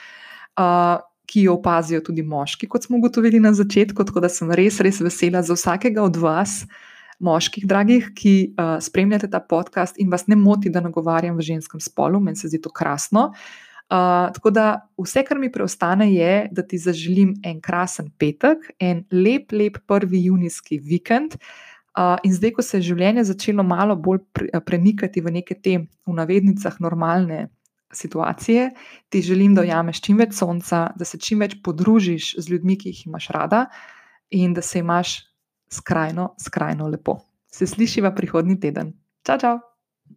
uh, 0.58 1.00
ki 1.26 1.42
jo 1.48 1.54
opazijo 1.58 2.00
tudi 2.00 2.22
moški, 2.22 2.68
kot 2.68 2.84
smo 2.84 3.00
ugotovili 3.00 3.40
na 3.40 3.52
začetku. 3.52 4.04
Tako 4.04 4.20
da 4.20 4.28
sem 4.32 4.52
res, 4.52 4.80
res 4.80 5.00
vesela 5.00 5.42
za 5.42 5.56
vsakega 5.56 6.04
od 6.04 6.16
vas, 6.16 6.62
moških, 7.18 7.66
dragih, 7.66 8.10
ki 8.14 8.34
uh, 8.52 8.76
spremljate 8.82 9.30
ta 9.30 9.40
podcast 9.40 9.98
in 9.98 10.10
vas 10.10 10.26
ne 10.26 10.36
moti, 10.36 10.70
da 10.70 10.82
nagovarjam 10.84 11.36
v 11.36 11.46
ženskem 11.46 11.80
spolu, 11.80 12.20
meni 12.20 12.36
se 12.38 12.48
zdi 12.48 12.60
to 12.62 12.70
krasno. 12.70 13.32
Uh, 13.88 14.28
tako 14.34 14.50
da 14.52 14.66
vse, 15.00 15.22
kar 15.24 15.38
mi 15.40 15.48
preostane, 15.52 16.10
je, 16.12 16.48
da 16.52 16.62
ti 16.62 16.78
zaželim 16.78 17.32
en 17.44 17.60
krasen 17.64 18.10
petek, 18.20 18.68
en 18.78 19.06
lep, 19.12 19.52
lep 19.52 19.78
prvi 19.86 20.24
junijski 20.26 20.78
vikend. 20.78 21.38
Uh, 21.98 22.14
in 22.22 22.34
zdaj, 22.34 22.52
ko 22.54 22.62
se 22.62 22.78
je 22.78 22.90
življenje 22.92 23.24
začelo 23.30 23.64
malo 23.66 23.96
bolj 23.96 24.20
pre, 24.32 24.50
premikati 24.60 25.24
v 25.24 25.32
neke 25.40 25.56
te, 25.56 25.78
v 26.06 26.14
navednicah, 26.14 26.76
normalne 26.84 27.48
situacije, 27.92 28.70
ti 29.08 29.22
želim, 29.22 29.54
da 29.56 29.64
ujameš 29.64 30.02
čim 30.04 30.20
več 30.20 30.36
sonca, 30.36 30.90
da 30.96 31.08
se 31.08 31.18
čim 31.18 31.40
več 31.40 31.56
podružiš 31.64 32.34
z 32.36 32.52
ljudmi, 32.52 32.76
ki 32.78 32.92
jih 32.92 33.06
imaš 33.08 33.30
rada, 33.34 33.64
in 34.30 34.52
da 34.54 34.62
se 34.62 34.84
imaš 34.84 35.16
skrajno, 35.70 36.34
skrajno 36.40 36.88
lepo. 36.88 37.18
Se 37.46 37.66
slišiva 37.66 38.14
prihodnji 38.14 38.60
teden. 38.60 38.92
Čau, 39.22 39.38
čau! 39.38 39.58